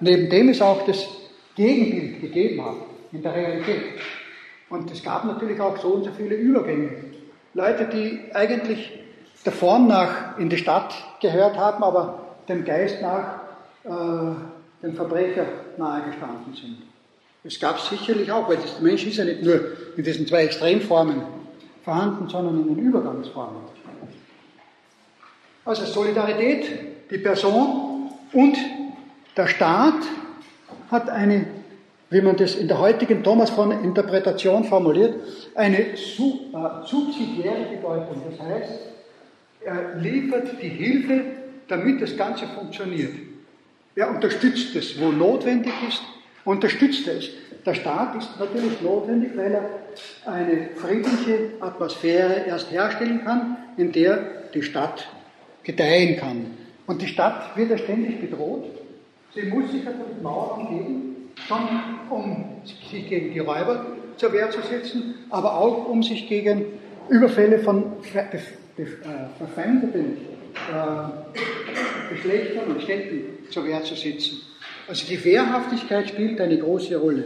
Neben 0.01 0.29
dem 0.29 0.49
ist 0.49 0.61
auch 0.61 0.85
das 0.87 1.07
Gegenbild 1.59 2.21
gegeben 2.21 2.65
hat 2.65 2.77
in 3.13 3.23
der 3.23 3.35
Realität. 3.35 3.83
Und 4.71 4.91
es 4.91 5.03
gab 5.03 5.25
natürlich 5.25 5.61
auch 5.61 5.77
so 5.79 5.89
und 5.89 6.05
so 6.05 6.11
viele 6.13 6.37
Übergänge. 6.37 6.91
Leute, 7.53 7.87
die 7.87 8.33
eigentlich 8.33 8.93
der 9.45 9.53
Form 9.53 9.89
nach 9.89 10.39
in 10.39 10.49
die 10.49 10.59
Stadt 10.59 10.95
gehört 11.21 11.57
haben, 11.57 11.83
aber 11.83 12.37
dem 12.49 12.65
Geist 12.65 13.03
nach 13.03 13.41
äh, 13.85 14.83
dem 14.83 14.95
Verbrecher 14.95 15.47
nahegestanden 15.77 16.55
sind. 16.55 16.79
Es 17.43 17.59
gab 17.59 17.81
sicherlich 17.81 18.31
auch, 18.31 18.49
weil 18.49 18.59
der 18.59 18.81
Mensch 18.81 19.05
ist 19.07 19.17
ja 19.17 19.25
nicht 19.25 19.43
nur 19.43 19.61
in 19.97 20.05
diesen 20.05 20.27
zwei 20.27 20.45
Extremformen 20.45 21.23
vorhanden, 21.83 22.29
sondern 22.29 22.61
in 22.61 22.75
den 22.75 22.79
Übergangsformen. 22.79 23.63
Also 25.65 25.85
Solidarität, 25.87 27.11
die 27.11 27.19
Person 27.19 28.11
und 28.33 28.57
der 29.37 29.49
Staat 29.49 30.03
hat 30.91 31.09
eine, 31.11 31.47
wie 32.11 32.21
man 32.21 32.37
das 32.37 32.55
in 32.55 32.69
der 32.69 32.79
heutigen 32.79 33.23
Thomas 33.23 33.51
von 33.51 33.71
Interpretation 33.85 34.65
formuliert, 34.65 35.15
eine 35.55 35.79
äh, 35.79 35.97
subsidiäre 35.97 37.67
Bedeutung. 37.77 38.23
Das 38.31 38.47
heißt, 38.47 38.73
er 39.61 39.97
liefert 39.97 40.63
die 40.63 40.69
Hilfe, 40.69 41.25
damit 41.69 42.01
das 42.01 42.17
Ganze 42.17 42.47
funktioniert. 42.47 43.13
Er 43.95 44.11
unterstützt 44.11 44.75
es, 44.77 45.01
wo 45.01 45.11
notwendig 45.11 45.73
ist, 45.87 46.03
unterstützt 46.45 47.07
er 47.09 47.19
es. 47.19 47.31
Der 47.67 47.75
Staat 47.75 48.17
ist 48.17 48.31
natürlich 48.39 48.81
notwendig, 48.81 49.37
weil 49.37 49.53
er 49.53 49.71
eine 50.25 50.69
friedliche 50.77 51.51
Atmosphäre 51.61 52.45
erst 52.47 52.71
herstellen 52.71 53.25
kann, 53.25 53.57
in 53.77 53.93
der 53.93 54.19
die 54.55 54.63
Stadt 54.63 55.09
gedeihen 55.65 56.17
kann. 56.17 56.47
Und 56.87 57.03
die 57.03 57.09
Stadt 57.09 57.57
wird 57.57 57.71
ja 57.71 57.79
ständig 57.79 58.21
bedroht. 58.21 58.65
Sie 59.35 59.43
muss 59.43 59.71
sich 59.71 59.85
natürlich 59.85 60.23
Mauern 60.23 60.67
umgeben, 60.67 61.31
schon 61.47 61.69
um 62.11 62.45
sich 62.65 63.09
gegen 63.09 63.33
die 63.33 63.39
Räuber 63.39 63.87
zur 64.17 64.33
Wehr 64.33 64.51
zu 64.51 64.61
setzen, 64.63 65.15
aber 65.31 65.55
auch 65.55 65.87
um 65.87 66.03
sich 66.03 66.29
gegen 66.29 66.65
Überfälle 67.09 67.59
von 67.59 67.85
äh, 68.05 68.25
verfeindeten 69.39 70.17
äh, 70.55 72.15
Geschlechtern 72.15 72.71
und 72.71 72.83
Städten 72.83 73.39
zur 73.51 73.67
Wehr 73.67 73.83
zu 73.85 73.95
setzen. 73.95 74.39
Also 74.89 75.07
die 75.07 75.23
Wehrhaftigkeit 75.23 76.09
spielt 76.09 76.41
eine 76.41 76.59
große 76.59 76.97
Rolle. 76.97 77.25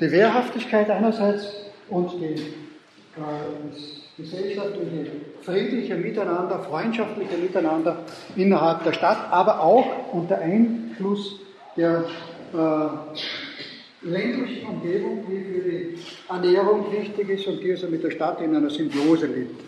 Die 0.00 0.10
Wehrhaftigkeit 0.10 0.90
einerseits 0.90 1.46
und 1.88 2.10
die, 2.20 2.34
äh, 2.34 4.01
gesellschaftliche, 4.16 5.10
friedliche 5.42 5.94
Miteinander, 5.94 6.58
freundschaftliche 6.60 7.36
Miteinander 7.36 8.04
innerhalb 8.36 8.84
der 8.84 8.92
Stadt, 8.92 9.30
aber 9.30 9.60
auch 9.60 10.12
unter 10.12 10.38
Einfluss 10.38 11.40
der 11.76 12.04
äh, 12.52 14.06
ländlichen 14.06 14.66
Umgebung, 14.68 15.24
die 15.28 15.40
für 15.40 15.68
die 15.68 15.98
Ernährung 16.28 16.92
wichtig 16.92 17.28
ist 17.30 17.46
und 17.46 17.62
die 17.62 17.70
also 17.70 17.88
mit 17.88 18.02
der 18.02 18.10
Stadt 18.10 18.40
in 18.40 18.54
einer 18.54 18.70
Symbiose 18.70 19.26
lebt. 19.26 19.60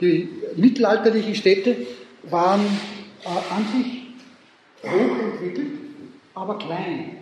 Die 0.00 0.28
mittelalterlichen 0.56 1.34
Städte 1.34 1.76
waren 2.24 2.60
äh, 3.24 3.54
an 3.54 3.66
sich 3.76 4.02
hochentwickelt, 4.82 5.78
aber 6.34 6.58
klein. 6.58 7.18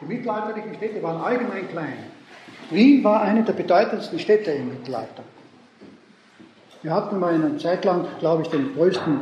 Die 0.00 0.04
mittelalterlichen 0.06 0.74
Städte 0.74 1.02
waren 1.02 1.22
allgemein 1.22 1.68
klein. 1.68 1.98
Wien 2.70 3.04
war 3.04 3.22
eine 3.22 3.44
der 3.44 3.52
bedeutendsten 3.52 4.18
Städte 4.18 4.50
im 4.50 4.70
Mittelalter. 4.70 5.22
Wir 6.82 6.92
hatten 6.92 7.20
mal 7.20 7.34
eine 7.34 7.56
Zeit 7.58 7.84
lang, 7.84 8.06
glaube 8.18 8.42
ich, 8.42 8.48
den 8.48 8.74
größten 8.74 9.20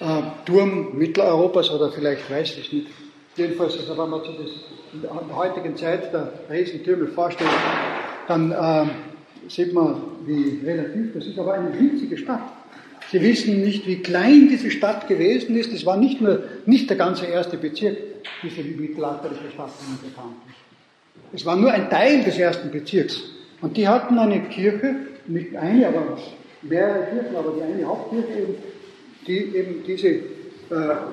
äh, 0.00 0.04
Turm 0.44 0.98
Mitteleuropas 0.98 1.70
oder 1.70 1.92
vielleicht 1.92 2.28
weiß 2.28 2.58
ich 2.58 2.72
nicht. 2.72 2.88
Jedenfalls, 3.36 3.78
also 3.78 3.96
wenn 3.96 4.10
man 4.10 4.22
sich 4.22 4.36
das 4.36 4.50
in 4.92 5.02
der 5.02 5.36
heutigen 5.36 5.76
Zeit 5.76 6.12
der 6.12 6.32
Riesentürme 6.50 7.06
vorstellt, 7.06 7.50
dann 8.26 8.50
äh, 8.50 8.86
sieht 9.48 9.72
man, 9.72 10.02
wie 10.26 10.60
relativ 10.64 11.12
das 11.14 11.26
ist. 11.26 11.38
Aber 11.38 11.54
eine 11.54 11.72
winzige 11.78 12.16
Stadt. 12.16 12.42
Sie 13.12 13.20
wissen 13.20 13.62
nicht, 13.62 13.86
wie 13.86 14.02
klein 14.02 14.48
diese 14.50 14.72
Stadt 14.72 15.06
gewesen 15.06 15.56
ist. 15.56 15.72
Es 15.72 15.86
war 15.86 15.96
nicht 15.96 16.20
nur 16.20 16.42
nicht 16.64 16.90
der 16.90 16.96
ganze 16.96 17.26
erste 17.26 17.56
Bezirk, 17.56 17.98
diese 18.42 18.62
mittelalterliche 18.62 19.50
Stadt, 19.54 19.70
die 19.80 20.08
bekannt 20.08 20.34
ist. 20.48 21.40
Es 21.40 21.46
war 21.46 21.54
nur 21.54 21.70
ein 21.70 21.88
Teil 21.88 22.24
des 22.24 22.36
ersten 22.36 22.72
Bezirks. 22.72 23.22
Und 23.60 23.76
die 23.76 23.86
hatten 23.86 24.18
eine 24.18 24.40
Kirche, 24.48 24.96
nicht 25.28 25.54
eine, 25.54 25.86
aber 25.86 26.18
mehrere 26.68 27.06
Kirchen, 27.06 27.36
aber 27.36 27.52
die 27.52 27.62
eine 27.62 27.84
Hauptkirche, 27.84 28.38
eben, 28.38 28.54
die 29.26 29.56
eben 29.56 29.84
diese 29.86 30.08
äh, 30.08 30.20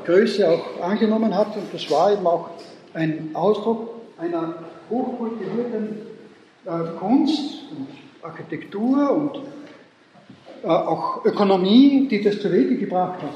Größe 0.05 0.49
auch 0.49 0.81
angenommen 0.81 1.35
hat. 1.35 1.55
Und 1.55 1.73
das 1.73 1.89
war 1.91 2.13
eben 2.13 2.25
auch 2.25 2.49
ein 2.93 3.31
Ausdruck 3.34 3.89
einer 4.17 4.55
hochkultivierten 4.89 5.97
äh, 6.65 6.97
Kunst 6.99 7.63
und 7.71 7.88
Architektur 8.21 9.11
und 9.11 9.38
äh, 10.63 10.67
auch 10.67 11.25
Ökonomie, 11.25 12.07
die 12.09 12.21
das 12.21 12.39
zu 12.39 12.51
Wege 12.51 12.77
gebracht 12.77 13.21
hat. 13.21 13.31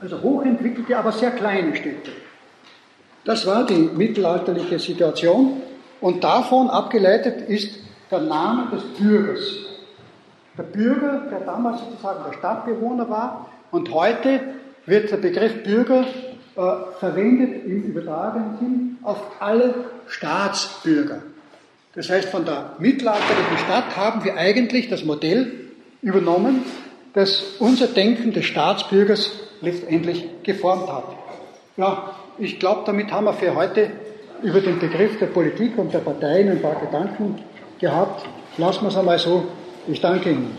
Also 0.00 0.22
hochentwickelte, 0.22 0.96
aber 0.96 1.12
sehr 1.12 1.32
kleine 1.32 1.76
Städte. 1.76 2.10
Das 3.24 3.46
war 3.46 3.66
die 3.66 3.90
mittelalterliche 3.94 4.78
Situation 4.78 5.60
und 6.00 6.24
davon 6.24 6.70
abgeleitet 6.70 7.48
ist 7.48 7.78
der 8.10 8.20
Name 8.20 8.70
des 8.70 8.82
Bürgers. 8.98 9.69
Der 10.58 10.64
Bürger, 10.64 11.22
der 11.30 11.40
damals 11.40 11.80
sozusagen 11.80 12.24
der 12.26 12.36
Stadtbewohner 12.36 13.08
war, 13.08 13.46
und 13.70 13.92
heute 13.92 14.40
wird 14.86 15.10
der 15.10 15.18
Begriff 15.18 15.62
Bürger 15.62 16.04
äh, 16.56 16.62
verwendet 16.98 17.64
im 17.64 17.84
übertragenen 17.84 18.58
Sinn 18.58 18.98
auf 19.02 19.18
alle 19.38 19.74
Staatsbürger. 20.08 21.22
Das 21.94 22.10
heißt, 22.10 22.28
von 22.28 22.44
der 22.44 22.74
mittelalterlichen 22.78 23.58
Stadt 23.58 23.96
haben 23.96 24.24
wir 24.24 24.36
eigentlich 24.36 24.88
das 24.88 25.04
Modell 25.04 25.52
übernommen, 26.02 26.64
das 27.14 27.42
unser 27.58 27.86
Denken 27.88 28.32
des 28.32 28.44
Staatsbürgers 28.46 29.32
letztendlich 29.60 30.28
geformt 30.42 30.88
hat. 30.88 31.04
Ja, 31.76 32.10
ich 32.38 32.58
glaube, 32.58 32.82
damit 32.86 33.12
haben 33.12 33.24
wir 33.24 33.32
für 33.32 33.54
heute 33.54 33.90
über 34.42 34.60
den 34.60 34.78
Begriff 34.78 35.18
der 35.18 35.26
Politik 35.26 35.76
und 35.78 35.92
der 35.92 35.98
Parteien 35.98 36.48
ein 36.48 36.62
paar 36.62 36.80
Gedanken 36.80 37.42
gehabt. 37.78 38.24
Lassen 38.56 38.82
wir 38.82 38.88
es 38.88 38.96
einmal 38.96 39.18
so. 39.18 39.46
Ich 39.90 40.00
danke 40.00 40.30
Ihnen. 40.30 40.56